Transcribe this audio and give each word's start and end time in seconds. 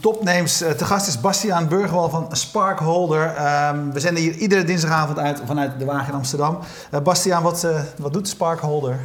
Topnames. 0.00 0.62
Uh, 0.62 0.70
te 0.70 0.84
gast 0.84 1.08
is 1.08 1.20
Bastiaan 1.20 1.68
Burgerwal 1.68 2.08
van 2.08 2.26
Sparkholder. 2.30 3.26
Ehm, 3.26 3.90
we 3.90 4.00
zenden 4.00 4.22
hier 4.22 4.34
iedere 4.34 4.64
dinsdagavond 4.64 5.18
uit 5.18 5.42
vanuit 5.44 5.78
de 5.78 5.84
Wagen 5.84 6.08
in 6.08 6.14
Amsterdam. 6.14 6.58
Uh, 6.94 7.00
Bastiaan, 7.00 7.42
wat, 7.42 7.64
uh, 7.64 7.80
wat 7.98 8.12
doet 8.12 8.28
Sparkholder? 8.28 8.98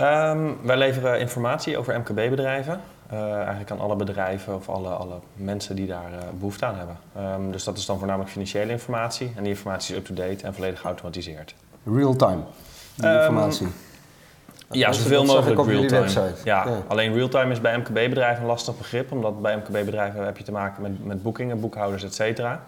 Um, 0.00 0.58
wij 0.62 0.76
leveren 0.76 1.20
informatie 1.20 1.78
over 1.78 1.98
MKB-bedrijven. 1.98 2.80
eigenlijk 3.10 3.70
aan 3.70 3.80
alle 3.80 3.96
bedrijven 3.96 4.54
of 4.54 4.68
alle, 4.68 4.88
alle 4.88 5.20
mensen 5.34 5.76
die 5.76 5.86
daar 5.86 6.10
behoefte 6.38 6.66
aan 6.66 6.76
hebben. 6.76 6.96
Um, 7.18 7.52
dus 7.52 7.64
dat 7.64 7.78
is 7.78 7.86
dan 7.86 7.98
voornamelijk 7.98 8.30
financiële 8.30 8.72
informatie. 8.72 9.32
En 9.36 9.42
die 9.42 9.52
informatie 9.52 9.94
is 9.94 10.00
up-to-date 10.00 10.46
en 10.46 10.54
volledig 10.54 10.80
geautomatiseerd. 10.80 11.54
Real-time, 11.84 12.42
informatie? 12.96 13.68
Ja, 14.72 14.92
zoveel 14.92 15.24
mogelijk 15.24 15.66
real-time. 15.66 16.32
Ja, 16.44 16.64
ja, 16.64 16.82
alleen 16.86 17.14
real-time 17.14 17.52
is 17.52 17.60
bij 17.60 17.78
MKB-bedrijven 17.78 18.42
een 18.42 18.48
lastig 18.48 18.78
begrip, 18.78 19.12
omdat 19.12 19.42
bij 19.42 19.56
MKB-bedrijven 19.56 20.24
heb 20.24 20.38
je 20.38 20.44
te 20.44 20.52
maken 20.52 20.82
met, 20.82 21.04
met 21.04 21.22
boekingen, 21.22 21.60
boekhouders, 21.60 22.04
et 22.04 22.14
cetera. 22.14 22.60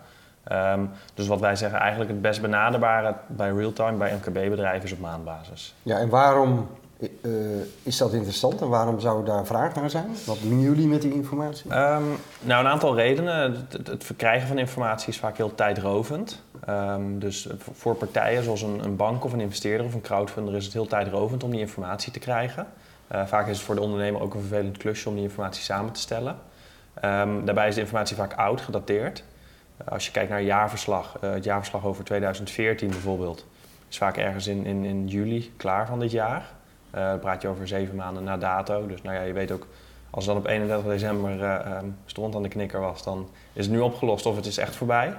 Um, 0.52 0.90
dus 1.14 1.26
wat 1.26 1.40
wij 1.40 1.56
zeggen, 1.56 1.78
eigenlijk 1.78 2.10
het 2.10 2.22
best 2.22 2.40
benaderbare 2.40 3.14
bij 3.26 3.50
real-time 3.50 3.96
bij 3.96 4.14
MKB-bedrijven 4.14 4.84
is 4.84 4.92
op 4.92 5.00
maandbasis. 5.00 5.74
Ja, 5.82 5.98
en 5.98 6.08
waarom 6.08 6.68
uh, 7.00 7.30
is 7.82 7.96
dat 7.96 8.12
interessant 8.12 8.60
en 8.60 8.68
waarom 8.68 9.00
zou 9.00 9.24
daar 9.24 9.46
vraag 9.46 9.74
naar 9.74 9.90
zijn? 9.90 10.16
Wat 10.26 10.38
doen 10.42 10.60
jullie 10.60 10.86
met 10.86 11.02
die 11.02 11.14
informatie? 11.14 11.76
Um, 11.76 12.04
nou, 12.40 12.64
een 12.64 12.70
aantal 12.70 12.94
redenen. 12.94 13.66
Het, 13.68 13.86
het, 13.86 14.04
verkrijgen 14.04 14.48
van 14.48 14.58
informatie 14.58 15.08
is 15.08 15.18
vaak 15.18 15.36
heel 15.36 15.54
tijdrovend. 15.54 16.42
Um, 16.68 17.18
dus 17.18 17.48
voor 17.72 17.94
partijen 17.94 18.42
zoals 18.42 18.62
een, 18.62 18.84
een, 18.84 18.96
bank 18.96 19.24
of 19.24 19.32
een 19.32 19.40
investeerder 19.40 19.86
of 19.86 19.94
een 19.94 20.00
crowdfunder 20.00 20.54
is 20.54 20.64
het 20.64 20.72
heel 20.72 20.86
tijdrovend 20.86 21.44
om 21.44 21.50
die 21.50 21.60
informatie 21.60 22.12
te 22.12 22.18
krijgen. 22.18 22.66
Uh, 23.12 23.26
vaak 23.26 23.46
is 23.46 23.56
het 23.56 23.66
voor 23.66 23.74
de 23.74 23.80
ondernemer 23.80 24.20
ook 24.20 24.34
een 24.34 24.40
vervelend 24.40 24.76
klusje 24.76 25.08
om 25.08 25.14
die 25.14 25.24
informatie 25.24 25.62
samen 25.62 25.92
te 25.92 26.00
stellen. 26.00 26.36
Um, 27.04 27.44
daarbij 27.44 27.68
is 27.68 27.74
de 27.74 27.80
informatie 27.80 28.16
vaak 28.16 28.34
oud, 28.34 28.60
gedateerd. 28.60 29.24
Uh, 29.82 29.88
als 29.88 30.06
je 30.06 30.12
kijkt 30.12 30.30
naar 30.30 30.42
jaarverslag, 30.42 31.16
uh, 31.24 31.30
het 31.32 31.44
jaarverslag 31.44 31.84
over 31.84 32.04
2014 32.04 32.88
bijvoorbeeld, 32.88 33.46
is 33.88 33.98
vaak 33.98 34.16
ergens 34.16 34.46
in, 34.46 34.66
in, 34.66 34.84
in 34.84 35.08
juli 35.08 35.52
klaar 35.56 35.86
van 35.86 36.00
dit 36.00 36.10
jaar. 36.10 36.50
dan 36.90 37.18
praat 37.18 37.42
je 37.42 37.48
over 37.48 37.68
zeven 37.68 37.94
maanden 37.94 38.24
na 38.24 38.36
dato. 38.36 38.86
Dus 38.86 39.02
nou 39.02 39.16
ja, 39.16 39.22
je 39.22 39.32
weet 39.32 39.50
ook, 39.50 39.66
als 40.10 40.26
het 40.26 40.34
dan 40.34 40.42
op 40.42 40.48
31 40.50 40.90
december 40.90 41.42
um, 41.76 41.96
stront 42.06 42.34
aan 42.34 42.42
de 42.42 42.48
knikker 42.48 42.80
was, 42.80 43.02
dan 43.02 43.28
is 43.52 43.64
het 43.64 43.74
nu 43.74 43.80
opgelost 43.80 44.26
of 44.26 44.36
het 44.36 44.46
is 44.46 44.58
echt 44.58 44.76
voorbij. 44.76 45.14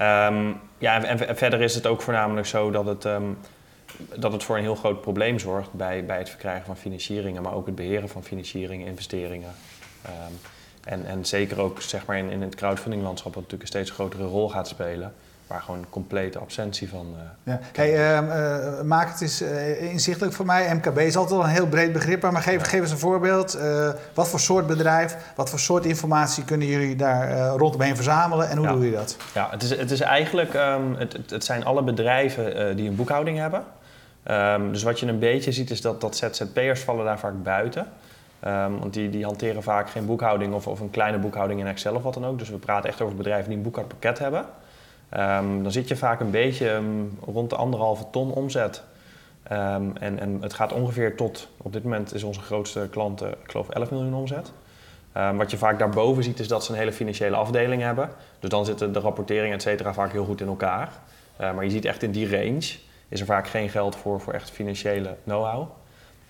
Um, 0.00 0.60
ja, 0.78 1.04
en, 1.04 1.36
verder 1.36 1.60
is 1.60 1.74
het 1.74 1.86
ook 1.86 2.02
voornamelijk 2.02 2.46
zo 2.46 2.70
dat 2.70 2.86
het, 2.86 3.04
um, 3.04 3.38
dat 4.16 4.32
het 4.32 4.44
voor 4.44 4.56
een 4.56 4.62
heel 4.62 4.74
groot 4.74 5.00
probleem 5.00 5.38
zorgt 5.38 5.72
bij, 5.72 6.04
bij 6.04 6.18
het 6.18 6.28
verkrijgen 6.28 6.66
van 6.66 6.76
financieringen, 6.76 7.42
maar 7.42 7.54
ook 7.54 7.66
het 7.66 7.74
beheren 7.74 8.08
van 8.08 8.24
financieringen, 8.24 8.86
investeringen. 8.86 9.50
Um, 10.06 10.38
en, 10.84 11.06
en 11.06 11.24
zeker 11.24 11.60
ook 11.60 11.80
zeg 11.82 12.06
maar, 12.06 12.18
in, 12.18 12.30
in 12.30 12.42
het 12.42 12.54
crowdfundinglandschap, 12.54 13.34
wat 13.34 13.42
natuurlijk 13.42 13.62
een 13.62 13.78
steeds 13.78 13.90
grotere 13.90 14.24
rol 14.24 14.48
gaat 14.48 14.68
spelen 14.68 15.14
waar 15.48 15.60
gewoon 15.60 15.86
complete 15.90 16.38
absentie 16.38 16.88
van. 16.88 17.14
Uh, 17.16 17.22
ja. 17.42 17.60
hey, 17.72 18.20
uh, 18.20 18.82
maak 18.82 19.08
het 19.08 19.20
eens 19.20 19.42
uh, 19.42 19.82
inzichtelijk 19.82 20.34
voor 20.34 20.46
mij. 20.46 20.74
MKB 20.74 20.98
is 20.98 21.16
altijd 21.16 21.40
een 21.40 21.46
heel 21.46 21.66
breed 21.66 21.92
begrip, 21.92 22.22
maar 22.22 22.42
geef, 22.42 22.62
geef 22.62 22.80
eens 22.80 22.90
een 22.90 22.98
voorbeeld. 22.98 23.58
wat 24.14 24.28
voor 24.28 24.40
soort 24.40 24.66
bedrijf, 24.66 25.16
wat 25.36 25.50
voor 25.50 25.58
soort 25.58 25.84
informatie 25.84 26.44
kunnen 26.44 26.66
jullie 26.66 26.96
daar 26.96 27.48
rondomheen 27.48 27.94
verzamelen 27.94 28.48
en 28.48 28.56
hoe 28.56 28.66
ja. 28.66 28.72
doen 28.72 28.80
jullie 28.80 28.96
dat? 28.96 29.16
Ja, 29.34 29.48
het 29.50 29.62
is, 29.62 29.70
het 29.70 29.90
is 29.90 30.00
eigenlijk, 30.00 30.54
um, 30.54 30.94
het, 30.94 31.18
het 31.28 31.44
zijn 31.44 31.64
alle 31.64 31.82
bedrijven 31.82 32.76
die 32.76 32.88
een 32.88 32.96
boekhouding 32.96 33.38
hebben. 33.38 33.64
Um, 34.30 34.72
dus 34.72 34.82
wat 34.82 35.00
je 35.00 35.06
een 35.06 35.18
beetje 35.18 35.52
ziet 35.52 35.70
is 35.70 35.80
dat, 35.80 36.00
dat 36.00 36.16
ZZP'ers 36.16 36.80
vallen 36.80 37.04
daar 37.04 37.18
vaak 37.18 37.42
buiten. 37.42 37.86
Um, 38.46 38.78
want 38.78 38.94
die, 38.94 39.10
die 39.10 39.24
hanteren 39.24 39.62
vaak 39.62 39.90
geen 39.90 40.06
boekhouding 40.06 40.54
of, 40.54 40.66
of 40.66 40.80
een 40.80 40.90
kleine 40.90 41.18
boekhouding 41.18 41.60
in 41.60 41.66
Excel 41.66 41.94
of 41.94 42.02
wat 42.02 42.14
dan 42.14 42.26
ook. 42.26 42.38
Dus 42.38 42.48
we 42.48 42.56
praten 42.56 42.90
echt 42.90 43.00
over 43.00 43.16
bedrijven 43.16 43.48
die 43.48 43.56
een 43.56 43.62
boekhoudpakket 43.62 44.18
hebben. 44.18 44.44
Um, 45.16 45.62
dan 45.62 45.72
zit 45.72 45.88
je 45.88 45.96
vaak 45.96 46.20
een 46.20 46.30
beetje 46.30 46.70
um, 46.70 47.18
rond 47.24 47.50
de 47.50 47.56
anderhalve 47.56 48.04
ton 48.10 48.32
omzet. 48.32 48.82
Um, 49.52 49.96
en, 49.96 50.18
en 50.18 50.38
het 50.40 50.52
gaat 50.52 50.72
ongeveer 50.72 51.16
tot, 51.16 51.48
op 51.56 51.72
dit 51.72 51.82
moment 51.82 52.14
is 52.14 52.22
onze 52.22 52.40
grootste 52.40 52.88
klant, 52.90 53.22
uh, 53.22 53.28
ik 53.28 53.50
geloof 53.50 53.68
11 53.68 53.90
miljoen 53.90 54.14
omzet. 54.14 54.52
wat 55.12 55.50
je 55.50 55.56
vaak 55.56 55.78
daarboven 55.78 56.22
ziet 56.22 56.38
is 56.40 56.48
dat 56.48 56.64
ze 56.64 56.72
een 56.72 56.78
hele 56.78 56.92
financiële 56.92 57.36
afdeling 57.36 57.82
hebben. 57.82 58.10
Dus 58.38 58.50
dan 58.50 58.64
zitten 58.64 58.92
de 58.92 59.00
rapportering 59.00 59.54
et 59.54 59.62
cetera 59.62 59.92
vaak 59.92 60.12
heel 60.12 60.24
goed 60.24 60.40
in 60.40 60.46
elkaar. 60.46 60.92
Maar 61.38 61.64
je 61.64 61.70
ziet 61.70 61.84
echt 61.84 62.02
in 62.02 62.10
die 62.10 62.30
range 62.30 62.76
is 63.08 63.20
er 63.20 63.26
vaak 63.26 63.48
geen 63.48 63.68
geld 63.68 63.96
voor, 63.96 64.20
voor 64.20 64.32
echt 64.32 64.50
financiële 64.50 65.16
know-how. 65.24 65.68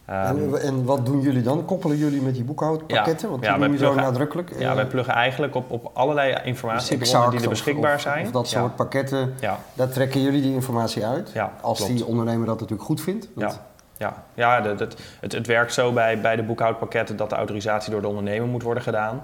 En, 0.09 0.15
ehm, 0.17 0.55
en, 0.55 0.85
wat 0.85 1.07
doen 1.07 1.21
jullie 1.21 1.43
dan? 1.43 1.65
Koppelen 1.65 1.97
jullie 1.97 2.23
met 2.23 2.35
die 2.35 2.45
boekhoudpakketten? 2.45 3.31
Want 3.31 3.43
die 3.43 3.51
ja, 3.51 3.67
je 3.67 3.77
zo 3.77 3.95
nadrukkelijk. 3.95 4.59
Ja, 4.59 4.75
wij 4.75 4.87
pluggen 4.87 5.15
eigenlijk 5.15 5.55
op, 5.55 5.71
op 5.71 5.91
allerlei 5.93 6.39
informatiebronnen 6.45 7.31
die 7.31 7.41
er 7.41 7.49
beschikbaar 7.49 8.01
zijn. 8.01 8.27
Of, 8.27 8.33
dat 8.33 8.49
soort 8.49 8.77
pakketten, 8.77 9.35
daar 9.75 9.89
trekken 9.89 10.23
jullie 10.23 10.43
die 10.43 10.53
informatie 10.53 11.07
uit. 11.07 11.33
als 11.61 11.87
die 11.87 12.05
ondernemer 12.05 12.47
dat 12.47 12.55
natuurlijk 12.55 12.89
goed 12.89 13.01
vindt. 13.01 13.29
Ja. 13.37 13.53
Ja, 13.97 14.25
ja 14.35 14.63
het, 14.63 14.81
het, 14.81 15.35
het, 15.35 15.47
werkt 15.47 15.73
zo 15.73 15.93
bij, 15.93 16.21
bij 16.21 16.37
de 16.37 16.43
boekhoudpakketten 16.43 17.17
dat 17.17 17.31
de 17.31 17.37
autorisatie 17.37 17.91
door 17.91 18.01
de 18.01 18.09
ondernemer 18.09 18.49
moet 18.49 18.63
worden 18.63 18.83
gedaan. 18.83 19.21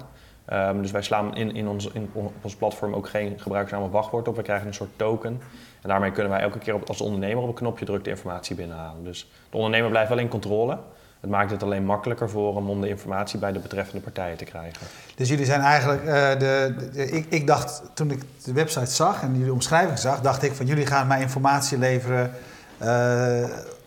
Um, 0.53 0.81
dus 0.81 0.91
wij 0.91 1.01
slaan 1.01 1.35
in, 1.35 1.55
in, 1.55 1.67
ons, 1.67 1.91
in 1.91 2.11
ons 2.41 2.55
platform 2.55 2.93
ook 2.93 3.09
geen 3.09 3.33
gebruikersnaam 3.39 3.83
of 3.83 3.91
wachtwoord 3.91 4.27
op. 4.27 4.35
We 4.35 4.41
krijgen 4.41 4.67
een 4.67 4.73
soort 4.73 4.89
token. 4.95 5.41
En 5.85 5.91
daarmee 5.91 6.11
kunnen 6.11 6.31
wij 6.31 6.41
elke 6.41 6.59
keer 6.59 6.85
als 6.85 7.01
ondernemer 7.01 7.43
op 7.43 7.47
een 7.47 7.53
knopje 7.53 7.85
drukt 7.85 8.03
de 8.03 8.09
informatie 8.09 8.55
binnenhalen. 8.55 9.03
Dus 9.03 9.29
de 9.49 9.55
ondernemer 9.57 9.89
blijft 9.89 10.09
wel 10.09 10.17
in 10.17 10.27
controle. 10.27 10.77
Het 11.19 11.29
maakt 11.29 11.51
het 11.51 11.63
alleen 11.63 11.85
makkelijker 11.85 12.29
voor 12.29 12.55
hem 12.55 12.69
om 12.69 12.81
de 12.81 12.87
informatie 12.87 13.39
bij 13.39 13.51
de 13.51 13.59
betreffende 13.59 14.01
partijen 14.01 14.37
te 14.37 14.43
krijgen. 14.45 14.87
Dus 15.15 15.29
jullie 15.29 15.45
zijn 15.45 15.61
eigenlijk, 15.61 16.01
uh, 16.01 16.39
de, 16.39 16.73
ik, 17.11 17.25
ik, 17.29 17.47
dacht 17.47 17.81
toen 17.93 18.11
ik 18.11 18.21
de 18.43 18.53
website 18.53 18.91
zag 18.91 19.21
en 19.21 19.37
jullie 19.37 19.53
omschrijving 19.53 19.99
zag, 19.99 20.21
dacht 20.21 20.43
ik 20.43 20.53
van 20.53 20.65
jullie 20.65 20.85
gaan 20.85 21.07
mij 21.07 21.21
informatie 21.21 21.77
leveren 21.77 22.31
uh, 22.81 23.43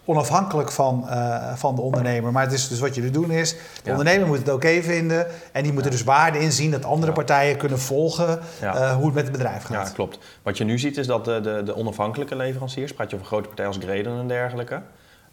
onafhankelijk 0.08 0.70
van, 0.70 1.04
uh, 1.06 1.52
van 1.54 1.74
de 1.74 1.80
ondernemer. 1.80 2.32
Maar 2.32 2.42
het 2.42 2.52
is 2.52 2.68
dus 2.68 2.78
wat 2.78 2.94
jullie 2.94 3.10
doen 3.10 3.30
is, 3.30 3.56
de 3.82 3.90
ondernemer 3.90 4.26
moet 4.26 4.38
het 4.38 4.52
oké 4.52 4.82
vinden 4.82 5.26
en 5.52 5.62
die 5.62 5.72
moet 5.72 5.84
er 5.84 5.90
dus 5.90 6.04
waarde 6.04 6.38
in 6.38 6.52
zien 6.52 6.70
dat 6.70 6.84
andere 6.84 7.12
partijen 7.12 7.56
kunnen 7.56 7.78
volgen 7.78 8.40
uh, 8.62 8.94
hoe 8.94 9.04
het 9.04 9.14
met 9.14 9.22
het 9.22 9.32
bedrijf 9.32 9.62
gaat. 9.62 9.86
Ja, 9.88 9.94
klopt. 9.94 10.18
Wat 10.42 10.56
je 10.56 10.64
nu 10.64 10.78
ziet 10.78 10.96
is 10.96 11.06
dat 11.06 11.24
de, 11.24 11.40
de, 11.40 11.62
de 11.64 11.76
onafhankelijke 11.76 12.36
leveranciers, 12.36 12.92
praat 12.92 13.10
je 13.10 13.16
over 13.16 13.28
grote 13.28 13.48
partijen 13.48 13.72
als 13.72 13.84
Gredon 13.84 14.18
en 14.18 14.28
dergelijke. 14.28 14.74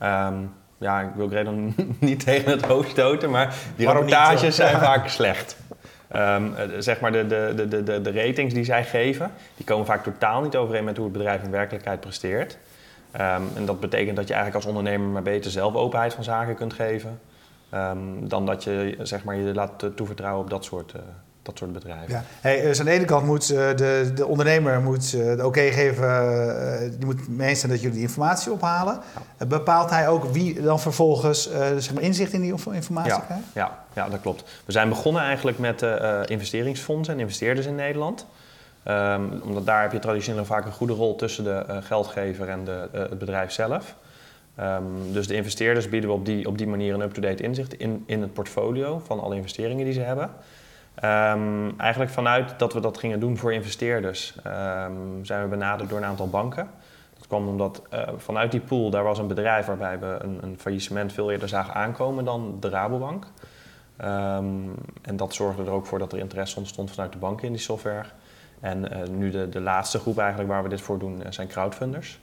Um, 0.04 0.52
ja, 0.78 1.02
ik 1.02 1.10
wil 1.16 1.28
Gredon 1.28 1.76
niet 2.00 2.26
tegen 2.26 2.52
het 2.52 2.66
hoofd 2.66 2.90
stoten, 2.90 3.30
maar 3.30 3.56
die 3.76 3.86
Waarom 3.86 4.08
rapportages 4.08 4.42
niet, 4.42 4.54
zijn 4.54 4.80
vaak 4.80 5.08
slecht. 5.08 5.58
Um, 6.16 6.54
zeg 6.80 7.00
maar 7.00 7.12
de, 7.12 7.28
de, 7.28 7.68
de, 7.68 7.84
de, 7.84 8.02
de 8.02 8.12
ratings 8.12 8.54
die 8.54 8.64
zij 8.64 8.84
geven, 8.84 9.32
die 9.56 9.66
komen 9.66 9.86
vaak 9.86 10.04
totaal 10.04 10.42
niet 10.42 10.56
overeen 10.56 10.84
met 10.84 10.96
hoe 10.96 11.06
het 11.06 11.14
bedrijf 11.14 11.44
in 11.44 11.52
werkelijkheid 11.52 12.00
presteert. 12.00 12.58
Um, 13.22 13.48
en 13.56 13.66
dat 13.66 13.80
betekent 13.80 14.16
dat 14.16 14.28
je 14.28 14.34
eigenlijk 14.34 14.66
als 14.66 14.76
ondernemer 14.76 15.08
maar 15.08 15.22
beter 15.22 15.52
zelf 15.52 15.76
openheid 15.76 16.14
van 16.14 16.24
zaken 16.24 16.56
kunt 16.56 16.74
geven. 16.74 17.20
Um, 17.74 18.30
dan 18.30 18.46
dat 18.46 18.64
je 18.64 18.98
zeg 19.02 19.24
maar, 19.24 19.36
je 19.36 19.54
laat 19.54 19.86
toevertrouwen 19.96 20.44
op 20.44 20.50
dat 20.50 20.64
soort, 20.64 20.94
uh, 20.96 21.02
dat 21.42 21.58
soort 21.58 21.74
bedrijven. 21.74 22.14
Ja. 22.14 22.24
Hey, 22.42 22.62
dus 22.62 22.80
aan 22.80 22.86
de 22.86 22.92
ene 22.92 23.06
kant 23.06 23.26
moet 23.26 23.52
uh, 23.52 23.58
de, 23.58 24.12
de 24.16 24.26
ondernemer 24.26 24.82
moet, 24.82 25.14
uh, 25.14 25.26
de 25.26 25.32
oké 25.34 25.46
okay 25.46 25.72
geven, 25.72 26.90
die 26.98 27.06
moet 27.06 27.28
mee 27.28 27.50
eens 27.50 27.60
zijn 27.60 27.72
dat 27.72 27.82
jullie 27.82 27.96
die 27.96 28.06
informatie 28.06 28.52
ophalen. 28.52 29.00
Ja. 29.40 29.46
bepaalt 29.46 29.90
hij 29.90 30.08
ook 30.08 30.26
wie 30.26 30.62
dan 30.62 30.80
vervolgens 30.80 31.50
zeg 31.78 31.94
maar 31.94 32.04
inzicht 32.04 32.34
in 32.34 32.42
die 32.42 32.56
informatie 32.72 33.12
ja. 33.12 33.20
krijgt? 33.20 33.44
Ja. 33.54 33.80
ja, 33.94 34.10
dat 34.10 34.22
klopt. 34.22 34.44
We 34.66 34.72
zijn 34.72 34.90
begonnen 34.90 35.22
eigenlijk 35.22 35.60
met 35.60 35.86
investeringsfondsen 36.26 37.14
en 37.14 37.20
investeerders 37.20 37.68
in 37.68 37.76
Nederland. 37.76 38.26
Um, 38.88 39.42
omdat 39.44 39.66
daar 39.66 39.82
heb 39.82 39.92
je 39.92 40.00
traditioneel 40.00 40.46
vaak 40.46 40.66
een 40.66 40.72
goede 40.72 40.94
rol 40.94 41.16
tussen 41.16 41.44
de 41.44 41.64
uh, 41.70 41.78
geldgever 41.80 42.50
en 42.50 42.64
de, 42.64 42.90
uh, 42.96 43.02
het 43.02 43.20
bedrijf 43.20 43.52
zelf. 43.52 43.96
Um, 44.60 45.14
dus 45.14 45.28
de 45.28 45.36
investeerders 45.36 45.90
bieden 45.90 46.10
we 46.10 46.16
op 46.16 46.26
die, 46.26 46.48
op 46.48 46.58
die 46.58 46.68
manier 46.68 46.94
een 46.94 47.02
up-to-date 47.02 47.44
inzicht 47.44 47.74
in, 47.74 48.04
in 48.06 48.22
het 48.22 48.34
portfolio 48.34 49.02
van 49.06 49.20
alle 49.20 49.36
investeringen 49.36 49.86
die 49.86 49.94
ze 49.94 50.00
hebben. 50.00 50.30
Um, 51.04 51.80
eigenlijk 51.80 52.12
vanuit 52.12 52.60
dat 52.60 52.74
we 52.74 52.80
dat 52.80 52.98
gingen 52.98 53.20
doen 53.20 53.38
voor 53.38 53.54
investeerders 53.54 54.36
zijn 55.22 55.42
we 55.42 55.48
benaderd 55.50 55.90
door 55.90 55.98
een 55.98 56.06
aantal 56.06 56.30
banken. 56.30 56.70
Dat 57.18 57.28
kwam 57.28 57.48
omdat 57.48 57.82
uh, 57.94 58.00
vanuit 58.18 58.52
die 58.52 58.60
pool, 58.60 58.90
daar 58.90 59.04
was 59.04 59.18
een 59.20 59.28
bedrijf 59.28 59.66
waarbij 59.66 60.00
we 60.00 60.18
een, 60.20 60.40
een 60.42 60.60
faillissement 60.60 61.14
veel 61.14 61.32
eerder 61.32 61.50
zagen 61.50 61.74
aankomen 61.74 62.26
dan 62.26 62.58
de 62.60 62.70
Rabobank. 62.70 63.26
en 65.02 65.16
dat 65.16 65.34
zorgde 65.34 65.64
er 65.64 65.72
ook 65.72 65.86
voor 65.86 66.00
dat 66.00 66.12
er 66.12 66.20
interesse 66.20 66.58
ontstond 66.58 66.92
vanuit 66.92 67.12
de 67.12 67.18
banken 67.18 67.46
in 67.46 67.54
die 67.54 67.62
software. 67.62 68.06
En 68.60 68.94
uh, 68.94 69.08
nu 69.08 69.30
de, 69.30 69.50
de 69.50 69.62
laatste 69.62 70.00
groep 70.00 70.20
eigenlijk 70.20 70.50
waar 70.50 70.64
we 70.64 70.70
dit 70.70 70.82
voor 70.82 71.00
doen, 71.00 71.20
uh, 71.20 71.26
zijn 71.30 71.48
crowdfunders. 71.48 72.20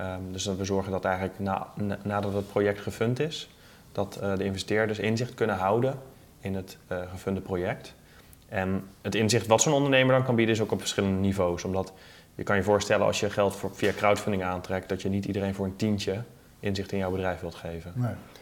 Um, 0.00 0.32
dus 0.32 0.44
we 0.44 0.64
zorgen 0.64 0.92
dat 0.92 1.04
eigenlijk 1.04 1.38
na, 1.38 1.66
na, 1.74 1.98
nadat 2.02 2.32
het 2.32 2.48
project 2.48 2.80
gefund 2.80 3.20
is, 3.20 3.50
dat 3.92 4.18
uh, 4.22 4.36
de 4.36 4.44
investeerders 4.44 4.98
inzicht 4.98 5.34
kunnen 5.34 5.56
houden 5.56 5.98
in 6.40 6.54
het 6.54 6.78
gefunde 7.10 7.40
project. 7.40 7.94
En 8.48 8.84
het 9.02 9.14
inzicht 9.14 9.46
wat 9.46 9.62
zo'n 9.62 9.72
ondernemer 9.72 10.14
dan 10.14 10.24
kan 10.24 10.34
bieden 10.34 10.54
is 10.54 10.60
ook 10.60 10.72
op 10.72 10.80
verschillende 10.80 11.20
niveaus. 11.20 11.64
Omdat 11.64 11.92
je 12.34 12.42
kan 12.42 12.56
je 12.56 12.62
voorstellen 12.62 13.06
als 13.06 13.20
je 13.20 13.30
geld 13.30 13.56
voor, 13.56 13.70
via 13.74 13.92
crowdfunding 13.92 14.42
aantrekt, 14.42 14.88
dat 14.88 15.02
je 15.02 15.08
niet 15.08 15.24
iedereen 15.24 15.54
voor 15.54 15.64
een 15.64 15.76
tientje 15.76 16.22
inzicht 16.60 16.92
in 16.92 16.98
jouw 16.98 17.10
bedrijf 17.10 17.40
wilt 17.40 17.54
geven. 17.54 17.92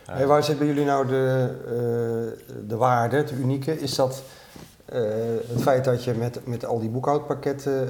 Nee. 0.07 0.27
waar 0.27 0.45
zit 0.45 0.59
bij 0.59 0.67
jullie 0.67 0.85
nou 0.85 1.07
de, 1.07 2.65
de 2.67 2.77
waarde, 2.77 3.17
het 3.17 3.31
unieke? 3.31 3.81
Is 3.81 3.95
dat 3.95 4.23
het 5.49 5.63
feit 5.63 5.85
dat 5.85 6.05
je 6.05 6.15
met, 6.15 6.47
met 6.47 6.65
al 6.65 6.79
die 6.79 6.89
boekhoudpakketten 6.91 7.89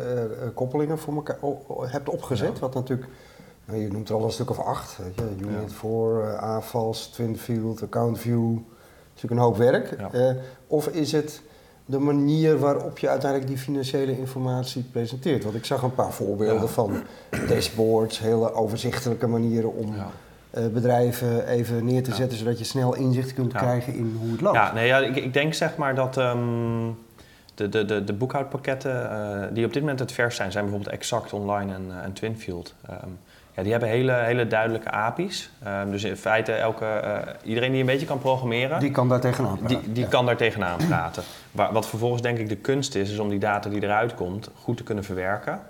koppelingen 0.55 0.99
voor 0.99 1.14
elkaar 1.14 1.38
hebt 1.91 2.08
opgezet, 2.08 2.58
wat 2.58 2.75
natuurlijk 2.75 3.08
je 3.79 3.88
noemt 3.93 4.08
er 4.08 4.14
al 4.14 4.25
een 4.25 4.31
stuk 4.31 4.50
of 4.50 4.58
acht. 4.58 4.97
Weet 4.97 5.14
je. 5.14 5.44
Unit 5.44 5.73
4, 5.73 5.91
uh, 5.91 6.35
AFAS, 6.35 7.06
Twinfield, 7.06 7.82
AccountView. 7.82 8.52
Dat 8.52 8.62
is 9.14 9.23
natuurlijk 9.23 9.41
een 9.41 9.47
hoop 9.47 9.56
werk. 9.56 9.97
Uh, 10.14 10.43
of 10.67 10.87
is 10.87 11.12
het 11.12 11.43
de 11.85 11.99
manier 11.99 12.58
waarop 12.58 12.99
je 12.99 13.08
uiteindelijk 13.08 13.50
die 13.50 13.61
financiële 13.61 14.19
informatie 14.19 14.82
presenteert? 14.82 15.44
Want 15.44 15.56
ik 15.56 15.64
zag 15.64 15.82
een 15.82 15.94
paar 15.94 16.12
voorbeelden 16.12 16.69
van 16.69 17.02
dashboards, 17.49 18.19
hele 18.19 18.52
overzichtelijke 18.52 19.26
manieren 19.26 19.75
om... 19.75 19.94
Uh, 20.55 20.67
bedrijven 20.67 21.47
even 21.47 21.85
neer 21.85 22.02
te 22.02 22.14
zetten, 22.14 22.38
zodat 22.38 22.58
je 22.58 22.64
snel 22.64 22.94
inzicht 22.94 23.35
kunt 23.35 23.52
krijgen 23.52 23.94
in 23.94 24.17
hoe 24.20 24.31
het 24.31 24.41
loopt. 24.41 24.56
Ja, 24.56 24.73
nee, 24.73 24.87
ja 24.87 24.99
ik, 24.99 25.17
ik 25.17 25.32
denk 25.32 25.55
zeg 25.55 25.76
maar 25.76 25.94
dat 25.94 26.17
um, 26.17 26.99
de, 27.55 27.69
de, 27.69 27.85
de, 27.85 28.05
de 28.05 28.12
boekhoudpakketten 28.12 28.93
uh, 28.93 29.47
die 29.52 29.64
op 29.64 29.73
dit 29.73 29.82
moment 29.82 30.00
het 30.00 30.12
vers 30.12 30.37
zijn, 30.37 30.52
zijn 30.52 30.64
bijvoorbeeld 30.64 30.94
Exact 30.94 31.32
Online 31.32 31.75
en, 31.75 31.87
uh, 31.88 32.05
en 32.05 32.12
Twinfield. 32.12 32.75
Um, 32.91 33.19
ja, 33.55 33.62
die 33.62 33.70
hebben 33.70 33.88
hele, 33.91 34.12
hele 34.12 34.47
duidelijke 34.47 34.91
API's. 34.91 35.50
Um, 35.67 35.91
dus 35.91 36.05
in 36.05 36.17
feite 36.17 36.52
elke, 36.52 36.85
uh, 36.85 37.19
iedereen 37.44 37.70
die 37.70 37.81
een 37.81 37.87
beetje 37.87 38.06
kan 38.06 38.19
programmeren... 38.19 38.81
Die 38.81 38.91
kan 38.91 39.08
daar 39.08 39.20
tegenaan 39.20 39.58
praten. 39.58 39.81
Die, 39.82 39.93
die 39.93 40.08
kan 40.08 40.26
daar 40.26 40.37
tegenaan 40.37 40.79
praten. 40.88 41.23
Wat 41.52 41.88
vervolgens 41.88 42.23
denk 42.23 42.38
ik 42.38 42.49
de 42.49 42.56
kunst 42.56 42.94
is, 42.94 43.11
is 43.11 43.19
om 43.19 43.29
die 43.29 43.38
data 43.38 43.69
die 43.69 43.82
eruit 43.82 44.14
komt 44.14 44.50
goed 44.55 44.76
te 44.76 44.82
kunnen 44.82 45.05
verwerken. 45.05 45.61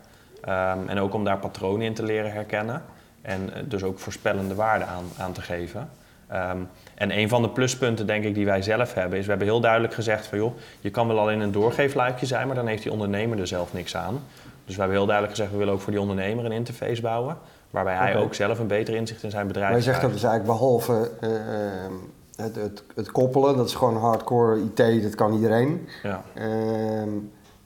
En 0.87 1.01
ook 1.01 1.15
om 1.15 1.25
daar 1.25 1.39
patronen 1.39 1.87
in 1.87 1.95
te 1.95 2.03
leren 2.03 2.33
herkennen. 2.33 2.83
En 3.23 3.43
uh, 3.43 3.57
dus 3.65 3.83
ook 3.83 3.99
voorspellende 3.99 4.55
waarden 4.55 4.89
aan, 4.89 5.05
aan 5.19 5.33
te 5.33 5.41
geven. 5.41 5.91
Um, 6.33 6.69
en 6.95 7.19
een 7.19 7.29
van 7.29 7.43
de 7.43 7.49
pluspunten 7.49 8.07
denk 8.07 8.25
ik 8.25 8.35
die 8.35 8.45
wij 8.45 8.63
zelf 8.63 8.95
hebben, 8.95 9.19
is 9.19 9.25
we 9.25 9.31
hebben 9.31 9.49
heel 9.49 9.61
duidelijk 9.61 9.95
gezegd 9.95 10.27
van 10.27 10.39
joh, 10.39 10.57
je 10.81 10.91
kan 10.91 11.07
wel 11.07 11.19
al 11.19 11.31
in 11.31 11.41
een 11.41 11.53
doorgeefluikje 11.53 12.27
zijn, 12.27 12.47
maar 12.47 12.57
dan 12.57 12.67
heeft 12.67 12.83
die 12.83 12.93
ondernemer 12.93 13.39
er 13.39 13.47
zelf 13.47 13.73
niks 13.73 13.97
aan. 13.97 14.23
Dus 14.65 14.75
we 14.75 14.81
hebben 14.81 14.99
heel 14.99 15.07
duidelijk 15.07 15.37
gezegd, 15.37 15.53
we 15.53 15.59
willen 15.59 15.75
ook 15.75 15.81
voor 15.81 15.93
die 15.93 16.01
ondernemer 16.01 16.45
een 16.45 16.53
interface 16.53 17.01
bouwen. 17.01 17.37
Waarbij 17.71 17.95
hij 17.95 18.17
ook 18.17 18.35
zelf 18.35 18.59
een 18.59 18.67
beter 18.67 18.95
inzicht 18.95 19.23
in 19.23 19.31
zijn 19.31 19.47
bedrijf 19.47 19.75
heeft. 19.75 19.87
Maar 19.87 19.95
je 19.95 20.01
zegt 20.01 20.13
dat 20.13 20.21
dus 20.21 20.31
eigenlijk 20.31 20.59
behalve 20.59 21.11
uh, 21.21 21.31
het, 22.45 22.57
het, 22.57 22.83
het, 22.95 23.11
koppelen, 23.11 23.57
dat 23.57 23.67
is 23.67 23.75
gewoon 23.75 23.97
hardcore 23.97 24.61
IT, 24.61 25.03
dat 25.03 25.15
kan 25.15 25.33
iedereen. 25.33 25.89
Ja. 26.03 26.23
Uh, 26.35 27.03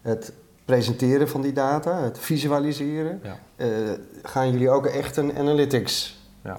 het 0.02 0.32
presenteren 0.64 1.28
van 1.28 1.40
die 1.40 1.52
data, 1.52 2.02
het 2.02 2.18
visualiseren. 2.18 3.20
Ja. 3.22 3.36
Uh, 3.56 3.68
gaan 4.22 4.50
jullie 4.50 4.70
ook 4.70 4.86
echt 4.86 5.16
een 5.16 5.38
analytics 5.38 6.18
ja. 6.44 6.56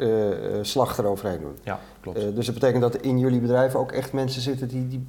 slag 0.62 0.98
eroverheen 0.98 1.42
doen? 1.42 1.57
Ja, 1.63 1.80
klopt. 2.02 2.36
dus 2.36 2.46
dat 2.46 2.54
betekent 2.54 2.81
dat 2.81 2.96
in 2.96 3.19
jullie 3.19 3.40
bedrijf 3.40 3.75
ook 3.75 3.92
echt 3.92 4.13
mensen 4.13 4.42
zitten 4.42 4.68
die, 4.68 4.88
die, 4.88 5.07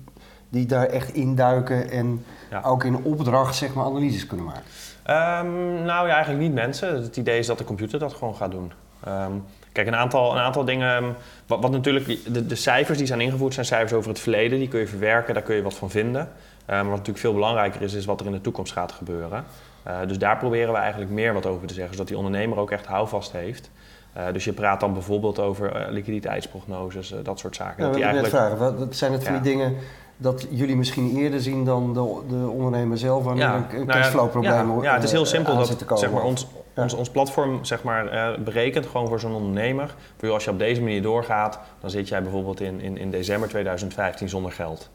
die 0.48 0.66
daar 0.66 0.86
echt 0.86 1.14
induiken 1.14 1.90
en 1.90 2.24
ook 2.62 2.84
in 2.84 3.04
opdracht 3.04 3.54
zeg 3.54 3.74
maar 3.74 3.84
analyses 3.84 4.26
kunnen 4.26 4.46
maken? 4.46 4.64
Um, 5.10 5.82
nou 5.84 6.08
ja, 6.08 6.14
eigenlijk 6.14 6.42
niet 6.44 6.54
mensen. 6.54 7.02
Het 7.02 7.16
idee 7.16 7.38
is 7.38 7.46
dat 7.46 7.58
de 7.58 7.64
computer 7.64 7.98
dat 7.98 8.14
gewoon 8.14 8.34
gaat 8.34 8.50
doen. 8.50 8.72
Um, 9.08 9.44
kijk, 9.72 9.86
een 9.86 9.94
aantal, 9.94 10.32
een 10.32 10.38
aantal 10.38 10.64
dingen. 10.64 10.96
Ehm, 10.96 11.12
wat, 11.46 11.60
wat 11.60 11.70
natuurlijk, 11.70 12.32
de, 12.34 12.46
de, 12.46 12.54
cijfers 12.54 12.98
die 12.98 13.06
zijn 13.06 13.20
ingevoerd 13.20 13.54
zijn 13.54 13.66
cijfers 13.66 13.92
over 13.92 14.08
het 14.10 14.20
verleden. 14.20 14.58
Die 14.58 14.68
kun 14.68 14.80
je 14.80 14.86
verwerken, 14.86 15.34
daar 15.34 15.42
kun 15.42 15.56
je 15.56 15.62
wat 15.62 15.74
van 15.74 15.90
vinden. 15.90 16.28
Maar 16.66 16.84
wat 16.84 16.90
natuurlijk 16.90 17.18
veel 17.18 17.32
belangrijker 17.32 17.82
is, 17.82 17.94
is 17.94 18.04
wat 18.04 18.20
er 18.20 18.26
in 18.26 18.32
de 18.32 18.40
toekomst 18.40 18.72
gaat 18.72 18.92
gebeuren. 18.92 19.44
Uh, 19.88 19.98
dus 20.06 20.18
daar 20.18 20.36
proberen 20.36 20.72
we 20.72 20.78
eigenlijk 20.78 21.10
meer 21.10 21.32
wat 21.32 21.46
over 21.46 21.66
te 21.66 21.74
zeggen, 21.74 21.92
zodat 21.92 22.08
die 22.08 22.16
ondernemer 22.16 22.58
ook 22.58 22.70
echt 22.70 22.86
houvast 22.86 23.32
heeft. 23.32 23.70
Uh, 24.16 24.22
dus 24.32 24.44
je 24.44 24.52
praat 24.52 24.80
dan 24.80 24.92
bijvoorbeeld 24.92 25.38
over 25.38 25.76
uh, 25.76 25.92
liquiditeitsprognoses, 25.92 27.14
dat 27.22 27.38
soort 27.38 27.56
zaken. 27.56 27.76
Ja, 27.76 27.84
dat 27.84 27.94
die 27.94 28.04
eigenlijk... 28.04 28.34
vragen, 28.34 28.78
wat 28.78 28.96
zijn 28.96 29.12
het 29.12 29.26
die 29.26 29.40
dingen 29.40 29.76
dat 30.16 30.46
jullie 30.50 30.76
misschien 30.76 31.16
eerder 31.16 31.40
zien 31.40 31.64
dan 31.64 31.94
de, 31.94 32.20
de 32.28 32.48
ondernemer 32.48 32.98
zelf 32.98 33.24
wanneer 33.24 33.44
ja, 33.44 33.66
een 33.70 33.76
nou 33.76 33.86
cashflow-probleem 33.86 34.76
ja, 34.76 34.82
ja, 34.82 34.94
het 34.94 35.02
is 35.02 35.10
heel 35.10 35.20
eh, 35.20 35.26
simpel. 35.26 35.56
Dat, 35.56 35.98
zeg 35.98 36.10
maar, 36.10 36.22
ons, 36.22 36.46
ons, 36.76 36.94
ons 36.94 37.10
platform 37.10 37.64
zeg 37.64 37.82
maar, 37.82 38.36
berekent 38.44 38.86
gewoon 38.86 39.08
voor 39.08 39.20
zo'n 39.20 39.34
ondernemer. 39.34 39.94
Voor 40.16 40.30
als 40.30 40.44
je 40.44 40.50
op 40.50 40.58
deze 40.58 40.80
manier 40.80 41.02
doorgaat, 41.02 41.58
dan 41.80 41.90
zit 41.90 42.08
jij 42.08 42.22
bijvoorbeeld 42.22 42.60
in, 42.60 42.80
in, 42.80 42.98
in 42.98 43.10
december 43.10 43.48
2015 43.48 44.28
zonder 44.28 44.52
geld. 44.52 44.90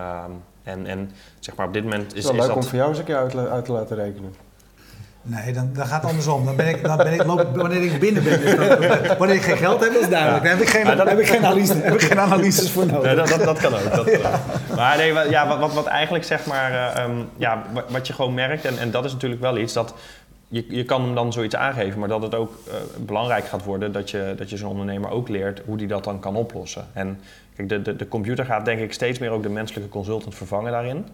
Um, 0.00 0.42
en, 0.62 0.86
en 0.86 1.10
zeg 1.40 1.54
maar 1.54 1.66
op 1.66 1.72
dit 1.72 1.82
moment 1.82 2.12
is, 2.12 2.18
is, 2.18 2.24
is 2.24 2.30
leuk 2.30 2.46
dat... 2.46 2.56
om 2.56 2.62
voor 2.62 2.78
jou 2.78 2.88
eens 2.88 2.98
een 2.98 3.04
keer 3.04 3.16
uit, 3.16 3.36
uit 3.36 3.64
te 3.64 3.72
laten 3.72 3.96
rekenen. 3.96 4.34
Nee, 5.26 5.52
dan, 5.52 5.70
dan 5.72 5.86
gaat 5.86 6.00
het 6.00 6.10
andersom. 6.10 6.44
Dan 6.44 6.56
ben 6.56 6.68
ik, 6.68 6.84
dan 6.84 6.96
ben 6.96 7.12
ik, 7.12 7.22
wanneer 7.54 7.82
ik 7.82 8.00
binnen 8.00 8.24
ben, 8.24 8.40
dus 8.40 8.56
dan, 8.56 9.16
wanneer 9.18 9.36
ik 9.36 9.42
geen 9.42 9.56
geld 9.56 9.80
heb, 9.80 9.92
is 9.92 10.08
duidelijk. 10.08 10.42
Dan 10.42 10.52
heb 10.52 10.60
ik 10.60 10.68
geen, 10.68 10.96
dan 10.96 11.08
heb 11.08 11.18
ik 11.18 11.26
geen, 11.26 11.44
analyse, 11.44 11.74
heb 11.74 11.94
ik 11.94 12.02
geen 12.02 12.20
analyses 12.20 12.70
voor 12.70 12.86
nodig. 12.86 13.02
Nee, 13.02 13.14
dat, 13.14 13.28
dat, 13.28 13.44
dat, 13.44 13.58
kan 13.58 13.74
ook. 13.74 13.94
Dat, 13.94 14.20
ja. 14.20 14.40
Maar 14.76 14.96
nee, 14.96 15.30
ja, 15.30 15.58
wat, 15.58 15.74
wat 15.74 15.86
eigenlijk 15.86 16.24
zeg 16.24 16.46
maar, 16.46 17.04
um, 17.04 17.28
ja, 17.36 17.62
wat 17.88 18.06
je 18.06 18.12
gewoon 18.12 18.34
merkt, 18.34 18.64
en, 18.64 18.78
en 18.78 18.90
dat 18.90 19.04
is 19.04 19.12
natuurlijk 19.12 19.40
wel 19.40 19.58
iets 19.58 19.72
dat 19.72 19.94
je, 20.54 20.64
je 20.68 20.84
kan 20.84 21.02
hem 21.02 21.14
dan 21.14 21.32
zoiets 21.32 21.56
aangeven, 21.56 21.98
maar 21.98 22.08
dat 22.08 22.22
het 22.22 22.34
ook 22.34 22.58
uh, 22.68 22.74
belangrijk 22.98 23.44
gaat 23.44 23.64
worden 23.64 23.92
dat 23.92 24.10
je, 24.10 24.34
dat 24.36 24.50
je 24.50 24.56
zo'n 24.56 24.70
ondernemer 24.70 25.10
ook 25.10 25.28
leert 25.28 25.62
hoe 25.66 25.76
die 25.76 25.86
dat 25.86 26.04
dan 26.04 26.20
kan 26.20 26.36
oplossen. 26.36 26.86
En 26.92 27.20
kijk, 27.56 27.68
de, 27.68 27.82
de, 27.82 27.96
de 27.96 28.08
computer 28.08 28.44
gaat 28.44 28.64
denk 28.64 28.80
ik 28.80 28.92
steeds 28.92 29.18
meer 29.18 29.30
ook 29.30 29.42
de 29.42 29.48
menselijke 29.48 29.88
consultant 29.88 30.34
vervangen 30.34 30.72
daarin. 30.72 31.06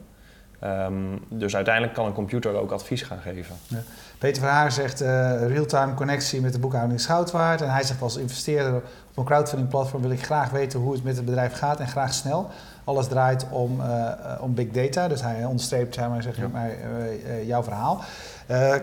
Um, 0.64 1.20
dus 1.28 1.56
uiteindelijk 1.56 1.94
kan 1.94 2.06
een 2.06 2.12
computer 2.12 2.54
ook 2.54 2.70
advies 2.70 3.02
gaan 3.02 3.18
geven. 3.18 3.56
Ja. 3.66 3.82
Peter 4.18 4.42
van 4.42 4.50
Haar 4.50 4.72
zegt 4.72 5.02
uh, 5.02 5.08
real-time 5.46 5.94
connectie 5.94 6.40
met 6.40 6.52
de 6.52 6.58
boekhouding 6.58 7.00
Schoutwaard. 7.00 7.60
En 7.60 7.70
hij 7.72 7.82
zegt 7.82 8.02
als 8.02 8.16
investeerder 8.16 8.74
op 8.74 9.16
een 9.16 9.24
crowdfunding 9.24 9.70
platform 9.70 10.02
wil 10.02 10.10
ik 10.10 10.24
graag 10.24 10.50
weten 10.50 10.80
hoe 10.80 10.92
het 10.92 11.04
met 11.04 11.16
het 11.16 11.24
bedrijf 11.24 11.52
gaat 11.52 11.80
en 11.80 11.88
graag 11.88 12.14
snel. 12.14 12.48
Alles 12.84 13.06
draait 13.06 13.46
om, 13.50 13.80
uh, 13.80 14.12
om 14.40 14.54
big 14.54 14.68
data, 14.68 15.08
dus 15.08 15.22
hij 15.22 15.44
onderstreept 15.44 15.94
zeg 15.94 16.08
maar, 16.08 16.22
zeg 16.22 16.36
ja. 16.36 16.48
maar, 16.48 16.70
uh, 16.70 17.46
jouw 17.46 17.62
verhaal. 17.62 18.00
Uh, 18.50 18.74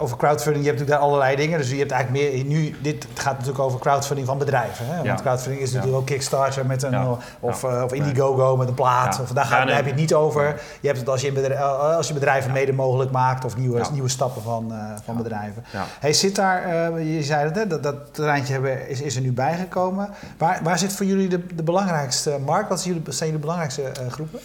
over 0.00 0.16
crowdfunding, 0.16 0.64
je 0.64 0.70
hebt 0.70 0.80
natuurlijk 0.80 0.90
daar 0.90 0.98
allerlei 0.98 1.36
dingen. 1.36 1.58
Dus 1.58 1.70
je 1.70 1.76
hebt 1.76 1.90
eigenlijk 1.90 2.32
meer. 2.32 2.44
Nu, 2.44 2.76
dit 2.82 3.06
gaat 3.14 3.32
natuurlijk 3.32 3.58
over 3.58 3.80
crowdfunding 3.80 4.26
van 4.26 4.38
bedrijven. 4.38 4.86
Hè? 4.86 5.02
Want 5.02 5.20
crowdfunding 5.20 5.62
is 5.62 5.72
natuurlijk 5.72 5.98
ook 5.98 6.06
Kickstarter 6.06 6.66
met 6.66 6.82
een. 6.82 7.16
Of, 7.40 7.64
of 7.64 7.92
Indiegogo 7.92 8.56
met 8.56 8.68
een 8.68 8.74
plaat. 8.74 9.20
Of 9.20 9.30
daar, 9.30 9.44
ga, 9.44 9.64
daar 9.64 9.74
heb 9.74 9.84
je 9.84 9.90
het 9.90 10.00
niet 10.00 10.14
over. 10.14 10.60
Je 10.80 10.86
hebt 10.86 10.98
het 10.98 11.08
als 11.08 11.20
je, 11.20 11.32
bedrijf, 11.32 11.60
als 11.96 12.08
je 12.08 12.14
bedrijven 12.14 12.52
mede 12.52 12.72
mogelijk 12.72 13.10
maakt 13.10 13.44
of 13.44 13.56
nieuwe, 13.56 13.82
nieuwe 13.92 14.08
stappen 14.08 14.42
van, 14.42 14.72
van 15.04 15.16
bedrijven. 15.16 15.64
Hey, 16.00 16.12
zit 16.12 16.36
daar, 16.36 17.00
je 17.00 17.22
zei 17.22 17.44
het, 17.44 17.56
hè, 17.56 17.66
dat, 17.66 17.82
dat 17.82 18.14
terreintje 18.14 18.52
hebben, 18.52 18.88
is, 18.88 19.00
is 19.00 19.16
er 19.16 19.22
nu 19.22 19.32
bijgekomen. 19.32 20.08
Waar, 20.38 20.60
waar 20.62 20.78
zit 20.78 20.92
voor 20.92 21.06
jullie 21.06 21.28
de, 21.28 21.46
de 21.54 21.62
belangrijkste 21.62 22.38
markt? 22.44 22.68
Wat 22.68 22.80
zijn 22.80 22.94
jullie, 22.94 23.12
zijn 23.12 23.28
jullie 23.28 23.44
belangrijkste 23.44 23.92
groepen? 24.10 24.40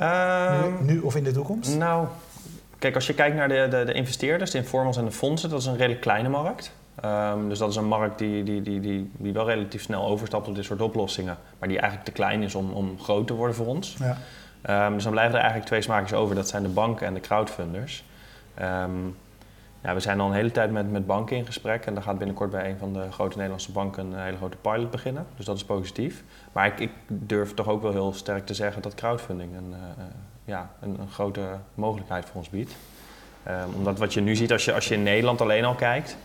Um, 0.00 0.76
nu, 0.80 0.92
nu 0.92 1.00
of 1.00 1.16
in 1.16 1.24
de 1.24 1.32
toekomst? 1.32 1.76
Nou. 1.76 2.06
Kijk, 2.80 2.94
als 2.94 3.06
je 3.06 3.14
kijkt 3.14 3.36
naar 3.36 3.48
de, 3.48 3.66
de, 3.70 3.84
de 3.84 3.92
investeerders, 3.92 4.50
de 4.50 4.58
informals 4.58 4.96
en 4.96 5.04
de 5.04 5.10
fondsen, 5.10 5.50
dat 5.50 5.60
is 5.60 5.66
een 5.66 5.76
redelijk 5.76 6.00
kleine 6.00 6.28
markt. 6.28 6.72
Um, 7.04 7.48
dus 7.48 7.58
dat 7.58 7.70
is 7.70 7.76
een 7.76 7.88
markt 7.88 8.18
die, 8.18 8.42
die, 8.42 8.62
die, 8.62 8.80
die, 8.80 9.10
die 9.16 9.32
wel 9.32 9.46
relatief 9.46 9.82
snel 9.82 10.06
overstapt 10.06 10.48
op 10.48 10.54
dit 10.54 10.64
soort 10.64 10.80
oplossingen, 10.80 11.36
maar 11.58 11.68
die 11.68 11.78
eigenlijk 11.78 12.08
te 12.08 12.14
klein 12.14 12.42
is 12.42 12.54
om, 12.54 12.70
om 12.70 13.00
groot 13.00 13.26
te 13.26 13.34
worden 13.34 13.56
voor 13.56 13.66
ons. 13.66 13.96
Ja. 13.98 14.86
Um, 14.86 14.94
dus 14.94 15.02
dan 15.02 15.12
blijven 15.12 15.34
er 15.34 15.40
eigenlijk 15.40 15.68
twee 15.68 15.82
smaakjes 15.82 16.18
over, 16.18 16.34
dat 16.34 16.48
zijn 16.48 16.62
de 16.62 16.68
banken 16.68 17.06
en 17.06 17.14
de 17.14 17.20
crowdfunders. 17.20 18.04
Um, 18.60 19.16
ja, 19.82 19.94
we 19.94 20.00
zijn 20.00 20.20
al 20.20 20.26
een 20.26 20.34
hele 20.34 20.50
tijd 20.50 20.70
met, 20.70 20.90
met 20.90 21.06
banken 21.06 21.36
in 21.36 21.46
gesprek 21.46 21.86
en 21.86 21.94
daar 21.94 22.02
gaat 22.02 22.18
binnenkort 22.18 22.50
bij 22.50 22.70
een 22.70 22.78
van 22.78 22.92
de 22.92 23.12
grote 23.12 23.36
Nederlandse 23.36 23.72
banken 23.72 24.12
een 24.12 24.22
hele 24.22 24.36
grote 24.36 24.56
pilot 24.56 24.90
beginnen. 24.90 25.26
Dus 25.36 25.44
dat 25.44 25.56
is 25.56 25.64
positief. 25.64 26.24
Maar 26.52 26.66
ik, 26.66 26.80
ik 26.80 26.90
durf 27.06 27.54
toch 27.54 27.68
ook 27.68 27.82
wel 27.82 27.92
heel 27.92 28.12
sterk 28.12 28.46
te 28.46 28.54
zeggen 28.54 28.82
dat 28.82 28.94
crowdfunding 28.94 29.56
een, 29.56 29.70
uh, 29.70 30.04
ja, 30.50 30.70
een, 30.80 30.96
een, 31.00 31.10
grote 31.10 31.40
mogelijkheid 31.74 32.24
voor 32.24 32.36
ons 32.36 32.48
biedt. 32.48 32.72
Um, 33.48 33.74
omdat 33.74 33.98
wat 33.98 34.14
je 34.14 34.20
nu 34.20 34.36
ziet 34.36 34.52
als 34.52 34.64
je, 34.64 34.72
als 34.72 34.88
je 34.88 34.94
in 34.94 35.02
Nederland 35.02 35.40
alleen 35.40 35.64
al 35.64 35.74
kijkt, 35.74 36.16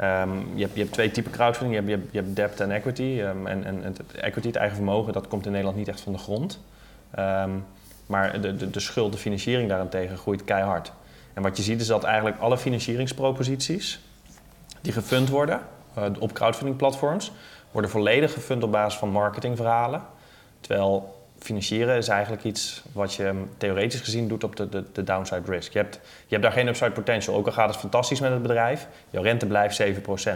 um, 0.00 0.56
je, 0.56 0.62
hebt, 0.62 0.74
je 0.74 0.80
hebt 0.80 0.92
twee 0.92 1.10
typen 1.10 1.32
crowdfunding. 1.32 1.86
Je 1.86 1.90
hebt, 1.90 2.12
je 2.12 2.18
hebt, 2.18 2.36
debt 2.36 2.60
en 2.60 2.70
equity. 2.70 3.20
Um, 3.20 3.46
en, 3.46 3.64
en 3.64 3.82
het 3.82 4.00
equity, 4.14 4.46
het 4.46 4.56
eigen 4.56 4.76
vermogen, 4.76 5.12
dat 5.12 5.28
komt 5.28 5.44
in 5.44 5.50
Nederland 5.50 5.76
niet 5.78 5.88
echt 5.88 6.00
van 6.00 6.12
de 6.12 6.18
grond. 6.18 6.60
maar 8.06 8.40
de, 8.40 8.56
de, 8.56 8.70
de 8.70 8.80
schuld, 8.80 9.12
de 9.12 9.18
financiering 9.18 9.68
daarentegen 9.68 10.16
groeit 10.16 10.44
keihard. 10.44 10.92
En 11.34 11.42
wat 11.42 11.56
je 11.56 11.62
ziet 11.62 11.80
is 11.80 11.86
dat 11.86 12.04
eigenlijk 12.04 12.38
alle 12.38 12.58
financieringsproposities 12.58 14.00
die 14.80 14.92
gefund 14.92 15.28
worden 15.28 15.60
uh, 15.98 16.04
op 16.18 16.32
crowdfunding 16.32 16.76
platforms, 16.76 17.32
worden 17.70 17.90
volledig 17.90 18.32
gefund 18.32 18.62
op 18.62 18.72
basis 18.72 18.98
van 18.98 19.08
marketingverhalen. 19.08 20.02
Terwijl 20.60 21.23
financieren 21.44 21.96
is 21.96 22.08
eigenlijk 22.08 22.44
iets 22.44 22.82
wat 22.92 23.14
je 23.14 23.42
theoretisch 23.56 24.00
gezien 24.00 24.28
doet 24.28 24.44
op 24.44 24.56
de, 24.56 24.68
de, 24.68 24.84
de 24.92 25.04
downside 25.04 25.50
risk. 25.50 25.72
Je 25.72 25.78
hebt, 25.78 25.94
je 26.04 26.28
hebt 26.28 26.42
daar 26.42 26.52
geen 26.52 26.68
upside 26.68 26.90
potential. 26.90 27.36
Ook 27.36 27.46
al 27.46 27.52
gaat 27.52 27.68
het 27.68 27.76
fantastisch 27.76 28.20
met 28.20 28.30
het 28.30 28.42
bedrijf, 28.42 28.86
jouw 29.10 29.22
rente 29.22 29.46
blijft 29.46 29.82
7%. 29.82 29.84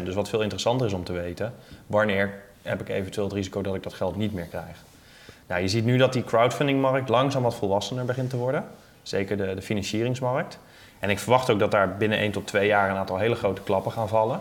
Dus 0.05 0.15
wat 0.15 0.29
veel 0.29 0.41
interessanter 0.41 0.87
is 0.87 0.93
om 0.93 1.05
te 1.05 1.12
weten, 1.12 1.55
wanneer 1.87 2.41
heb 2.62 2.81
ik 2.81 2.88
eventueel 2.88 3.27
het 3.27 3.35
risico 3.35 3.62
dat 3.62 3.75
ik 3.75 3.83
dat 3.83 3.95
geld 3.95 4.17
niet 4.17 4.33
meer 4.33 4.45
krijg. 4.45 4.77
Nou, 5.47 5.61
je 5.61 5.69
ziet 5.69 5.85
nu 5.85 5.97
dat 5.97 6.12
die 6.12 6.25
crowdfundingmarkt 6.25 7.09
langzaam 7.09 7.43
wat 7.43 7.55
volwassener 7.55 8.05
begint 8.05 8.31
te 8.31 8.37
worden. 8.37 8.65
Zeker 9.03 9.37
de, 9.37 9.55
de 9.55 9.62
financieringsmarkt. 9.62 10.59
En 10.99 11.11
ik 11.11 11.19
verwacht 11.19 11.50
ook 11.50 11.59
dat 11.59 11.71
daar 11.71 11.97
binnen 11.97 12.19
1 12.19 12.33
tot 12.33 12.47
2 12.47 12.67
jaar 12.67 12.91
een 12.91 12.97
aantal 12.97 13.19
hele 13.19 13.35
grote 13.35 13.62
klappen 13.62 13.93
gaan 13.93 14.09
vallen. 14.09 14.41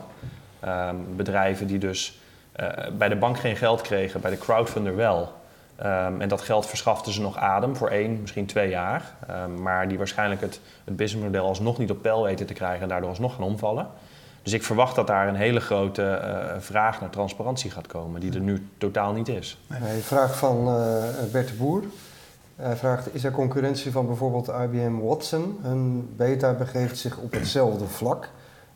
Um, 0.66 1.16
bedrijven 1.16 1.68
die 1.68 1.78
dus 1.78 2.20
uh, 2.60 2.68
bij 2.98 3.10
de 3.10 3.16
bank 3.16 3.40
geen 3.40 3.56
geld 3.56 3.82
kregen, 3.82 4.22
bij 4.22 4.32
de 4.32 4.38
crowdfunder 4.38 4.96
wel. 4.96 5.34
Ehm, 5.78 6.22
en 6.22 6.30
dat 6.30 6.42
geld 6.42 6.66
verschafte 6.66 7.14
ze 7.14 7.22
nog 7.22 7.38
adem 7.38 7.76
voor 7.76 7.90
één, 7.90 8.22
misschien 8.22 8.46
twee 8.46 8.70
jaar. 8.70 9.16
Ehm, 9.28 9.62
maar 9.62 9.88
die 9.88 9.98
waarschijnlijk 9.98 10.42
het, 10.42 10.60
het 10.84 10.96
businessmodel 10.96 11.46
alsnog 11.46 11.78
niet 11.78 11.92
op 11.92 12.02
peil 12.02 12.24
weten 12.24 12.46
te 12.46 12.54
krijgen 12.54 12.82
en 12.82 12.88
daardoor 12.88 13.10
alsnog 13.10 13.36
gaan 13.36 13.44
omvallen. 13.44 13.88
Dus 14.44 14.54
ik 14.54 14.64
verwacht 14.64 14.96
dat 14.96 15.08
daar 15.08 15.28
een 15.28 15.36
hele 15.36 15.60
grote 15.60 16.04
eh, 16.04 16.56
vraag 16.60 17.02
naar 17.02 17.10
transparantie 17.10 17.72
gaat 17.72 17.88
komen, 17.88 18.22
die 18.22 18.34
er 18.34 18.40
nu 18.40 18.68
totaal 18.78 19.14
niet 19.14 19.28
is. 19.28 19.60
Een 19.70 20.02
vraag 20.02 20.38
van 20.38 20.68
uh, 20.68 21.04
Bert 21.32 21.48
de 21.48 21.54
Boer. 21.54 21.84
Hij 22.56 22.76
vraagt, 22.76 23.14
is 23.14 23.24
er 23.24 23.32
concurrentie 23.32 23.92
van 23.92 24.06
bijvoorbeeld 24.06 24.48
IBM 24.48 25.00
Watson? 25.00 25.60
Hun 25.62 26.10
beta 26.16 26.54
begeeft 26.54 26.98
zich 26.98 27.18
op 27.18 27.32
hetzelfde 27.32 27.88
vlak, 27.88 28.30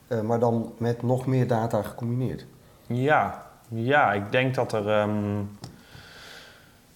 uh, 0.07 0.21
maar 0.21 0.39
dan 0.39 0.73
met 0.77 1.03
nog 1.03 1.25
meer 1.25 1.47
data 1.47 1.81
gecombineerd. 1.81 2.45
Ja, 2.87 3.45
ja 3.67 4.13
ik 4.13 4.31
denk 4.31 4.55
dat 4.55 4.73
er... 4.73 5.01
Um, 5.01 5.49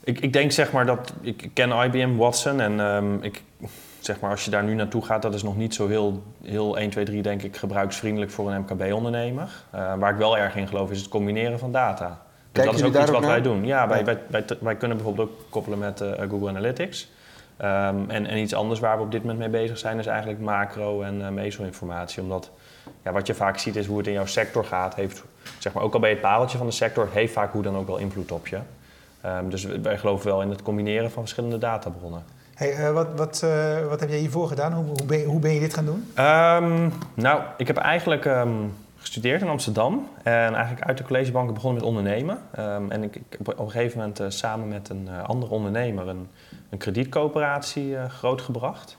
ik, 0.05 0.19
ik, 0.19 0.33
denk 0.33 0.51
zeg 0.51 0.71
maar 0.71 0.85
dat... 0.85 1.13
Ik 1.21 1.49
ken 1.53 1.71
IBM 1.71 2.15
Watson 2.15 2.61
en 2.61 2.79
um, 2.79 3.23
ik, 3.23 3.43
zeg 3.99 4.19
maar, 4.19 4.31
als 4.31 4.45
je 4.45 4.51
daar 4.51 4.63
nu 4.63 4.73
naartoe 4.73 5.05
gaat, 5.05 5.21
dat 5.21 5.33
is 5.33 5.43
nog 5.43 5.57
niet 5.57 5.73
zo 5.73 5.87
heel, 5.87 6.23
heel 6.43 6.77
1, 6.77 6.89
2, 6.89 7.05
3, 7.05 7.21
denk 7.21 7.41
ik, 7.41 7.57
gebruiksvriendelijk 7.57 8.31
voor 8.31 8.51
een 8.51 8.61
MKB-ondernemer. 8.61 9.49
Uh, 9.75 9.93
waar 9.97 10.11
ik 10.11 10.17
wel 10.17 10.37
erg 10.37 10.55
in 10.55 10.67
geloof 10.67 10.91
is 10.91 10.99
het 10.99 11.09
combineren 11.09 11.59
van 11.59 11.71
data. 11.71 12.21
Dus 12.51 12.65
dat 12.65 12.73
is 12.73 12.83
ook 12.83 13.01
iets 13.01 13.11
wat 13.11 13.25
wij 13.25 13.41
doen. 13.41 13.65
Ja, 13.65 13.87
wij, 13.87 14.05
wij, 14.05 14.19
wij, 14.27 14.45
wij, 14.59 14.75
kunnen 14.75 14.97
bijvoorbeeld 14.97 15.29
ook 15.29 15.35
koppelen 15.49 15.79
met 15.79 16.01
uh, 16.01 16.11
Google 16.29 16.49
Analytics. 16.49 17.09
Um, 17.61 18.09
en, 18.09 18.25
en, 18.25 18.37
iets 18.37 18.53
anders 18.53 18.79
waar 18.79 18.97
we 18.97 19.03
op 19.03 19.11
dit 19.11 19.21
moment 19.21 19.39
mee 19.39 19.49
bezig 19.49 19.77
zijn, 19.77 19.99
is 19.99 20.05
eigenlijk 20.05 20.39
macro- 20.39 21.01
en 21.01 21.19
uh, 21.19 21.29
meso-informatie. 21.29 22.21
Omdat 22.21 22.51
ja, 23.03 23.11
wat 23.11 23.27
je 23.27 23.33
vaak 23.33 23.57
ziet 23.57 23.75
is 23.75 23.85
hoe 23.85 23.97
het 23.97 24.07
in 24.07 24.13
jouw 24.13 24.25
sector 24.25 24.65
gaat. 24.65 24.95
Heeft, 24.95 25.23
zeg 25.59 25.73
maar, 25.73 25.83
ook 25.83 25.93
al 25.93 25.99
bij 25.99 26.09
het 26.09 26.21
pareltje 26.21 26.57
van 26.57 26.67
de 26.67 26.73
sector, 26.73 27.09
heeft 27.11 27.33
vaak 27.33 27.51
hoe 27.51 27.63
dan 27.63 27.75
ook 27.75 27.87
wel 27.87 27.97
invloed 27.97 28.31
op 28.31 28.47
je. 28.47 28.59
Um, 29.25 29.49
dus 29.49 29.63
wij 29.63 29.97
geloven 29.97 30.27
wel 30.27 30.41
in 30.41 30.49
het 30.49 30.61
combineren 30.61 31.11
van 31.11 31.21
verschillende 31.21 31.57
databronnen. 31.57 32.23
Hey, 32.55 32.79
uh, 32.79 32.91
wat, 32.91 33.07
wat, 33.15 33.41
uh, 33.45 33.87
wat 33.87 33.99
heb 33.99 34.09
jij 34.09 34.17
hiervoor 34.17 34.47
gedaan? 34.47 34.73
Hoe, 34.73 34.85
hoe, 34.85 35.05
ben 35.05 35.17
je, 35.17 35.25
hoe 35.25 35.39
ben 35.39 35.53
je 35.53 35.59
dit 35.59 35.73
gaan 35.73 35.85
doen? 35.85 36.11
Um, 36.25 36.93
nou, 37.13 37.41
ik 37.57 37.67
heb 37.67 37.77
eigenlijk 37.77 38.25
um, 38.25 38.73
gestudeerd 38.97 39.41
in 39.41 39.47
Amsterdam. 39.47 40.07
En 40.23 40.53
eigenlijk 40.53 40.85
uit 40.87 40.97
de 40.97 41.03
collegebanken 41.03 41.53
begonnen 41.53 41.79
met 41.79 41.89
ondernemen. 41.89 42.39
Um, 42.59 42.91
en 42.91 43.03
ik, 43.03 43.21
op 43.39 43.59
een 43.59 43.71
gegeven 43.71 43.97
moment 43.97 44.19
uh, 44.19 44.25
samen 44.29 44.67
met 44.67 44.89
een 44.89 45.09
andere 45.09 45.51
ondernemer 45.51 46.07
een, 46.07 46.27
een 46.69 46.77
kredietcoöperatie 46.77 47.95
grootgebracht. 48.07 48.97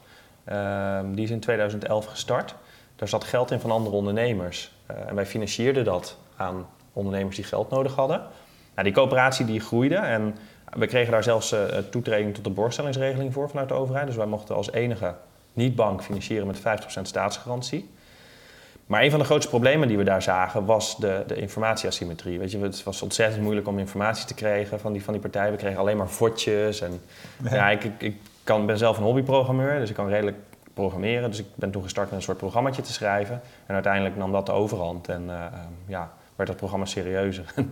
die 1.12 1.24
is 1.24 1.30
in 1.30 1.40
2011 1.40 2.06
gestart. 2.06 2.54
Daar 2.96 3.08
zat 3.08 3.24
geld 3.24 3.50
in 3.50 3.60
van 3.60 3.70
andere 3.70 3.96
ondernemers. 3.96 4.72
en 4.86 5.14
wij 5.14 5.26
financierden 5.26 5.84
dat 5.84 6.18
aan 6.36 6.66
ondernemers 6.92 7.36
die 7.36 7.44
geld 7.44 7.70
nodig 7.70 7.94
hadden. 7.94 8.22
Nou, 8.76 8.88
die 8.88 8.96
coöperatie 8.96 9.46
die 9.46 9.60
groeide 9.60 9.96
en 9.96 10.36
we 10.72 10.86
kregen 10.86 11.12
daar 11.12 11.22
zelfs 11.22 11.52
uh, 11.52 11.60
toetreding 11.90 12.34
tot 12.34 12.44
de 12.44 12.50
borgstellingsregeling 12.50 13.32
voor 13.32 13.48
vanuit 13.48 13.68
de 13.68 13.74
overheid. 13.74 14.06
Dus 14.06 14.16
wij 14.16 14.26
mochten 14.26 14.54
als 14.54 14.72
enige 14.72 15.14
niet-bank 15.52 16.02
financieren 16.02 16.46
met 16.46 16.58
50% 16.58 16.62
staatsgarantie. 17.02 17.90
Maar 18.86 19.02
een 19.02 19.10
van 19.10 19.18
de 19.18 19.24
grootste 19.24 19.50
problemen 19.50 19.88
die 19.88 19.96
we 19.96 20.04
daar 20.04 20.22
zagen 20.22 20.64
was 20.64 20.96
de, 20.96 21.24
de 21.26 21.34
informatieasymmetrie. 21.34 22.38
Weet 22.38 22.50
je, 22.50 22.58
het 22.58 22.82
was 22.82 23.02
ontzettend 23.02 23.42
moeilijk 23.42 23.68
om 23.68 23.78
informatie 23.78 24.26
te 24.26 24.34
krijgen 24.34 24.80
van 24.80 24.92
die, 24.92 25.04
van 25.04 25.12
die 25.12 25.22
partijen. 25.22 25.52
We 25.52 25.58
kregen 25.58 25.78
alleen 25.78 25.96
maar 25.96 26.08
fotjes. 26.08 26.80
En, 26.80 27.00
ja. 27.42 27.54
ja 27.54 27.70
ik, 27.70 27.84
ik, 27.84 28.02
ik 28.02 28.16
kan, 28.44 28.66
ben 28.66 28.78
zelf 28.78 28.96
een 28.96 29.04
hobbyprogrammeur, 29.04 29.78
dus 29.78 29.88
ik 29.88 29.94
kan 29.94 30.08
redelijk 30.08 30.36
programmeren. 30.74 31.30
Dus 31.30 31.38
ik 31.38 31.46
ben 31.54 31.70
toen 31.70 31.82
gestart 31.82 32.08
met 32.08 32.16
een 32.18 32.24
soort 32.24 32.38
programmaatje 32.38 32.82
te 32.82 32.92
schrijven. 32.92 33.40
En 33.66 33.74
uiteindelijk 33.74 34.16
nam 34.16 34.32
dat 34.32 34.46
de 34.46 34.52
overhand 34.52 35.08
en 35.08 35.22
uh, 35.26 35.44
ja, 35.86 36.12
werd 36.36 36.48
dat 36.48 36.58
programma 36.58 36.84
serieuzer. 36.84 37.54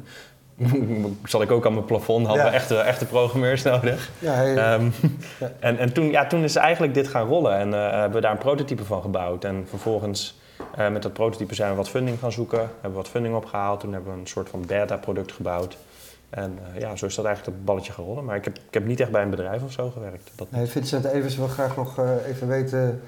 zat 1.25 1.43
ik 1.43 1.51
ook 1.51 1.67
aan 1.67 1.73
mijn 1.73 1.85
plafond, 1.85 2.27
hadden 2.27 2.45
ja. 2.45 2.51
we 2.51 2.57
echte, 2.57 2.77
echte 2.77 3.07
programmeurs 3.07 3.63
nodig. 3.63 4.11
Ja, 4.19 4.75
um, 4.75 4.93
ja. 5.41 5.53
En, 5.61 5.79
en 5.79 5.93
toen, 5.93 6.11
ja, 6.11 6.27
toen 6.27 6.43
is 6.43 6.57
eigenlijk 6.57 6.95
dit 6.95 7.09
gaan 7.09 7.27
rollen 7.27 7.57
en 7.59 7.69
uh, 7.69 7.91
hebben 7.91 8.13
we 8.13 8.21
daar 8.21 8.31
een 8.31 8.39
prototype 8.39 8.85
van 8.85 9.03
gebouwd. 9.03 9.45
En 9.45 9.67
vervolgens 9.69 10.41
uh, 10.79 10.89
met 10.89 11.03
dat 11.03 11.13
prototype 11.13 11.55
zijn 11.55 11.71
we 11.71 11.77
wat 11.77 11.89
funding 11.89 12.19
gaan 12.19 12.33
zoeken, 12.33 12.59
hebben 12.59 12.91
we 12.91 12.97
wat 12.97 13.09
funding 13.09 13.35
opgehaald. 13.35 13.81
Toen 13.81 13.93
hebben 13.93 14.13
we 14.13 14.21
een 14.21 14.27
soort 14.27 14.49
van 14.49 14.67
beta-product 14.67 15.33
gebouwd. 15.33 15.77
En 16.31 16.59
uh, 16.75 16.81
ja, 16.81 16.97
zo 16.97 17.07
is 17.07 17.15
dat 17.15 17.25
eigenlijk 17.25 17.57
het 17.57 17.65
balletje 17.65 17.93
gaan 17.93 18.05
rollen. 18.05 18.25
Maar 18.25 18.37
ik 18.37 18.45
heb, 18.45 18.57
ik 18.57 18.75
heb 18.75 18.87
niet 18.87 19.01
echt 19.01 19.11
bij 19.11 19.23
een 19.23 19.31
bedrijf 19.31 19.63
of 19.63 19.73
zo 19.73 19.91
gewerkt. 19.91 20.31
Dat 20.35 20.51
nee, 20.51 20.67
Vincent 20.67 21.05
Evers 21.05 21.37
wil 21.37 21.49
graag 21.49 21.77
nog 21.77 21.99
even 22.27 22.49
weten 22.49 23.01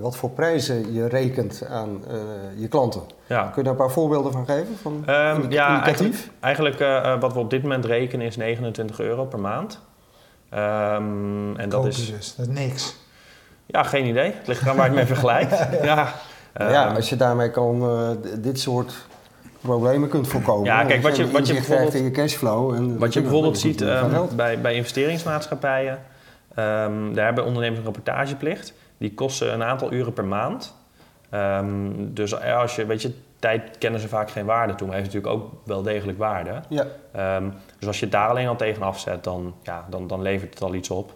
wat 0.00 0.16
voor 0.16 0.30
prijzen 0.30 0.92
je 0.92 1.06
rekent 1.06 1.62
aan 1.70 2.02
uh, 2.10 2.14
je 2.60 2.68
klanten. 2.68 3.02
Ja. 3.26 3.42
Kun 3.42 3.52
je 3.54 3.62
daar 3.62 3.72
een 3.72 3.78
paar 3.78 3.90
voorbeelden 3.90 4.32
van 4.32 4.46
geven? 4.46 4.76
Van 4.82 4.92
um, 4.92 5.50
ja, 5.50 5.82
eigenlijk, 5.82 6.14
eigenlijk 6.40 6.80
uh, 6.80 7.20
wat 7.20 7.32
we 7.32 7.38
op 7.38 7.50
dit 7.50 7.62
moment 7.62 7.84
rekenen 7.84 8.26
is 8.26 8.36
29 8.36 9.00
euro 9.00 9.24
per 9.24 9.40
maand. 9.40 9.80
Um, 10.54 11.56
en 11.56 11.68
dat 11.68 11.86
is, 11.86 12.10
dus. 12.10 12.34
dat 12.36 12.46
is 12.46 12.52
niks. 12.54 12.96
Ja, 13.66 13.82
geen 13.82 14.06
idee. 14.06 14.32
Het 14.32 14.46
ligt 14.46 14.62
eraan 14.62 14.76
waar 14.76 14.84
je 14.84 14.90
het 14.90 14.98
mee 14.98 15.16
vergelijkt. 15.16 15.58
ja, 15.82 16.12
ja, 16.54 16.94
als 16.94 17.08
je 17.08 17.16
daarmee 17.16 17.50
kan 17.50 17.84
dit 18.38 18.60
soort 18.60 19.06
problemen 19.60 20.08
kunt 20.08 20.28
voorkomen. 20.28 20.64
Ja, 20.64 20.84
kijk, 20.84 21.02
wat 21.02 21.16
je, 21.16 21.30
wat 21.30 21.46
je 21.46 21.52
bijvoorbeeld 21.52 21.94
in 21.94 22.04
je 22.04 22.10
cashflow. 22.10 22.74
En 22.74 22.98
wat 22.98 23.12
je 23.12 23.20
bijvoorbeeld 23.20 23.58
ziet 23.58 23.80
um, 23.80 24.28
bij, 24.36 24.60
bij 24.60 24.74
investeringsmaatschappijen, 24.74 25.98
um, 26.58 27.14
daar 27.14 27.24
hebben 27.24 27.44
ondernemers 27.44 27.78
een 27.78 27.84
rapportageplicht. 27.84 28.72
Die 28.98 29.14
kosten 29.14 29.52
een 29.52 29.62
aantal 29.62 29.92
uren 29.92 30.12
per 30.12 30.24
maand. 30.24 30.74
Um, 31.30 32.14
dus 32.14 32.40
als 32.40 32.76
je, 32.76 32.86
weet 32.86 33.02
je, 33.02 33.14
tijd 33.38 33.78
kennen 33.78 34.00
ze 34.00 34.08
vaak 34.08 34.30
geen 34.30 34.44
waarde 34.44 34.74
toe, 34.74 34.86
maar 34.86 34.96
heeft 34.96 35.14
natuurlijk 35.14 35.34
ook 35.34 35.52
wel 35.64 35.82
degelijk 35.82 36.18
waarde. 36.18 36.60
Ja. 36.68 36.86
Um, 37.36 37.54
dus 37.78 37.88
als 37.88 37.98
je 37.98 38.04
het 38.04 38.14
daar 38.14 38.28
alleen 38.28 38.48
al 38.48 38.56
tegen 38.56 38.82
afzet, 38.82 39.24
dan, 39.24 39.54
ja, 39.62 39.86
dan, 39.90 40.06
dan 40.06 40.22
levert 40.22 40.54
het 40.54 40.62
al 40.62 40.74
iets 40.74 40.90
op. 40.90 41.12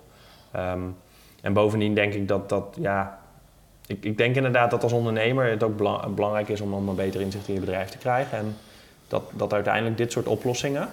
Um, 0.57 0.97
en 1.41 1.53
bovendien 1.53 1.95
denk 1.95 2.13
ik 2.13 2.29
dat 2.29 2.49
dat, 2.49 2.77
ja, 2.81 3.19
ik, 3.87 4.05
ik 4.05 4.19
denk 4.19 4.37
inderdaad 4.37 4.71
dat 4.71 4.83
als 4.83 4.93
ondernemer 4.93 5.51
het 5.51 5.63
ook 5.63 5.77
belang, 5.77 6.15
belangrijk 6.15 6.49
is 6.49 6.61
om, 6.61 6.89
een 6.89 6.95
beter 6.95 7.21
inzicht 7.21 7.49
in 7.49 7.55
je 7.55 7.61
bedrijf 7.61 7.89
te 7.89 7.99
krijgen. 7.99 8.39
En 8.39 8.57
dat, 9.09 9.23
dat 9.33 9.53
uiteindelijk 9.53 9.97
dit 9.97 10.13
soort 10.13 10.27
oplossingen 10.27 10.89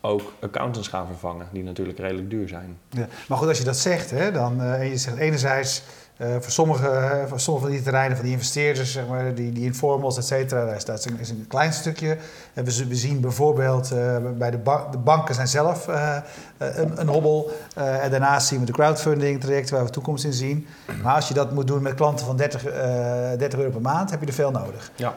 ook 0.00 0.32
accountants 0.40 0.88
gaan 0.88 1.06
vervangen, 1.06 1.48
die 1.52 1.62
natuurlijk 1.62 1.98
redelijk 1.98 2.30
duur 2.30 2.48
zijn. 2.48 2.78
Ja, 2.90 3.06
maar 3.28 3.38
goed, 3.38 3.48
als 3.48 3.58
je 3.58 3.64
dat 3.64 3.76
zegt, 3.76 4.10
hè, 4.10 4.32
dan 4.32 4.62
uh, 4.62 4.88
je 4.90 4.96
zegt 4.96 5.16
enerzijds 5.16 5.82
uh, 6.20 6.28
voor, 6.40 6.52
sommige, 6.52 6.88
uh, 6.88 7.28
voor 7.28 7.40
sommige 7.40 7.66
van 7.66 7.74
die 7.74 7.84
terreinen, 7.84 8.16
van 8.16 8.24
die 8.24 8.34
investeerders, 8.34 8.92
zeg 8.92 9.06
maar, 9.06 9.34
die, 9.34 9.52
die 9.52 9.64
informals, 9.64 10.16
et 10.16 10.24
cetera, 10.24 10.64
daar 10.64 10.76
is, 10.76 10.84
dat 10.84 11.06
is, 11.18 11.30
een, 11.30 11.44
klein 11.48 11.72
stukje. 11.72 12.16
En 12.54 12.64
we, 12.64 12.86
we 12.88 12.94
zien 12.94 13.20
bijvoorbeeld 13.20 13.92
uh, 13.92 14.16
bij 14.38 14.50
de, 14.50 14.58
ba 14.58 14.88
de, 14.90 14.98
banken 14.98 15.34
zijn 15.34 15.48
zelf 15.48 15.86
een, 15.86 17.00
een, 17.00 17.08
hobbel. 17.08 17.50
en 17.74 18.10
daarnaast 18.10 18.46
zien 18.46 18.60
we 18.60 18.66
de 18.66 18.72
crowdfunding 18.72 19.40
trajecten 19.40 19.74
waar 19.74 19.84
we 19.84 19.90
toekomst 19.90 20.24
in 20.24 20.32
zien. 20.32 20.66
Maar 21.02 21.14
als 21.14 21.28
je 21.28 21.34
dat 21.34 21.52
moet 21.52 21.66
doen 21.66 21.82
met 21.82 21.94
klanten 21.94 22.26
van 22.26 22.36
30, 22.36 22.62
30 22.62 23.58
euro 23.58 23.70
per 23.70 23.80
maand, 23.80 24.10
heb 24.10 24.20
je 24.20 24.26
er 24.26 24.32
veel 24.32 24.50
nodig. 24.50 24.90
Ja. 24.96 25.14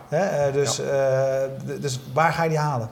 dus, 0.51 0.75
ja. 0.75 1.47
dus 1.79 1.99
waar 2.13 2.33
ga 2.33 2.43
je 2.43 2.49
die 2.49 2.57
halen? 2.57 2.89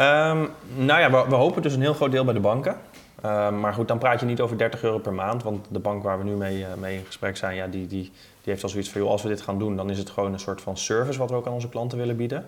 Um, 0.00 0.48
nou 0.76 1.00
ja, 1.00 1.10
we, 1.10 1.24
we, 1.28 1.34
hopen 1.34 1.62
dus 1.62 1.74
een 1.74 1.80
heel 1.80 1.94
groot 1.94 2.10
deel 2.10 2.24
bij 2.24 2.34
de 2.34 2.40
banken. 2.40 2.76
Uh, 3.24 3.50
maar 3.50 3.74
goed, 3.74 3.88
dan 3.88 3.98
praat 3.98 4.20
je 4.20 4.26
niet 4.26 4.40
over 4.40 4.58
30 4.58 4.82
euro 4.82 4.98
per 4.98 5.12
maand. 5.12 5.42
Want 5.42 5.66
de 5.70 5.78
bank 5.78 6.02
waar 6.02 6.18
we 6.18 6.24
nu 6.24 6.34
mee, 6.34 6.58
uh, 6.58 6.66
mee 6.80 6.96
in 6.98 7.04
gesprek 7.04 7.36
zijn, 7.36 7.56
ja, 7.56 7.66
die, 7.66 7.86
die, 7.86 8.02
die 8.02 8.12
heeft 8.42 8.62
al 8.62 8.68
zoiets 8.68 8.90
van... 8.90 9.00
Joh, 9.00 9.10
als 9.10 9.22
we 9.22 9.28
dit 9.28 9.40
gaan 9.40 9.58
doen, 9.58 9.76
dan 9.76 9.90
is 9.90 9.98
het 9.98 10.10
gewoon 10.10 10.32
een 10.32 10.40
soort 10.40 10.60
van 10.60 10.76
service... 10.76 11.18
wat 11.18 11.30
we 11.30 11.36
ook 11.36 11.46
aan 11.46 11.52
onze 11.52 11.68
klanten 11.68 11.98
willen 11.98 12.16
bieden. 12.16 12.46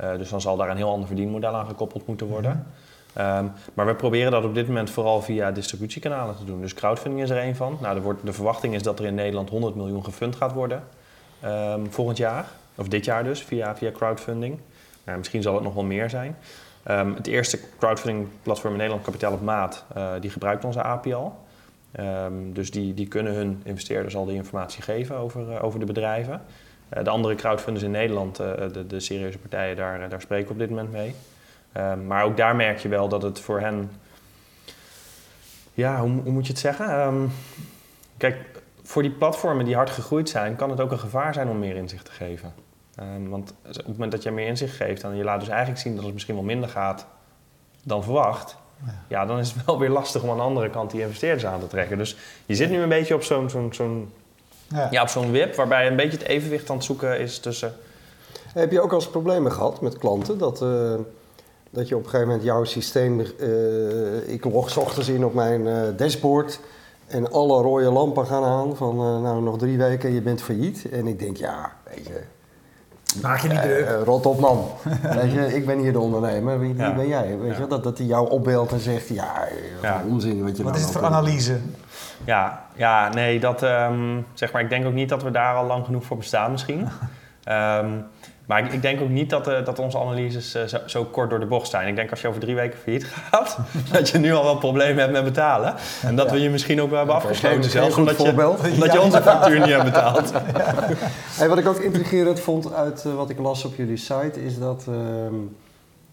Uh, 0.00 0.16
dus 0.16 0.28
dan 0.28 0.40
zal 0.40 0.56
daar 0.56 0.70
een 0.70 0.76
heel 0.76 0.90
ander 0.90 1.06
verdienmodel 1.06 1.54
aan 1.54 1.66
gekoppeld 1.66 2.06
moeten 2.06 2.26
worden. 2.26 2.50
Mm 2.50 3.22
-hmm. 3.22 3.36
um, 3.38 3.52
maar 3.74 3.86
we 3.86 3.94
proberen 3.94 4.32
dat 4.32 4.44
op 4.44 4.54
dit 4.54 4.66
moment 4.66 4.90
vooral 4.90 5.22
via 5.22 5.52
distributiekanalen 5.52 6.36
te 6.36 6.44
doen. 6.44 6.60
Dus 6.60 6.74
crowdfunding 6.74 7.22
is 7.22 7.30
er 7.30 7.38
één 7.38 7.56
van. 7.56 7.78
Nou, 7.80 7.94
de, 7.94 8.00
wordt, 8.00 8.26
de 8.26 8.32
verwachting 8.32 8.74
is 8.74 8.82
dat 8.82 8.98
er 8.98 9.04
in 9.04 9.14
Nederland 9.14 9.50
100 9.50 9.74
miljoen 9.74 10.04
gefund 10.04 10.36
gaat 10.36 10.52
worden 10.52 10.82
um, 11.44 11.92
volgend 11.92 12.16
jaar. 12.16 12.48
Of 12.74 12.88
dit 12.88 13.04
jaar 13.04 13.24
dus, 13.24 13.42
via, 13.42 13.76
via 13.76 13.90
crowdfunding. 13.90 14.58
Nou, 15.04 15.18
misschien 15.18 15.42
zal 15.42 15.54
het 15.54 15.62
nog 15.62 15.74
wel 15.74 15.84
meer 15.84 16.10
zijn. 16.10 16.36
Um, 16.90 17.14
het 17.14 17.26
eerste 17.26 17.58
crowdfunding 17.78 18.28
platform 18.42 18.72
in 18.72 18.78
Nederland, 18.78 19.04
Kapitaal 19.04 19.32
op 19.32 19.42
Maat, 19.42 19.84
uh, 19.96 20.12
die 20.20 20.30
gebruikt 20.30 20.64
onze 20.64 20.82
API 20.82 21.14
al. 21.14 21.38
Um, 22.00 22.52
dus 22.52 22.70
die, 22.70 22.94
die 22.94 23.08
kunnen 23.08 23.34
hun 23.34 23.60
investeerders 23.64 24.16
al 24.16 24.24
die 24.24 24.34
informatie 24.34 24.82
geven 24.82 25.16
over, 25.16 25.50
uh, 25.50 25.64
over 25.64 25.80
de 25.80 25.86
bedrijven. 25.86 26.42
Uh, 26.96 27.04
de 27.04 27.10
andere 27.10 27.34
crowdfunders 27.34 27.84
in 27.84 27.90
Nederland, 27.90 28.36
de, 28.36 28.84
de, 28.86 29.00
serieuze 29.00 29.38
partijen, 29.38 29.76
daar, 29.76 30.08
daar 30.08 30.20
spreken 30.20 30.46
we 30.46 30.52
op 30.52 30.58
dit 30.58 30.68
moment 30.68 30.92
mee. 30.92 31.14
Um, 31.76 32.06
maar 32.06 32.24
ook 32.24 32.36
daar 32.36 32.56
merk 32.56 32.78
je 32.78 32.88
wel 32.88 33.08
dat 33.08 33.22
het 33.22 33.40
voor 33.40 33.60
hen... 33.60 33.90
Ja, 35.74 36.00
hoe, 36.00 36.10
hoe 36.22 36.32
moet 36.32 36.46
je 36.46 36.52
het 36.52 36.60
zeggen? 36.60 37.30
kijk, 38.16 38.36
voor 38.82 39.02
die 39.02 39.10
platformen 39.10 39.64
die 39.64 39.74
hard 39.74 39.90
gegroeid 39.90 40.28
zijn, 40.28 40.56
kan 40.56 40.70
het 40.70 40.80
ook 40.80 40.90
een 40.90 40.98
gevaar 40.98 41.34
zijn 41.34 41.48
om 41.48 41.58
meer 41.58 41.76
inzicht 41.76 42.04
te 42.04 42.10
geven. 42.10 42.52
Um, 43.00 43.28
want 43.28 43.54
op 43.68 43.74
het 43.74 43.86
moment 43.86 44.12
dat 44.12 44.22
je 44.22 44.30
meer 44.30 44.46
inzicht 44.46 44.76
geeft 44.76 45.02
en 45.02 45.16
je 45.16 45.24
laat 45.24 45.40
dus 45.40 45.48
eigenlijk 45.48 45.80
zien 45.80 45.94
dat 45.94 46.04
het 46.04 46.12
misschien 46.12 46.34
wel 46.34 46.44
minder 46.44 46.68
gaat 46.68 47.06
dan 47.82 48.02
verwacht, 48.02 48.56
ja. 48.84 48.92
ja. 49.08 49.26
dan 49.26 49.38
is 49.38 49.52
het 49.52 49.64
wel 49.64 49.78
weer 49.78 49.90
lastig 49.90 50.22
om 50.22 50.30
aan 50.30 50.36
de 50.36 50.42
andere 50.42 50.70
kant 50.70 50.90
die 50.90 51.00
investeerders 51.00 51.46
aan 51.46 51.60
te 51.60 51.66
trekken. 51.66 51.98
Dus 51.98 52.16
je 52.46 52.54
zit 52.54 52.70
nu 52.70 52.80
een 52.80 52.88
beetje 52.88 53.14
op 53.14 53.22
zo'n 53.22 53.50
zo'n 53.50 53.72
zo'n 53.72 54.12
ja. 54.68 54.88
ja. 54.90 55.02
op 55.02 55.08
zo'n 55.08 55.30
wip 55.30 55.54
waarbij 55.54 55.86
een 55.86 55.96
beetje 55.96 56.18
het 56.18 56.26
evenwicht 56.26 56.70
aan 56.70 56.76
het 56.76 56.84
zoeken 56.84 57.20
is 57.20 57.38
tussen. 57.38 57.72
Heb 58.52 58.70
je 58.70 58.80
ook 58.80 58.90
al 58.90 58.98
eens 58.98 59.10
problemen 59.10 59.52
gehad 59.52 59.80
met 59.80 59.98
klanten 59.98 60.38
dat, 60.38 60.62
uh, 60.62 60.94
dat 61.70 61.88
je 61.88 61.96
op 61.96 62.04
een 62.04 62.10
gegeven 62.10 62.26
moment 62.26 62.44
jouw 62.44 62.64
systeem, 62.64 63.20
eh, 63.20 64.28
ik 64.28 64.44
log 64.44 64.70
's 64.70 64.76
ochtends 64.76 65.08
in 65.08 65.24
op 65.24 65.34
mijn 65.34 65.66
eh, 65.66 65.82
dashboard 65.96 66.60
en 67.06 67.32
alle 67.32 67.62
rode 67.62 67.90
lampen 67.90 68.26
gaan 68.26 68.44
aan 68.44 68.76
van 68.76 68.98
eh, 68.98 69.22
nou 69.22 69.42
nog 69.42 69.58
drie 69.58 69.78
weken 69.78 70.08
en 70.08 70.14
je 70.14 70.22
bent 70.22 70.42
failliet. 70.42 70.88
En 70.90 71.06
ik 71.06 71.18
denk 71.18 71.36
ja, 71.36 71.72
weet 71.88 72.06
je, 72.06 72.20
Maak 73.22 73.38
je 73.40 73.48
niet 73.48 73.58
eh, 73.58 73.64
druk. 73.64 73.86
eh, 73.86 74.02
rot 74.04 74.26
op 74.26 74.40
man. 74.40 74.68
weet 75.20 75.32
je, 75.32 75.54
ik 75.56 75.66
ben 75.66 75.78
hier 75.78 75.92
de 75.92 75.98
ondernemer, 76.00 76.58
wie, 76.60 76.76
Ja. 76.76 76.94
ben 76.94 77.08
jij? 77.08 77.38
Weet 77.38 77.56
Ja. 77.56 77.60
je, 77.62 77.66
dat, 77.66 77.84
dat 77.84 77.98
hij 77.98 78.06
jou 78.06 78.30
opbelt 78.30 78.72
en 78.72 78.80
zegt 78.80 79.08
ja, 79.08 79.32
wat 79.74 79.82
Ja. 79.82 80.00
een 80.00 80.10
onzin 80.10 80.42
wat 80.44 80.56
je 80.56 80.62
Wat 80.62 80.72
nou 80.72 80.84
is 80.84 80.90
het 80.90 80.92
voor 80.98 81.04
analyse? 81.06 81.58
Ja, 82.24 82.64
ja 82.74 83.08
nee, 83.14 83.40
dat, 83.40 83.62
ehm, 83.62 84.20
zeg 84.34 84.52
maar, 84.52 84.62
ik 84.62 84.68
denk 84.68 84.86
ook 84.86 84.92
niet 84.92 85.08
dat 85.08 85.22
we 85.22 85.30
daar 85.30 85.54
al 85.54 85.66
lang 85.66 85.84
genoeg 85.84 86.04
voor 86.04 86.16
bestaan 86.16 86.50
misschien. 86.50 86.88
Ehm, 87.44 87.88
maar 88.46 88.64
ik, 88.64 88.72
ik 88.72 88.82
denk 88.82 89.00
ook 89.00 89.08
niet 89.08 89.30
dat, 89.30 89.48
eh, 89.48 89.64
dat 89.64 89.78
onze 89.78 89.98
analyses 89.98 90.54
eh, 90.54 90.64
zo, 90.64 90.78
zo 90.86 91.04
kort 91.04 91.30
door 91.30 91.40
de 91.40 91.46
bocht 91.46 91.70
zijn. 91.70 91.88
Ik 91.88 91.96
denk 91.96 92.10
als 92.10 92.20
je 92.20 92.28
over 92.28 92.40
drie 92.40 92.54
weken 92.54 92.78
failliet 92.78 93.04
gaat, 93.04 93.58
dat 93.92 94.08
je 94.08 94.18
nu 94.18 94.32
al 94.32 94.44
wel 94.44 94.56
problemen 94.56 94.98
hebt 94.98 95.12
met 95.12 95.24
betalen. 95.24 95.74
En 96.02 96.16
dat 96.16 96.30
we 96.30 96.40
je 96.40 96.50
misschien 96.50 96.80
ook 96.80 96.88
wel 96.88 96.98
hebben 96.98 97.16
afgesloten 97.16 97.92
goed 97.92 97.96
omdat 97.96 98.22
je, 98.22 98.48
omdat 98.74 98.92
je 98.92 99.00
onze 99.00 99.22
factuur 99.22 99.58
niet 99.58 99.68
hebt 99.68 99.84
betaald. 99.84 100.32
Hey, 101.34 101.48
wat 101.48 101.58
ik 101.58 101.66
ook 101.66 101.78
intrigerend 101.78 102.40
vond 102.40 102.72
uit 102.72 103.04
eh, 103.04 103.14
wat 103.14 103.30
ik 103.30 103.38
las 103.38 103.64
op 103.64 103.74
jullie 103.74 103.96
site, 103.96 104.44
is 104.44 104.58
dat 104.58 104.86
ehm, 104.88 105.34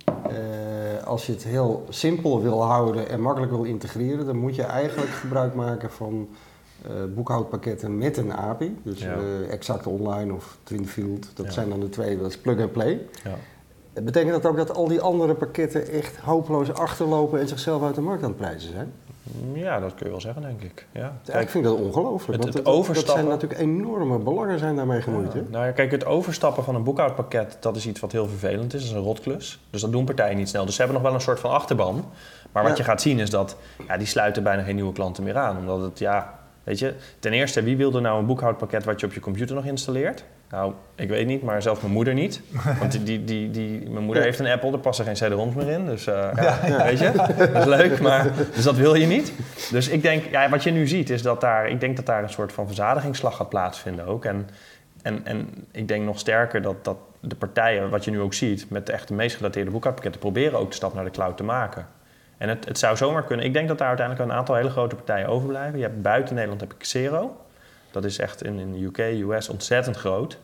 eh, 0.05 1.07
als 1.07 1.25
je 1.25 1.31
het 1.31 1.43
heel 1.43 1.85
simpel 1.89 2.41
wil 2.41 2.63
houden 2.63 3.09
en 3.09 3.21
makkelijk 3.21 3.51
wil 3.51 3.63
integreren, 3.63 4.25
dan 4.25 4.37
moet 4.37 4.55
je 4.55 4.63
eigenlijk 4.63 5.11
gebruik 5.11 5.53
maken 5.53 5.91
van 5.91 6.29
boekhoudpakketten 7.15 7.97
met 7.97 8.17
een 8.17 8.33
API. 8.33 8.79
Dus 8.83 8.99
Ja. 9.01 9.13
eh, 9.13 9.51
Exact 9.51 9.87
Online 9.87 10.33
of 10.33 10.57
Twinfield, 10.63 11.27
dat 11.33 11.45
Ja. 11.45 11.51
zijn 11.51 11.69
dan 11.69 11.79
de 11.79 11.89
twee, 11.89 12.17
dat 12.17 12.27
is 12.29 12.37
plug 12.37 12.59
and 12.61 12.71
play. 12.71 12.99
Ja. 13.23 13.31
Betekent 14.03 14.31
dat 14.31 14.45
ook 14.45 14.57
dat 14.57 14.75
al 14.75 14.87
die 14.87 15.01
andere 15.01 15.33
pakketten 15.35 15.87
echt 15.87 16.17
hopeloos 16.17 16.73
achterlopen 16.73 17.39
en 17.39 17.47
zichzelf 17.47 17.83
uit 17.83 17.95
de 17.95 18.01
markt 18.01 18.23
aan 18.23 18.29
het 18.29 18.37
prijzen 18.37 18.71
zijn? 18.71 18.91
ja, 19.53 19.79
dat 19.79 19.95
kun 19.95 20.05
je 20.05 20.11
wel 20.11 20.21
zeggen, 20.21 20.41
denk 20.41 20.61
ik. 20.61 20.87
Ja. 20.91 21.13
ik 21.39 21.49
vind 21.49 21.63
dat 21.63 21.77
ongelooflijk. 21.79 22.43
het- 22.43 22.43
het 22.43 22.53
dat- 22.53 22.65
dat 22.65 22.73
overstappen- 22.73 23.13
zijn 23.13 23.27
natuurlijk 23.27 23.59
enorme 23.61 24.17
belangen 24.19 24.59
zijn 24.59 24.75
daarmee 24.75 25.01
gemoeid. 25.01 25.33
hè? 25.33 25.41
Nou 25.49 25.65
ja, 25.65 25.71
kijk, 25.71 25.91
het 25.91 26.05
overstappen 26.05 26.63
van 26.63 26.75
een 26.75 26.83
boekhoudpakket, 26.83 27.57
dat 27.59 27.75
is 27.75 27.87
iets 27.87 27.99
wat 27.99 28.11
heel 28.11 28.27
vervelend 28.27 28.73
is. 28.73 28.79
Dat 28.81 28.89
is 28.89 28.95
een 28.97 29.03
rotklus. 29.03 29.59
Dus 29.69 29.81
dat 29.81 29.91
doen 29.91 30.05
partijen 30.05 30.37
niet 30.37 30.49
snel. 30.49 30.65
Dus 30.65 30.75
ze 30.75 30.81
hebben 30.81 31.01
nog 31.01 31.07
wel 31.07 31.15
een 31.19 31.25
soort 31.25 31.39
van 31.39 31.51
achterban. 31.51 32.05
Maar 32.51 32.63
wat 32.63 32.71
Ja. 32.71 32.77
je 32.77 32.83
gaat 32.89 33.01
zien 33.01 33.19
is 33.19 33.29
dat 33.29 33.55
ja, 33.87 33.97
die 33.97 34.07
sluiten 34.07 34.43
bijna 34.43 34.61
geen 34.63 34.75
nieuwe 34.75 34.93
klanten 34.93 35.23
meer 35.23 35.37
aan. 35.37 35.57
Omdat 35.57 35.81
het, 35.81 35.99
ja, 35.99 36.39
weet 36.63 36.79
je, 36.79 36.93
ten 37.19 37.33
eerste, 37.33 37.63
wie 37.63 37.77
wil 37.77 37.95
er 37.95 38.01
nou 38.01 38.19
een 38.19 38.25
boekhoudpakket 38.25 38.83
wat 38.83 38.99
je 38.99 39.05
op 39.05 39.13
je 39.13 39.19
computer 39.19 39.55
nog 39.55 39.65
installeert? 39.65 40.23
Nou, 40.49 40.73
ik 40.95 41.09
weet 41.09 41.27
niet, 41.27 41.43
maar 41.43 41.61
zelfs 41.61 41.81
mijn 41.81 41.93
moeder 41.93 42.13
niet. 42.13 42.41
Want 42.79 42.91
die, 42.91 43.03
die, 43.03 43.23
die, 43.23 43.51
die, 43.51 43.89
mijn 43.89 44.05
moeder 44.05 44.23
heeft 44.23 44.39
een 44.39 44.47
Apple, 44.47 44.71
er 44.71 44.79
passen 44.79 45.05
geen 45.05 45.13
CD-ROMs 45.13 45.55
meer 45.55 45.69
in. 45.69 45.85
Dus 45.85 46.07
eh, 46.07 46.29
ja, 46.35 46.83
weet 46.83 46.99
je, 46.99 47.11
dat 47.37 47.55
is 47.55 47.65
leuk, 47.65 47.99
maar 48.01 48.31
dus 48.55 48.63
dat 48.63 48.75
wil 48.75 48.95
je 48.95 49.05
niet. 49.05 49.33
Dus 49.71 49.89
ik 49.89 50.01
denk, 50.01 50.23
ja, 50.31 50.49
wat 50.49 50.63
je 50.63 50.71
nu 50.71 50.87
ziet 50.87 51.09
is 51.09 51.21
dat 51.21 51.41
daar, 51.41 51.69
ik 51.69 51.79
denk 51.79 51.95
dat 51.95 52.05
daar 52.05 52.23
een 52.23 52.29
soort 52.29 52.53
van 52.53 52.65
verzadigingsslag 52.65 53.35
gaat 53.35 53.49
plaatsvinden 53.49 54.05
ook. 54.05 54.25
En, 54.25 54.49
en, 55.01 55.21
en 55.25 55.47
ik 55.71 55.87
denk 55.87 56.05
nog 56.05 56.19
sterker 56.19 56.61
dat, 56.61 56.83
dat 56.83 56.97
de 57.19 57.35
partijen, 57.35 57.89
wat 57.89 58.05
je 58.05 58.11
nu 58.11 58.19
ook 58.19 58.33
ziet, 58.33 58.69
met 58.69 58.85
de 58.85 58.91
echt 58.91 59.07
de 59.07 59.13
meest 59.13 59.35
gedateerde 59.35 59.71
boekhoudpakketten, 59.71 60.21
proberen 60.21 60.59
ook 60.59 60.69
de 60.69 60.75
stap 60.75 60.93
naar 60.93 61.03
de 61.03 61.11
cloud 61.11 61.37
te 61.37 61.43
maken. 61.43 61.87
En 62.41 62.49
het, 62.49 62.65
het 62.65 62.79
zou 62.79 62.97
zomaar 62.97 63.23
kunnen. 63.23 63.45
Ik 63.45 63.53
denk 63.53 63.67
dat 63.67 63.77
daar 63.77 63.87
uiteindelijk 63.87 64.29
een 64.29 64.35
aantal 64.37 64.55
hele 64.55 64.69
grote 64.69 64.95
partijen 64.95 65.27
overblijven. 65.27 65.77
Je 65.79 65.85
hebt 65.85 66.01
buiten 66.01 66.33
Nederland 66.33 66.61
heb 66.61 66.71
je 66.71 66.77
Xero. 66.77 67.41
Dat 67.91 68.05
is 68.05 68.19
echt 68.19 68.43
in, 68.43 68.59
in 68.59 68.71
de 68.71 68.83
UK, 68.83 68.97
US 68.97 69.49
ontzettend 69.49 69.97
groot. 69.97 70.37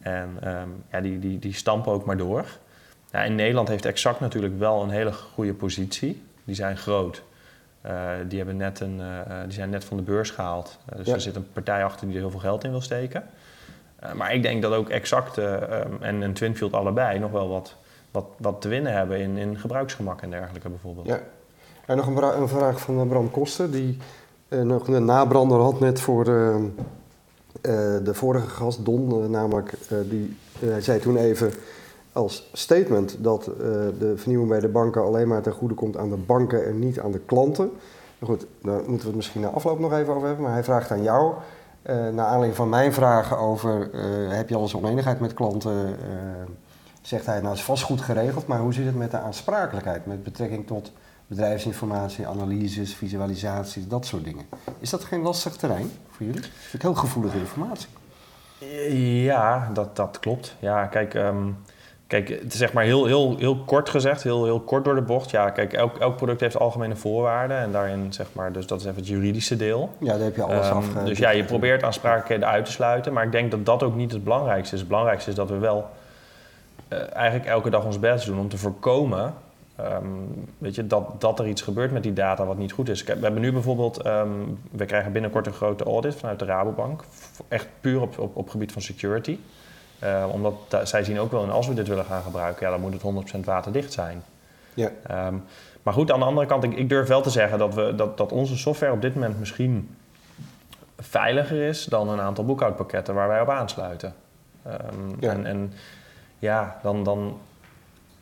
En 0.00 0.36
ehm, 0.40 0.68
ja, 0.90 1.00
die, 1.00 1.18
die, 1.18 1.38
die 1.38 1.52
stampen 1.54 1.92
ook 1.92 2.04
maar 2.04 2.16
door. 2.16 2.44
Ja, 3.12 3.22
in 3.22 3.34
Nederland 3.34 3.68
heeft 3.68 3.84
Exact 3.84 4.20
natuurlijk 4.20 4.58
wel 4.58 4.82
een 4.82 4.90
hele 4.90 5.12
goede 5.12 5.54
positie. 5.54 6.22
Die 6.44 6.54
zijn 6.54 6.76
groot. 6.76 7.22
Eh, 7.80 8.10
die, 8.28 8.38
hebben 8.38 8.56
net 8.56 8.80
een, 8.80 9.00
eh, 9.00 9.20
eh, 9.20 9.42
die 9.44 9.52
zijn 9.52 9.70
net 9.70 9.84
van 9.84 9.96
de 9.96 10.02
beurs 10.02 10.30
gehaald. 10.30 10.78
Eh, 10.88 10.96
dus 10.96 11.06
Ja. 11.06 11.14
er 11.14 11.20
zit 11.20 11.36
een 11.36 11.52
partij 11.52 11.84
achter 11.84 12.06
die 12.06 12.14
er 12.14 12.20
heel 12.22 12.30
veel 12.30 12.40
geld 12.40 12.64
in 12.64 12.70
wil 12.70 12.80
steken. 12.80 13.24
Maar 14.14 14.34
ik 14.34 14.42
denk 14.42 14.62
dat 14.62 14.72
ook 14.72 14.88
Exact 14.88 15.38
ehm, 15.38 15.92
en, 16.00 16.22
en 16.22 16.32
Twinfield 16.32 16.72
allebei 16.72 17.18
nog 17.18 17.30
wel 17.30 17.48
wat, 17.48 17.76
wat, 18.14 18.24
wat 18.36 18.60
te 18.60 18.68
winnen 18.68 18.92
hebben 18.92 19.20
in, 19.20 19.36
in 19.36 19.58
gebruiksgemak 19.58 20.22
en 20.22 20.30
dergelijke 20.30 20.68
bijvoorbeeld. 20.68 21.06
Ja. 21.06 21.20
En 21.86 21.96
nog 21.96 22.06
een, 22.06 22.40
een 22.40 22.48
vraag 22.48 22.80
van 22.80 23.00
eh, 23.00 23.06
Bram 23.06 23.30
Koster, 23.30 23.70
die 23.70 23.98
eh, 24.48 24.60
nog 24.60 24.88
een 24.88 25.04
nabrander 25.04 25.60
had 25.60 25.80
net 25.80 26.00
voor 26.00 26.20
eh, 26.20 26.56
de 28.04 28.14
vorige 28.14 28.48
gast, 28.48 28.84
Don, 28.84 29.30
namelijk, 29.30 29.72
die 30.08 30.36
hij 30.58 30.80
zei 30.80 31.00
toen 31.00 31.16
even 31.16 31.52
als 32.12 32.50
statement 32.52 33.16
dat 33.20 33.44
de 33.98 34.12
vernieuwing 34.16 34.50
bij 34.50 34.60
de 34.60 34.68
banken 34.68 35.02
alleen 35.02 35.28
maar 35.28 35.42
ten 35.42 35.52
goede 35.52 35.74
komt 35.74 35.96
aan 35.96 36.10
de 36.10 36.16
banken 36.16 36.66
en 36.66 36.78
niet 36.78 37.00
aan 37.00 37.12
de 37.12 37.20
klanten. 37.26 37.70
Goed, 38.22 38.46
daar 38.62 38.76
moeten 38.76 38.98
we 38.98 39.06
het 39.06 39.14
misschien 39.14 39.40
na 39.40 39.48
afloop 39.48 39.78
nog 39.78 39.92
even 39.92 40.14
over 40.14 40.26
hebben, 40.26 40.44
maar 40.44 40.54
hij 40.54 40.64
vraagt 40.64 40.90
aan 40.90 41.02
jou, 41.02 41.32
eh 41.82 41.94
naar 41.94 42.26
aanleiding 42.26 42.54
van 42.54 42.68
mijn 42.68 42.92
vragen 42.92 43.38
over, 43.38 43.88
heb 44.28 44.48
je 44.48 44.54
al 44.54 44.62
eens 44.62 44.76
oneenigheid 44.76 45.20
met 45.20 45.34
klanten, 45.34 45.96
zegt 47.06 47.26
hij, 47.26 47.40
nou 47.40 47.54
is 47.54 47.62
vast 47.62 47.82
goed 47.82 48.00
geregeld, 48.00 48.46
maar 48.46 48.58
hoe 48.58 48.72
zit 48.72 48.86
het 48.86 48.96
met 48.96 49.10
de 49.10 49.18
aansprakelijkheid 49.18 50.06
met 50.06 50.22
betrekking 50.22 50.66
tot 50.66 50.92
bedrijfsinformatie, 51.26 52.26
analyses, 52.26 52.94
visualisaties, 52.94 53.88
dat 53.88 54.06
soort 54.06 54.24
dingen. 54.24 54.44
Is 54.78 54.90
dat 54.90 55.04
geen 55.04 55.20
lastig 55.20 55.56
terrein 55.56 55.90
voor 56.10 56.26
jullie? 56.26 56.40
Dat 56.40 56.50
vind 56.50 56.74
ik 56.74 56.82
heel 56.82 56.94
gevoelige 56.94 57.38
informatie. 57.38 57.88
Ja, 59.24 59.70
dat, 59.72 59.96
dat 59.96 60.18
klopt. 60.20 60.54
Ja, 60.58 60.86
kijk, 60.86 61.14
ehm, 61.14 61.48
kijk 62.06 62.28
het 62.28 62.52
is 62.52 62.58
zeg 62.58 62.72
maar 62.72 62.84
heel, 62.84 63.06
heel, 63.06 63.36
heel 63.38 63.56
kort 63.64 63.88
gezegd, 63.88 64.22
heel, 64.22 64.44
heel 64.44 64.60
kort 64.60 64.84
door 64.84 64.94
de 64.94 65.02
bocht. 65.02 65.30
Ja, 65.30 65.50
kijk, 65.50 65.72
elk, 65.72 65.98
elk 65.98 66.16
product 66.16 66.40
heeft 66.40 66.58
algemene 66.58 66.96
voorwaarden 66.96 67.58
en 67.58 67.72
daarin 67.72 68.12
zeg 68.12 68.26
maar, 68.32 68.52
dus 68.52 68.66
dat 68.66 68.80
is 68.80 68.86
even 68.86 68.98
het 68.98 69.08
juridische 69.08 69.56
deel. 69.56 69.90
Ja, 69.98 70.12
daar 70.12 70.24
heb 70.24 70.36
je 70.36 70.42
alles 70.42 70.66
Ehm, 70.66 70.76
af. 70.76 70.86
dus 71.04 71.18
ja, 71.18 71.30
je 71.30 71.44
probeert 71.44 71.82
aansprakelijkheden 71.82 72.48
uit 72.48 72.64
te 72.64 72.72
sluiten, 72.72 73.12
maar 73.12 73.24
ik 73.24 73.32
denk 73.32 73.50
dat 73.50 73.66
dat 73.66 73.82
ook 73.82 73.94
niet 73.94 74.12
het 74.12 74.24
belangrijkste 74.24 74.74
is. 74.74 74.80
Het 74.80 74.88
belangrijkste 74.88 75.30
is 75.30 75.36
dat 75.36 75.48
we 75.48 75.58
wel 75.58 75.78
eh, 75.78 75.84
eigenlijk 76.88 77.46
elke 77.46 77.70
dag 77.70 77.84
ons 77.84 77.98
best 77.98 78.26
doen 78.26 78.38
om 78.38 78.48
te 78.48 78.58
voorkomen 78.58 79.34
ehm, 79.76 80.06
weet 80.58 80.74
je, 80.74 80.86
dat, 80.86 81.20
dat 81.20 81.38
er 81.38 81.46
iets 81.46 81.62
gebeurt 81.62 81.92
met 81.92 82.02
die 82.02 82.12
data 82.12 82.44
wat 82.44 82.56
niet 82.56 82.72
goed 82.72 82.88
is. 82.88 83.02
We 83.04 83.12
hebben 83.20 83.40
nu 83.40 83.52
bijvoorbeeld, 83.52 84.02
ehm, 84.02 84.28
we 84.70 84.84
krijgen 84.84 85.12
binnenkort 85.12 85.46
een 85.46 85.52
grote 85.52 85.84
audit 85.84 86.14
vanuit 86.14 86.38
de 86.38 86.44
Rabobank, 86.44 87.04
echt 87.48 87.66
puur 87.80 88.00
op, 88.00 88.18
op, 88.18 88.36
op 88.36 88.48
gebied 88.50 88.72
van 88.72 88.82
security. 88.82 89.38
Eh, 89.98 90.24
omdat 90.32 90.54
da- 90.68 90.84
zij 90.84 91.04
zien 91.04 91.20
ook 91.20 91.30
wel, 91.30 91.42
en 91.42 91.50
als 91.50 91.66
we 91.68 91.74
dit 91.74 91.88
willen 91.88 92.04
gaan 92.04 92.22
gebruiken, 92.22 92.66
ja, 92.66 92.72
dan 92.72 92.80
moet 92.80 92.92
het 92.92 93.02
100% 93.02 93.44
waterdicht 93.44 93.92
zijn. 93.92 94.22
Ja. 94.74 94.90
Ehm, 95.06 95.34
maar 95.82 95.94
goed, 95.94 96.10
aan 96.12 96.18
de 96.18 96.24
andere 96.24 96.46
kant, 96.46 96.64
ik, 96.64 96.72
ik 96.76 96.88
durf 96.88 97.08
wel 97.08 97.20
te 97.22 97.30
zeggen 97.30 97.58
dat, 97.58 97.74
we, 97.74 97.94
dat, 97.96 98.16
dat 98.16 98.32
onze 98.32 98.56
software 98.56 98.92
op 98.92 99.00
dit 99.02 99.14
moment 99.14 99.38
misschien 99.38 99.96
veiliger 100.98 101.62
is 101.68 101.84
dan 101.84 102.08
een 102.08 102.20
aantal 102.20 102.44
boekhoudpakketten 102.44 103.14
waar 103.14 103.28
wij 103.28 103.40
op 103.40 103.48
aansluiten. 103.48 104.14
Ehm, 104.62 104.76
Ja. 105.20 105.30
En, 105.30 105.46
en 105.46 105.72
ja, 106.44 106.76
dan, 106.82 107.02
dan. 107.04 107.38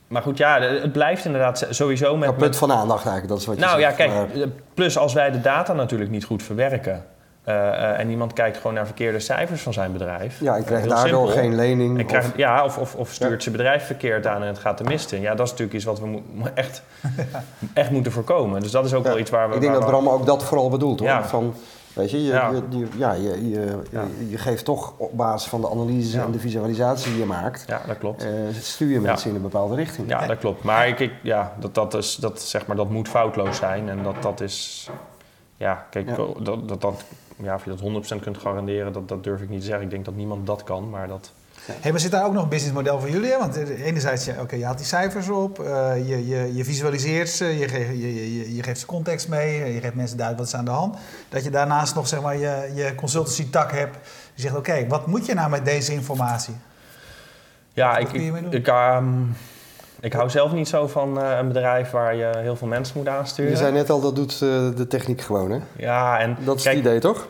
Maar 0.06 0.22
goed, 0.22 0.38
ja, 0.38 0.60
het 0.60 0.92
blijft 0.92 1.24
inderdaad 1.24 1.66
sowieso 1.70 2.16
met. 2.16 2.28
Ja, 2.30 2.34
punt 2.34 2.56
van 2.56 2.72
aandacht 2.72 3.04
eigenlijk, 3.06 3.28
dat 3.28 3.38
is 3.38 3.46
wat 3.46 3.54
je 3.54 3.60
nou 3.64 3.80
ja, 3.80 3.84
zegt. 3.86 3.96
kijk, 3.96 4.10
maar- 4.10 4.48
plus 4.74 4.98
als 4.98 5.12
wij 5.12 5.30
de 5.30 5.40
data 5.40 5.72
natuurlijk 5.72 6.10
niet 6.10 6.24
goed 6.24 6.42
verwerken. 6.42 7.04
eh, 7.44 7.68
eh, 7.68 7.98
en 7.98 8.10
iemand 8.10 8.32
kijkt 8.32 8.56
gewoon 8.56 8.74
naar 8.74 8.86
verkeerde 8.86 9.20
cijfers 9.20 9.62
van 9.62 9.72
zijn 9.72 9.92
bedrijf. 9.92 10.40
ja, 10.40 10.56
ik 10.56 10.64
krijg 10.64 10.80
heel 10.80 10.90
daardoor 10.90 11.26
simpel. 11.26 11.42
geen 11.42 11.54
lening. 11.54 11.96
En 11.98 12.04
of- 12.04 12.10
krijgt, 12.10 12.30
ja, 12.36 12.64
of, 12.64 12.78
of, 12.78 12.94
of 12.94 13.12
stuurt 13.12 13.32
Ja. 13.32 13.40
zijn 13.40 13.56
bedrijf 13.56 13.86
verkeerd 13.86 14.26
aan 14.26 14.40
en 14.42 14.48
het 14.48 14.58
gaat 14.58 14.78
de 14.78 14.84
mist 14.84 15.12
in. 15.12 15.20
Ja, 15.20 15.34
dat 15.34 15.44
is 15.46 15.50
natuurlijk 15.50 15.76
iets 15.76 15.84
wat 15.84 16.00
we 16.00 16.20
echt, 16.54 16.82
echt 17.74 17.90
moeten 17.90 18.12
voorkomen. 18.12 18.60
Dus 18.60 18.70
dat 18.70 18.84
is 18.84 18.94
ook 18.94 19.04
Ja, 19.04 19.08
wel 19.10 19.18
iets 19.18 19.30
waar 19.30 19.48
we... 19.48 19.54
ik 19.54 19.60
denk 19.60 19.72
dat 19.72 19.86
Bram 19.86 20.08
ook 20.08 20.26
dat 20.26 20.44
vooral 20.44 20.70
bedoelt 20.70 20.98
hoor. 20.98 21.08
Ja. 21.08 21.24
Van, 21.24 21.54
weet 21.94 22.10
je, 22.10 22.22
je, 22.22 22.28
Ja. 22.32 22.50
je, 22.50 22.78
je- 22.78 22.86
ja, 22.96 23.12
je, 23.12 23.48
je, 23.48 23.78
Ja. 23.90 24.04
je, 24.28 24.38
geeft 24.38 24.64
toch 24.64 24.92
op 24.96 25.16
basis 25.16 25.48
van 25.48 25.60
de 25.60 25.70
analyse 25.70 26.16
Ja. 26.16 26.24
en 26.24 26.30
de 26.30 26.38
visualisatie 26.38 27.10
die 27.10 27.20
je 27.20 27.26
maakt, 27.26 27.64
Ja, 27.66 27.80
dat 27.86 27.98
klopt. 27.98 28.24
eh, 28.24 28.30
stuur 28.60 28.88
je 28.90 29.00
mensen 29.00 29.30
in 29.30 29.36
een 29.36 29.42
bepaalde 29.42 29.74
richting. 29.74 30.08
Ja, 30.08 30.26
dat 30.26 30.38
klopt. 30.38 30.62
Maar 30.62 30.88
ik, 30.88 31.00
ik, 31.00 31.12
ja, 31.22 31.54
dat, 31.60 31.74
dat, 31.74 31.94
is, 31.94 32.14
dat, 32.16 32.40
zeg 32.40 32.66
maar, 32.66 32.76
dat 32.76 32.90
moet 32.90 33.08
foutloos 33.08 33.56
zijn. 33.56 33.88
En 33.88 34.02
dat, 34.02 34.22
dat 34.22 34.40
is... 34.40 34.88
Ja, 35.56 35.86
kijk, 35.90 36.16
dat, 36.44 36.80
dat, 36.80 37.04
ja, 37.36 37.54
of 37.54 37.64
je 37.64 37.70
dat 37.70 37.80
100% 38.18 38.20
kunt 38.20 38.38
garanderen, 38.38 38.92
dat, 38.92 39.08
dat 39.08 39.24
durf 39.24 39.40
ik 39.40 39.48
niet 39.48 39.60
te 39.60 39.66
zeggen. 39.66 39.84
Ik 39.84 39.90
denk 39.90 40.04
dat 40.04 40.14
niemand 40.14 40.46
dat 40.46 40.62
kan, 40.64 40.90
maar 40.90 41.08
dat... 41.08 41.32
Hey, 41.66 41.90
maar 41.90 42.00
zit 42.00 42.10
daar 42.10 42.24
ook 42.24 42.32
nog 42.32 42.42
een 42.42 42.48
businessmodel 42.48 43.00
voor 43.00 43.10
jullie? 43.10 43.30
Hè? 43.30 43.38
Want 43.38 43.56
eh, 43.56 43.86
enerzijds, 43.86 44.24
ja, 44.24 44.34
oké, 44.40 44.56
je 44.56 44.64
haalt 44.64 44.78
die 44.78 44.86
cijfers 44.86 45.28
op, 45.28 45.60
eh, 45.60 46.08
je, 46.08 46.26
je, 46.28 46.54
je 46.54 46.64
visualiseert 46.64 47.28
ze, 47.28 47.58
je, 47.58 47.68
geeft 47.68 47.88
je, 47.88 48.36
je, 48.36 48.54
je 48.54 48.62
geeft 48.62 48.80
ze 48.80 48.86
context 48.86 49.28
mee, 49.28 49.74
je 49.74 49.80
geeft 49.80 49.94
mensen 49.94 50.16
duidelijk 50.16 50.38
wat 50.38 50.46
is 50.46 50.54
aan 50.54 50.74
de 50.74 50.80
hand. 50.80 50.96
Dat 51.28 51.44
je 51.44 51.50
daarnaast 51.50 51.94
nog 51.94 52.08
zeg 52.08 52.20
maar, 52.22 52.36
je, 52.36 52.70
je 52.74 52.94
consultancy 52.94 53.50
tak 53.50 53.72
hebt, 53.72 53.92
die 54.34 54.44
zegt, 54.44 54.56
oké, 54.56 54.86
wat 54.88 55.06
moet 55.06 55.26
je 55.26 55.34
nou 55.34 55.50
met 55.50 55.64
deze 55.64 55.92
informatie? 55.92 56.54
Ja, 57.72 57.96
ik, 57.96 58.06
kun 58.06 58.20
je 58.20 58.26
ik, 58.26 58.32
mee 58.32 58.42
doen? 58.42 58.52
ik, 58.52 58.68
ehm, 58.68 59.22
ik 60.00 60.12
hou 60.12 60.30
zelf 60.30 60.52
niet 60.52 60.68
zo 60.68 60.86
van 60.86 61.20
eh, 61.20 61.36
een 61.38 61.48
bedrijf 61.48 61.90
waar 61.90 62.14
je 62.14 62.30
heel 62.36 62.56
veel 62.56 62.68
mensen 62.68 62.98
moet 62.98 63.08
aansturen. 63.08 63.50
Je 63.50 63.56
zei 63.56 63.72
net 63.72 63.90
al, 63.90 64.00
dat 64.00 64.16
doet 64.16 64.32
eh, 64.32 64.38
de 64.76 64.86
techniek 64.88 65.20
gewoon 65.20 65.50
hè? 65.50 65.58
Ja, 65.76 66.18
en 66.18 66.36
Dat 66.44 66.56
is 66.56 66.62
kijk, 66.62 66.76
het 66.76 66.84
idee 66.84 67.00
toch? 67.00 67.28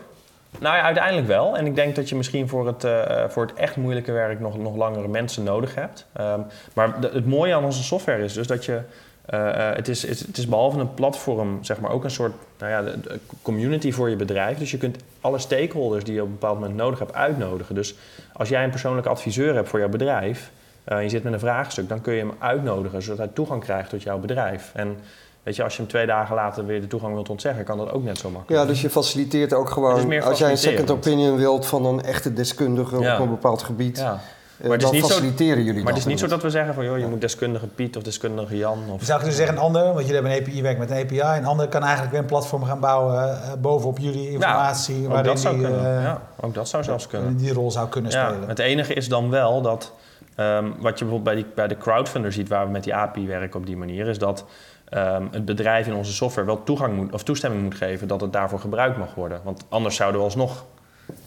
Nou 0.59 0.75
ja, 0.75 0.81
uiteindelijk 0.81 1.27
wel. 1.27 1.57
En 1.57 1.65
ik 1.65 1.75
denk 1.75 1.95
dat 1.95 2.09
je 2.09 2.15
misschien 2.15 2.47
voor 2.49 2.67
het, 2.67 2.83
eh, 2.83 3.29
voor 3.29 3.45
het 3.45 3.53
echt 3.55 3.75
moeilijke 3.75 4.11
werk 4.11 4.39
nog, 4.39 4.57
nog 4.57 4.75
langere 4.75 5.07
mensen 5.07 5.43
nodig 5.43 5.75
hebt. 5.75 6.05
Ehm, 6.13 6.39
maar 6.73 6.95
het 7.01 7.25
mooie 7.25 7.53
aan 7.55 7.63
onze 7.63 7.83
software 7.83 8.23
is 8.23 8.33
dus 8.33 8.47
dat 8.47 8.65
je. 8.65 8.81
eh, 9.25 9.69
eh, 9.69 9.75
het, 9.75 9.87
is, 9.87 10.07
het, 10.07 10.37
is 10.37 10.47
behalve 10.47 10.79
een 10.79 10.93
platform, 10.93 11.63
zeg 11.63 11.79
maar 11.79 11.91
ook 11.91 12.03
een 12.03 12.11
soort 12.11 12.33
nou 12.59 12.71
ja, 12.71 12.93
community 13.41 13.91
voor 13.91 14.09
je 14.09 14.15
bedrijf. 14.15 14.57
Dus 14.57 14.71
je 14.71 14.77
kunt 14.77 14.97
alle 15.21 15.39
stakeholders 15.39 16.03
die 16.03 16.13
je 16.13 16.21
op 16.21 16.27
een 16.27 16.33
bepaald 16.33 16.59
moment 16.59 16.75
nodig 16.75 16.99
hebt 16.99 17.13
uitnodigen. 17.13 17.75
Dus 17.75 17.95
als 18.33 18.49
jij 18.49 18.63
een 18.63 18.69
persoonlijke 18.69 19.09
adviseur 19.09 19.55
hebt 19.55 19.69
voor 19.69 19.79
jouw 19.79 19.89
bedrijf, 19.89 20.51
eh, 20.83 21.01
je 21.03 21.09
zit 21.09 21.23
met 21.23 21.33
een 21.33 21.39
vraagstuk, 21.39 21.89
dan 21.89 22.01
kun 22.01 22.13
je 22.13 22.19
hem 22.19 22.33
uitnodigen 22.39 23.01
zodat 23.01 23.17
hij 23.17 23.27
toegang 23.33 23.61
krijgt 23.63 23.89
tot 23.89 24.03
jouw 24.03 24.19
bedrijf. 24.19 24.71
En 24.73 24.97
weet 25.43 25.55
je, 25.55 25.63
als 25.63 25.73
je 25.75 25.79
hem 25.81 25.89
twee 25.89 26.05
dagen 26.05 26.35
later 26.35 26.65
weer 26.65 26.81
de 26.81 26.87
toegang 26.87 27.13
wilt 27.13 27.29
ontzeggen, 27.29 27.63
kan 27.63 27.77
dat 27.77 27.91
ook 27.91 28.03
net 28.03 28.17
zo 28.17 28.29
makkelijk. 28.29 28.61
Ja, 28.61 28.67
dus 28.67 28.81
je 28.81 28.89
faciliteert 28.89 29.53
ook 29.53 29.69
gewoon, 29.69 30.07
meer 30.07 30.23
als 30.23 30.39
jij 30.39 30.51
een 30.51 30.57
second 30.57 30.91
opinion 30.91 31.37
wilt 31.37 31.65
van 31.65 31.85
een 31.85 32.03
echte 32.03 32.33
deskundige 32.33 32.99
Ja. 32.99 33.13
op 33.15 33.19
een 33.23 33.29
bepaald 33.29 33.63
gebied, 33.63 33.97
Ja. 33.97 34.19
eh, 34.57 34.69
het 34.69 34.77
is 34.77 34.83
dan 34.83 34.93
niet 34.93 35.01
zo- 35.05 35.07
faciliteren 35.09 35.63
jullie 35.63 35.83
Maar 35.83 35.91
het 35.91 36.01
is 36.01 36.05
niet 36.07 36.19
zo 36.19 36.27
dat 36.27 36.41
we 36.41 36.49
zeggen 36.49 36.73
van 36.73 36.85
joh, 36.85 36.97
je 36.99 37.07
moet 37.07 37.21
deskundige 37.21 37.67
Piet 37.67 37.97
of 37.97 38.03
deskundige 38.03 38.57
Jan. 38.57 38.79
Of... 38.91 38.99
Je 38.99 39.05
zou 39.05 39.19
kunnen 39.19 39.37
zeggen, 39.37 39.55
een 39.55 39.61
ander, 39.61 39.83
want 39.83 39.99
jullie 39.99 40.13
hebben 40.13 40.31
een 40.31 40.41
API, 40.41 40.61
werkt 40.61 40.79
met 40.79 40.91
een 40.91 40.97
API. 40.97 41.37
Een 41.39 41.45
ander 41.45 41.67
kan 41.67 41.81
eigenlijk 41.81 42.11
weer 42.11 42.19
een 42.21 42.25
platform 42.25 42.63
gaan 42.63 42.79
bouwen 42.79 43.43
eh, 43.43 43.51
bovenop 43.61 43.97
jullie 43.99 44.29
informatie. 44.31 45.01
ook 45.03 45.07
waarin 45.07 45.25
dat 45.25 45.39
zou 45.39 45.55
die, 45.57 45.63
kunnen. 45.65 45.97
eh, 45.97 46.03
ja, 46.03 46.21
ook 46.39 46.53
dat 46.53 46.67
zou 46.69 46.83
zelfs 46.83 47.07
kunnen. 47.07 47.37
die 47.37 47.53
rol 47.53 47.71
zou 47.71 47.87
kunnen 47.89 48.11
Ja, 48.11 48.29
spelen. 48.29 48.47
het 48.49 48.59
enige 48.59 48.93
is 48.93 49.07
dan 49.09 49.29
wel 49.29 49.61
dat, 49.61 49.91
ehm, 50.35 50.65
wat 50.79 50.99
je 50.99 51.05
bijvoorbeeld 51.05 51.23
bij, 51.23 51.35
die, 51.35 51.45
bij 51.55 51.67
de 51.67 51.77
crowdfunder 51.77 52.31
ziet, 52.33 52.47
waar 52.49 52.65
we 52.65 52.71
met 52.71 52.83
die 52.83 52.95
API 52.95 53.27
werken 53.27 53.59
op 53.59 53.65
die 53.65 53.77
manier, 53.77 54.07
is 54.07 54.17
dat 54.17 54.45
ehm, 54.93 55.27
het 55.31 55.45
bedrijf 55.45 55.87
in 55.87 55.93
onze 55.93 56.13
software 56.13 56.47
wel 56.47 56.63
toegang 56.63 56.95
moet, 56.95 57.13
of 57.13 57.23
toestemming 57.23 57.63
moet 57.63 57.75
geven 57.75 58.07
dat 58.07 58.21
het 58.21 58.33
daarvoor 58.33 58.59
gebruikt 58.59 58.97
mag 58.97 59.15
worden. 59.15 59.41
Want 59.43 59.65
anders 59.69 59.95
zouden 59.95 60.19
we 60.19 60.25
alsnog 60.25 60.65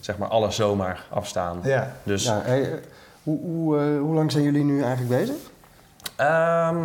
zeg 0.00 0.18
maar, 0.18 0.28
alles 0.28 0.56
zomaar 0.56 1.04
afstaan. 1.08 1.60
Ja. 1.62 1.92
Dus 2.02 2.24
Ja, 2.24 2.40
hey, 2.44 2.80
hoe, 3.22 3.40
hoe, 3.40 3.78
eh, 3.78 4.00
hoe 4.00 4.14
lang 4.14 4.32
zijn 4.32 4.44
jullie 4.44 4.64
nu 4.64 4.82
eigenlijk 4.82 5.20
bezig? 5.20 5.36
ehm, 6.16 6.76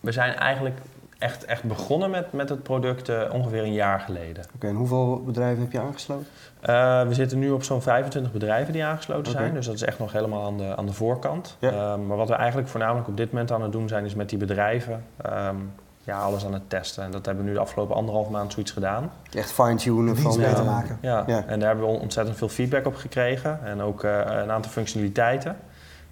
we 0.00 0.12
zijn 0.12 0.34
eigenlijk 0.34 0.78
echt, 1.18 1.44
echt 1.44 1.62
begonnen 1.62 2.10
met, 2.10 2.32
met 2.32 2.48
het 2.48 2.62
product 2.62 3.08
eh, 3.08 3.22
ongeveer 3.32 3.62
een 3.62 3.72
jaar 3.72 4.00
geleden. 4.00 4.44
Oké, 4.54 4.66
en 4.66 4.74
hoeveel 4.74 5.22
bedrijven 5.24 5.62
heb 5.62 5.72
je 5.72 5.80
aangesloten? 5.80 6.26
Eh, 6.60 7.02
we 7.02 7.14
zitten 7.14 7.38
nu 7.38 7.50
op 7.50 7.62
zo'n 7.62 7.82
25 7.82 8.32
bedrijven 8.32 8.72
die 8.72 8.84
aangesloten 8.84 9.32
zijn. 9.32 9.54
Dus 9.54 9.66
dat 9.66 9.74
is 9.74 9.82
echt 9.82 9.98
nog 9.98 10.12
helemaal 10.12 10.46
aan 10.46 10.56
de, 10.56 10.76
aan 10.76 10.86
de 10.86 10.92
voorkant. 10.92 11.56
Ja. 11.58 11.70
Ehm, 11.70 12.06
maar 12.06 12.16
wat 12.16 12.28
we 12.28 12.34
eigenlijk 12.34 12.68
voornamelijk 12.68 13.08
op 13.08 13.16
dit 13.16 13.32
moment 13.32 13.52
aan 13.52 13.62
het 13.62 13.72
doen 13.72 13.88
zijn, 13.88 14.04
is 14.04 14.14
met 14.14 14.28
die 14.28 14.38
bedrijven 14.38 15.04
ja, 16.08 16.20
alles 16.20 16.44
aan 16.46 16.52
het 16.52 16.70
testen. 16.70 17.04
En 17.04 17.10
dat 17.10 17.26
hebben 17.26 17.44
we 17.44 17.50
nu 17.50 17.56
de 17.56 17.62
afgelopen 17.62 17.94
anderhalf 17.96 18.28
maand 18.28 18.52
zoiets 18.52 18.70
gedaan. 18.72 19.10
Echt 19.32 19.52
fine-tunen 19.52 20.16
van... 20.16 20.36
beter 20.36 20.58
eh, 20.58 20.64
maken. 20.66 20.98
Ja. 21.00 21.24
Ja. 21.26 21.44
En 21.46 21.58
daar 21.60 21.68
hebben 21.68 21.86
we 21.86 22.00
ontzettend 22.00 22.36
veel 22.36 22.48
feedback 22.48 22.86
op 22.86 22.94
gekregen. 22.94 23.64
En 23.64 23.80
ook 23.80 24.04
eh, 24.04 24.18
een 24.26 24.50
aantal 24.50 24.70
functionaliteiten. 24.70 25.56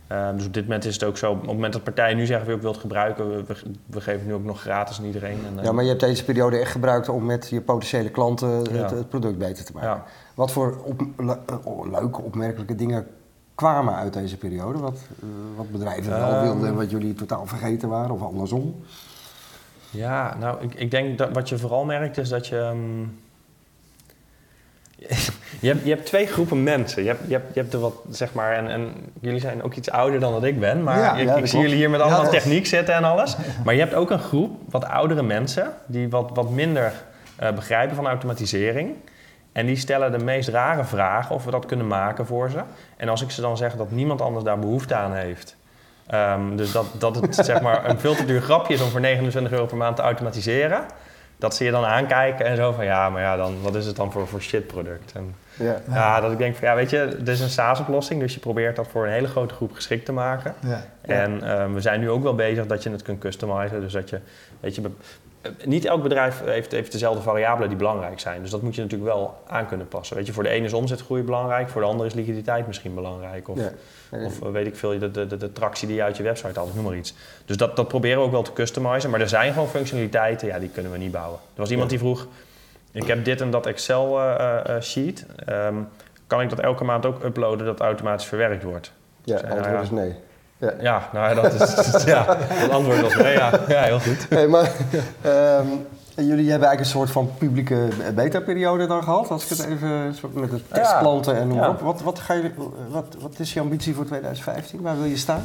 Ehm, 0.07 0.37
dus 0.37 0.47
op 0.47 0.55
dit 0.55 0.63
moment 0.63 0.85
is 0.85 0.95
het 0.95 1.05
ook 1.05 1.17
zo, 1.17 1.31
op 1.31 1.39
het 1.39 1.47
moment 1.47 1.73
dat 1.73 1.83
partijen 1.85 2.17
nu 2.17 2.27
zeggen, 2.27 2.53
ik 2.55 2.61
wil 2.61 2.71
het 2.73 2.81
gebruiken, 2.81 3.29
we, 3.37 3.45
we, 3.47 3.55
we 3.87 4.01
geven 4.01 4.19
het 4.21 4.27
nu 4.27 4.35
ook 4.35 4.45
nog 4.45 4.61
gratis 4.61 4.99
aan 4.99 5.05
iedereen. 5.05 5.39
En, 5.47 5.59
eh, 5.59 5.65
Ja, 5.65 5.73
maar 5.73 5.83
je 5.83 5.89
hebt 5.89 6.01
deze 6.03 6.25
periode 6.25 6.59
echt 6.59 6.71
gebruikt 6.71 7.09
om 7.09 7.25
met 7.25 7.49
je 7.49 7.61
potentiële 7.61 8.11
klanten 8.11 8.49
het, 8.49 8.71
Ja. 8.71 8.95
het 8.95 9.09
product 9.09 9.39
beter 9.39 9.65
te 9.65 9.73
maken. 9.73 9.89
ja. 9.89 10.05
Wat 10.35 10.53
voor 10.53 10.79
op, 10.85 11.01
le- 11.17 11.39
eh, 11.47 11.57
oh, 11.67 11.91
leuke, 11.91 12.21
opmerkelijke 12.23 12.75
dingen 12.75 13.07
kwamen 13.55 13.95
uit 13.95 14.13
deze 14.13 14.37
periode? 14.37 14.79
Wat, 14.79 14.99
eh, 15.21 15.27
wat 15.57 15.71
bedrijven 15.71 16.11
wel 16.11 16.29
Ehm. 16.31 16.43
wilden 16.43 16.69
en 16.69 16.75
wat 16.77 16.91
jullie 16.91 17.15
totaal 17.15 17.47
vergeten 17.47 17.89
waren, 17.89 18.11
of 18.11 18.23
andersom? 18.23 18.75
Ja, 19.97 20.37
nou, 20.39 20.63
ik, 20.63 20.75
ik 20.75 20.91
denk 20.91 21.19
dat 21.19 21.31
wat 21.33 21.49
je 21.49 21.59
vooral 21.59 21.85
merkt 21.85 22.19
is 22.19 22.29
dat 22.29 22.47
je. 22.47 22.59
ehm, 22.59 23.01
je, 25.61 25.69
hebt, 25.69 25.85
je 25.85 25.91
hebt 25.91 26.07
twee 26.07 26.27
groepen 26.27 26.63
mensen. 26.63 27.03
Je 27.03 27.09
hebt, 27.09 27.21
je 27.27 27.33
hebt, 27.33 27.55
je 27.55 27.61
hebt 27.61 27.73
de 27.73 27.79
wat, 27.79 27.95
zeg 28.11 28.33
maar, 28.33 28.53
en, 28.53 28.69
en 28.69 28.93
jullie 29.21 29.41
zijn 29.41 29.63
ook 29.63 29.75
iets 29.75 29.91
ouder 29.91 30.21
dan 30.21 30.33
dat 30.33 30.45
ik 30.45 30.61
ben, 30.61 30.83
maar 30.83 30.99
Ja, 30.99 31.15
ik, 31.17 31.27
ja, 31.27 31.35
ik 31.35 31.41
dat 31.41 31.49
zie 31.49 31.61
jullie 31.61 31.77
hier 31.77 31.91
met 31.91 32.01
allemaal 32.01 32.31
techniek 32.31 32.67
zitten 32.67 32.95
en 32.95 33.05
alles. 33.05 33.37
Maar 33.65 33.75
je 33.75 33.81
hebt 33.81 33.95
ook 33.95 34.11
een 34.11 34.19
groep 34.19 34.61
wat 34.71 34.85
oudere 34.85 35.23
mensen 35.23 35.73
die 35.87 36.09
wat, 36.09 36.31
wat 36.35 36.51
minder 36.51 36.93
eh, 37.37 37.53
begrijpen 37.53 37.97
van 37.97 38.07
automatisering. 38.07 38.95
En 39.53 39.67
die 39.67 39.77
stellen 39.77 40.19
de 40.19 40.25
meest 40.25 40.49
rare 40.49 40.85
vragen 40.85 41.35
of 41.35 41.45
we 41.45 41.51
dat 41.51 41.67
kunnen 41.67 41.87
maken 41.87 42.27
voor 42.27 42.51
ze. 42.51 42.61
En 42.97 43.09
als 43.09 43.23
ik 43.23 43.31
ze 43.31 43.41
dan 43.41 43.57
zeg 43.57 43.77
dat 43.77 43.91
niemand 43.91 44.21
anders 44.21 44.45
daar 44.45 44.59
behoefte 44.59 44.95
aan 44.95 45.15
heeft. 45.15 45.57
Ehm, 46.07 46.57
dus 46.57 46.73
dat, 46.73 46.87
dat 46.99 47.15
het 47.15 47.35
zeg 47.51 47.61
maar 47.61 47.89
een 47.89 47.99
veel 47.99 48.15
te 48.15 48.25
duur 48.25 48.41
grapje 48.41 48.75
is 48.75 48.83
om 48.83 48.89
voor 48.89 49.01
29 49.01 49.53
euro 49.53 49.67
per 49.67 49.77
maand 49.77 49.97
te 49.97 50.03
automatiseren. 50.03 50.85
Dat 51.39 51.55
ze 51.57 51.65
je 51.65 51.71
dan 51.71 51.85
aankijken 51.85 52.47
en 52.47 52.57
zo 52.57 52.73
van 52.73 52.85
ja, 52.85 53.11
maar 53.11 53.23
ja, 53.23 53.37
dan, 53.37 53.63
wat 53.63 53.75
is 53.75 53.87
het 53.87 53.97
dan 53.97 54.13
voor, 54.13 54.29
voor 54.29 54.43
shitproduct? 54.43 55.13
En 55.13 55.35
Ja. 55.57 55.77
ja. 55.91 56.21
dat 56.21 56.33
ik 56.33 56.39
denk 56.39 56.57
van 56.57 56.69
ja, 56.69 56.75
weet 56.75 56.91
je, 56.91 57.17
dit 57.19 57.29
is 57.29 57.41
een 57.41 57.49
SaaS-oplossing, 57.49 58.21
dus 58.21 58.35
je 58.35 58.41
probeert 58.41 58.77
dat 58.77 58.89
voor 58.89 59.07
een 59.07 59.13
hele 59.13 59.29
grote 59.29 59.55
groep 59.55 59.73
geschikt 59.73 60.05
te 60.05 60.13
maken. 60.13 60.55
Ja. 60.61 60.85
En 61.01 61.43
ehm, 61.43 61.73
we 61.73 61.81
zijn 61.81 62.01
nu 62.01 62.11
ook 62.11 62.23
wel 62.23 62.35
bezig 62.35 62.67
dat 62.67 62.83
je 62.83 62.91
het 62.91 63.03
kunt 63.03 63.19
customizen. 63.19 63.81
Dus 63.81 63.93
dat 63.93 64.11
je, 64.11 64.21
weet 64.61 64.75
je, 64.75 64.83
niet 65.65 65.85
elk 65.85 66.03
bedrijf 66.03 66.43
heeft, 66.45 66.73
heeft 66.73 66.93
dezelfde 66.93 67.23
variabelen 67.23 67.69
die 67.69 67.79
belangrijk 67.79 68.21
zijn. 68.21 68.43
Dus 68.43 68.51
dat 68.51 68.63
moet 68.63 68.75
je 68.75 68.83
natuurlijk 68.83 69.11
wel 69.11 69.39
aan 69.47 69.67
kunnen 69.67 69.89
passen. 69.89 70.17
Weet 70.17 70.27
je, 70.27 70.33
voor 70.33 70.43
de 70.43 70.49
ene 70.49 70.65
is 70.65 70.73
omzetgroei 70.73 71.23
belangrijk, 71.23 71.69
voor 71.69 71.81
de 71.81 71.87
andere 71.87 72.09
is 72.09 72.15
liquiditeit 72.15 72.67
misschien 72.67 72.95
belangrijk. 72.95 73.49
Of, 73.49 73.59
Ja. 73.59 74.25
of 74.25 74.43
eh, 74.43 74.51
weet 74.51 74.67
ik 74.67 74.77
veel, 74.77 74.99
de, 74.99 75.11
de, 75.11 75.27
de, 75.27 75.37
de 75.37 75.53
tractie 75.53 75.87
die 75.87 75.97
je 75.97 76.03
uit 76.03 76.17
je 76.17 76.23
website 76.23 76.59
haalt, 76.59 76.75
noem 76.75 76.85
maar 76.85 76.97
iets. 76.97 77.15
Dus 77.45 77.57
dat, 77.57 77.77
dat 77.77 77.89
proberen 77.89 78.19
we 78.19 78.25
ook 78.25 78.31
wel 78.31 78.43
te 78.43 78.53
customizen. 78.53 79.11
Maar 79.11 79.21
er 79.21 79.29
zijn 79.29 79.53
gewoon 79.53 79.69
functionaliteiten, 79.69 80.49
ja, 80.49 80.59
die 80.59 80.69
kunnen 80.69 80.93
we 80.93 80.99
niet 80.99 81.13
bouwen. 81.13 81.39
Er 81.55 81.61
was 81.61 81.71
iemand 81.71 81.91
die 81.91 81.99
vroeg, 81.99 82.27
ik 82.93 83.07
heb 83.07 83.25
dit 83.25 83.41
en 83.41 83.51
dat 83.51 83.67
Excel-sheet. 83.67 85.27
Ehm, 85.47 85.75
kan 86.27 86.41
ik 86.41 86.51
dat 86.51 86.59
elke 86.61 86.85
maand 86.85 87.07
ook 87.07 87.25
uploaden 87.25 87.67
dat 87.67 87.81
automatisch 87.81 88.27
verwerkt 88.27 88.63
wordt? 88.63 88.93
Ja, 89.25 89.35
antwoord 89.37 89.67
nou 89.67 89.83
is 89.83 89.91
nee. 89.91 90.15
Ja. 90.59 90.73
Ja, 90.81 91.09
nou 91.13 91.35
dat 91.35 91.53
is. 91.53 92.05
ja, 92.05 92.25
het 92.39 92.71
antwoord 92.71 93.01
was 93.01 93.15
nee, 93.15 93.33
ja. 93.33 93.51
ja, 93.69 93.83
heel 93.83 94.01
goed. 94.01 94.27
Hey, 94.29 94.49
maar 94.49 94.71
ehm, 95.21 95.67
jullie 96.15 96.51
hebben 96.51 96.69
eigenlijk 96.69 96.81
een 96.81 96.87
soort 96.87 97.11
van 97.11 97.31
publieke 97.39 97.89
beta-periode 98.15 98.87
dan 98.87 99.03
gehad, 99.03 99.31
als 99.31 99.43
ik 99.43 99.49
het 99.49 99.67
even 99.67 100.15
met 100.33 100.51
de 100.51 100.61
testklanten 100.73 101.37
en 101.37 101.49
noem 101.49 101.61
op. 101.61 101.81
Wat, 101.81 102.03
wat, 102.03 102.19
ga 102.19 102.35
je, 102.35 102.51
wat, 102.89 103.17
wat 103.21 103.39
is 103.39 103.53
je 103.53 103.61
ambitie 103.61 103.95
voor 103.95 104.05
2015? 104.05 104.81
Waar 104.81 104.97
wil 104.97 105.05
je 105.05 105.17
staan? 105.17 105.45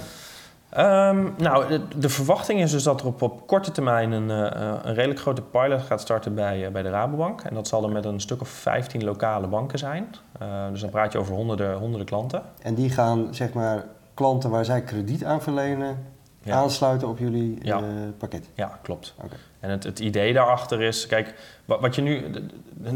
Ehm, 0.71 1.27
nou, 1.37 1.67
de, 1.67 1.81
de 1.97 2.09
verwachting 2.09 2.61
is 2.61 2.71
dus 2.71 2.83
dat 2.83 3.01
er 3.01 3.07
op, 3.07 3.21
op 3.21 3.47
korte 3.47 3.71
termijn 3.71 4.11
een, 4.11 4.29
eh, 4.29 4.73
een 4.83 4.93
redelijk 4.93 5.19
grote 5.19 5.41
pilot 5.41 5.81
gaat 5.81 6.01
starten 6.01 6.35
bij, 6.35 6.65
eh, 6.65 6.71
bij 6.71 6.81
de 6.81 6.89
Rabobank. 6.89 7.41
En 7.41 7.53
dat 7.53 7.67
zal 7.67 7.81
dan 7.81 7.91
met 7.91 8.05
een 8.05 8.19
stuk 8.19 8.41
of 8.41 8.49
15 8.49 9.03
lokale 9.03 9.47
banken 9.47 9.79
zijn. 9.79 10.15
Eh, 10.39 10.47
dus 10.71 10.81
dan 10.81 10.89
praat 10.89 11.11
je 11.11 11.17
over 11.17 11.35
honderden, 11.35 11.77
honderden 11.77 12.07
klanten. 12.07 12.41
En 12.61 12.73
die 12.73 12.89
gaan, 12.89 13.27
zeg 13.31 13.53
maar, 13.53 13.85
klanten 14.13 14.49
waar 14.49 14.65
zij 14.65 14.81
krediet 14.81 15.25
aan 15.25 15.41
verlenen, 15.41 15.97
Ja. 16.43 16.55
aansluiten 16.55 17.07
op 17.07 17.17
jullie 17.19 17.57
Ja. 17.61 17.77
eh, 17.77 17.83
pakket. 18.17 18.49
Ja, 18.53 18.79
klopt. 18.81 19.13
Oké. 19.23 19.35
En 19.59 19.69
het, 19.69 19.83
het 19.83 19.99
idee 19.99 20.33
daarachter 20.33 20.81
is, 20.81 21.07
kijk, 21.07 21.33
wat, 21.65 21.79
wat 21.79 21.95
je 21.95 22.01
nu, 22.01 22.23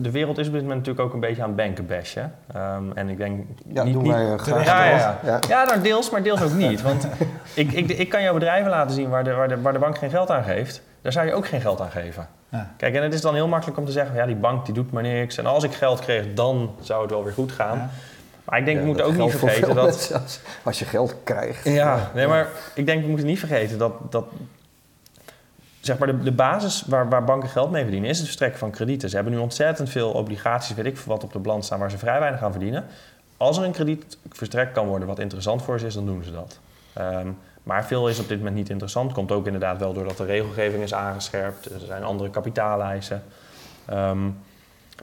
de, 0.01 0.11
wereld 0.11 0.37
is 0.37 0.47
op 0.47 0.53
dit 0.53 0.61
moment 0.61 0.79
natuurlijk 0.79 1.07
ook 1.07 1.13
een 1.13 1.19
beetje 1.19 1.43
aan 1.43 1.55
het. 1.55 2.31
Ehm, 2.53 2.91
en 2.93 3.09
ik 3.09 3.17
denk 3.17 3.45
Ja, 3.73 3.83
niet, 3.83 3.93
doen 3.93 4.03
niet, 4.03 4.11
wij 4.11 4.31
eh, 4.31 4.37
graag. 4.37 4.65
Ja, 4.65 4.85
ja, 4.85 4.97
ja. 4.97 5.19
Ja. 5.23 5.39
Ja, 5.47 5.63
nou 5.63 5.81
deels, 5.81 6.09
maar 6.09 6.23
deels 6.23 6.41
ook 6.41 6.53
niet. 6.53 6.81
Want 6.81 7.07
ik, 7.53 7.71
ik, 7.71 7.89
ik 7.89 8.09
kan 8.09 8.21
jouw 8.21 8.33
bedrijven 8.33 8.69
laten 8.69 8.95
zien 8.95 9.09
waar 9.09 9.23
de, 9.23 9.33
waar, 9.33 9.47
de, 9.47 9.61
waar 9.61 9.73
de 9.73 9.79
bank 9.79 9.97
geen 9.97 10.09
geld 10.09 10.29
aan 10.31 10.43
geeft. 10.43 10.81
Daar 11.01 11.11
zou 11.11 11.25
je 11.25 11.33
ook 11.33 11.47
geen 11.47 11.61
geld 11.61 11.81
aan 11.81 11.91
geven. 11.91 12.27
Ja. 12.49 12.71
Kijk, 12.77 12.95
en 12.95 13.03
het 13.03 13.13
is 13.13 13.21
dan 13.21 13.33
heel 13.33 13.47
makkelijk 13.47 13.77
om 13.77 13.85
te 13.85 13.91
zeggen, 13.91 14.15
ja, 14.15 14.25
die 14.25 14.35
bank 14.35 14.65
die 14.65 14.73
doet 14.73 14.91
maar 14.91 15.03
niks. 15.03 15.37
En 15.37 15.45
als 15.45 15.63
ik 15.63 15.73
geld 15.73 15.99
kreeg, 15.99 16.33
dan 16.33 16.75
zou 16.81 17.01
het 17.01 17.11
wel 17.11 17.23
weer 17.23 17.33
goed 17.33 17.51
gaan. 17.51 17.89
Maar 18.45 18.59
ik 18.59 18.65
denk, 18.65 18.79
we 18.79 18.85
moeten 18.85 19.05
ook 19.05 19.15
niet 19.17 19.35
vergeten 19.35 19.75
dat... 19.75 20.21
Als, 20.63 20.79
je 20.79 20.85
geld 20.85 21.15
krijgt. 21.23 21.63
Ja, 21.63 22.11
nee, 22.13 22.27
maar 22.27 22.47
ik 22.75 22.85
denk, 22.85 23.01
we 23.01 23.07
moeten 23.07 23.27
niet 23.27 23.39
vergeten 23.39 23.77
dat, 23.77 23.93
dat 24.09 24.25
zeg 25.79 25.97
maar 25.97 26.07
de, 26.07 26.19
de 26.23 26.31
basis 26.31 26.83
waar, 26.87 27.09
waar 27.09 27.23
banken 27.23 27.49
geld 27.49 27.71
mee 27.71 27.81
verdienen 27.81 28.09
is 28.09 28.17
het 28.17 28.25
verstrekken 28.25 28.59
van 28.59 28.71
kredieten. 28.71 29.09
Ze 29.09 29.15
hebben 29.15 29.33
nu 29.33 29.39
ontzettend 29.39 29.89
veel 29.89 30.11
obligaties, 30.11 30.75
weet 30.75 30.85
ik 30.85 30.97
veel 30.97 31.13
wat, 31.13 31.23
op 31.23 31.33
de 31.33 31.39
balans 31.39 31.65
staan 31.65 31.79
waar 31.79 31.91
ze 31.91 31.97
vrij 31.97 32.19
weinig 32.19 32.41
aan 32.43 32.51
verdienen. 32.51 32.85
Als 33.37 33.57
er 33.57 33.63
een 33.63 33.71
krediet 33.71 34.17
verstrekt 34.31 34.71
kan 34.71 34.87
worden 34.87 35.07
wat 35.07 35.19
interessant 35.19 35.61
voor 35.63 35.79
ze 35.79 35.85
is, 35.85 35.93
dan 35.93 36.05
doen 36.05 36.23
ze 36.23 36.31
dat. 36.31 36.59
Ehm, 36.93 37.27
maar 37.63 37.85
veel 37.85 38.09
is 38.09 38.19
op 38.19 38.27
dit 38.27 38.37
moment 38.37 38.55
niet 38.55 38.69
interessant. 38.69 39.13
Komt 39.13 39.31
ook 39.31 39.45
inderdaad 39.45 39.79
wel 39.79 39.93
doordat 39.93 40.17
de 40.17 40.25
regelgeving 40.25 40.83
is 40.83 40.93
aangescherpt. 40.93 41.65
Er 41.65 41.79
zijn 41.85 42.03
andere 42.03 42.29
kapitaaleisen. 42.29 43.23
Ehm, 43.85 44.29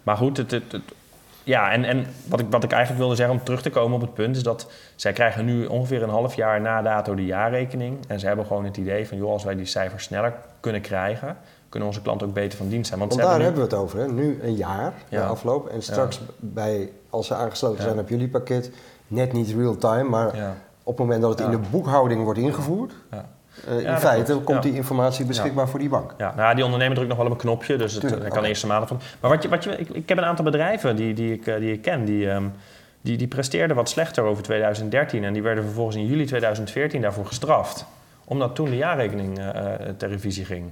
maar 0.02 0.16
goed, 0.16 0.36
het, 0.36 0.50
het, 0.50 0.72
het- 0.72 0.92
ja, 1.44 1.70
en, 1.70 1.84
en 1.84 2.06
wat, 2.28 2.40
ik, 2.40 2.46
wat 2.50 2.64
ik 2.64 2.70
eigenlijk 2.72 3.00
wilde 3.00 3.16
zeggen 3.16 3.34
om 3.38 3.44
terug 3.44 3.62
te 3.62 3.70
komen 3.70 3.94
op 3.94 4.00
het 4.00 4.14
punt... 4.14 4.36
is 4.36 4.42
dat 4.42 4.70
zij 4.96 5.12
krijgen 5.12 5.44
nu 5.44 5.66
ongeveer 5.66 6.02
een 6.02 6.08
half 6.08 6.34
jaar 6.34 6.60
na 6.60 6.82
dato 6.82 7.14
de 7.14 7.24
jaarrekening. 7.24 7.98
En 8.08 8.20
ze 8.20 8.26
hebben 8.26 8.46
gewoon 8.46 8.64
het 8.64 8.76
idee 8.76 9.08
van... 9.08 9.16
joh, 9.16 9.30
als 9.30 9.44
wij 9.44 9.54
die 9.54 9.66
cijfers 9.66 10.04
sneller 10.04 10.34
kunnen 10.60 10.80
krijgen... 10.80 11.36
kunnen 11.68 11.88
onze 11.88 12.02
klanten 12.02 12.26
ook 12.26 12.34
beter 12.34 12.58
van 12.58 12.68
dienst 12.68 12.88
zijn. 12.88 13.00
Want 13.00 13.16
daar 13.16 13.20
hebben 13.28 13.44
hebben 13.44 13.62
we 13.62 13.68
het 13.68 13.78
over. 13.84 13.98
Hè? 13.98 14.08
Nu 14.08 14.38
een 14.42 14.54
jaar 14.54 14.92
Ja. 15.08 15.20
de 15.20 15.26
afloop. 15.26 15.68
En 15.68 15.82
straks 15.82 16.20
bij, 16.38 16.90
als 17.10 17.26
ze 17.26 17.34
aangesloten 17.34 17.78
Ja. 17.78 17.84
zijn 17.84 17.98
op 17.98 18.08
jullie 18.08 18.28
pakket, 18.28 18.70
net 19.06 19.32
niet 19.32 19.54
real 19.56 19.76
time, 19.76 20.08
maar 20.08 20.26
op 20.82 20.96
het 20.96 20.98
moment 20.98 21.22
dat 21.22 21.30
het 21.30 21.40
in 21.40 21.50
de 21.50 21.68
boekhouding 21.70 22.24
wordt 22.24 22.38
ingevoerd, 22.38 22.92
Ja. 23.66 23.72
Uh, 23.72 23.88
in 23.88 23.98
feite 23.98 24.30
klopt. 24.30 24.44
komt 24.44 24.64
Ja. 24.64 24.70
die 24.70 24.78
informatie 24.78 25.24
beschikbaar 25.24 25.68
voor 25.68 25.78
die 25.78 25.88
bank. 25.88 26.14
Ja, 26.18 26.34
nou, 26.36 26.54
die 26.54 26.64
ondernemer 26.64 26.94
drukt 26.94 27.08
nog 27.08 27.18
wel 27.18 27.26
op 27.26 27.32
een 27.32 27.38
knopje, 27.38 27.76
dus 27.76 27.92
het, 27.92 28.00
Tuurlijk, 28.00 28.28
kan 28.28 28.38
oké. 28.38 28.48
eerst 28.48 28.62
een 28.62 28.68
maand 28.68 28.88
van. 28.88 29.00
Maar 29.20 29.30
wat 29.30 29.42
je, 29.42 29.48
wat 29.48 29.64
je, 29.64 29.70
ik, 29.70 29.88
ik 29.88 30.08
heb 30.08 30.18
een 30.18 30.24
aantal 30.24 30.44
bedrijven 30.44 30.96
die, 30.96 31.14
die, 31.14 31.32
ik, 31.32 31.46
eh, 31.46 31.58
die 31.58 31.72
ik 31.72 31.82
ken, 31.82 32.04
die, 32.04 32.30
ehm, 32.30 32.44
die, 33.00 33.16
die 33.16 33.26
presteerden 33.28 33.76
wat 33.76 33.88
slechter 33.88 34.24
over 34.24 34.42
2013 34.42 35.24
en 35.24 35.32
die 35.32 35.42
werden 35.42 35.64
vervolgens 35.64 35.96
in 35.96 36.06
juli 36.06 36.24
2014 36.24 37.00
daarvoor 37.00 37.26
gestraft, 37.26 37.86
omdat 38.24 38.54
toen 38.54 38.70
de 38.70 38.76
jaarrekening 38.76 39.38
eh, 39.38 39.48
eh, 39.48 39.80
ter 39.96 40.08
revisie 40.08 40.44
ging. 40.44 40.70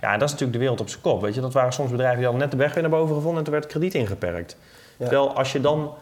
Ja, 0.00 0.12
en 0.12 0.18
dat 0.18 0.28
is 0.28 0.30
natuurlijk 0.34 0.52
de 0.52 0.58
wereld 0.58 0.80
op 0.80 0.88
zijn 0.88 1.02
kop. 1.02 1.20
Weet 1.20 1.34
je, 1.34 1.40
dat 1.40 1.52
waren 1.52 1.72
soms 1.72 1.90
bedrijven 1.90 2.16
die 2.16 2.26
hadden 2.26 2.42
net 2.42 2.50
de 2.50 2.56
weg 2.56 2.74
weer 2.74 2.82
naar 2.82 2.92
boven 2.92 3.14
gevonden 3.14 3.38
en 3.38 3.44
toen 3.44 3.52
werd 3.52 3.64
het 3.64 3.72
krediet 3.72 3.94
ingeperkt. 3.94 4.56
Ja. 4.96 5.06
Terwijl 5.06 5.34
als 5.36 5.52
je 5.52 5.60
dan, 5.60 5.94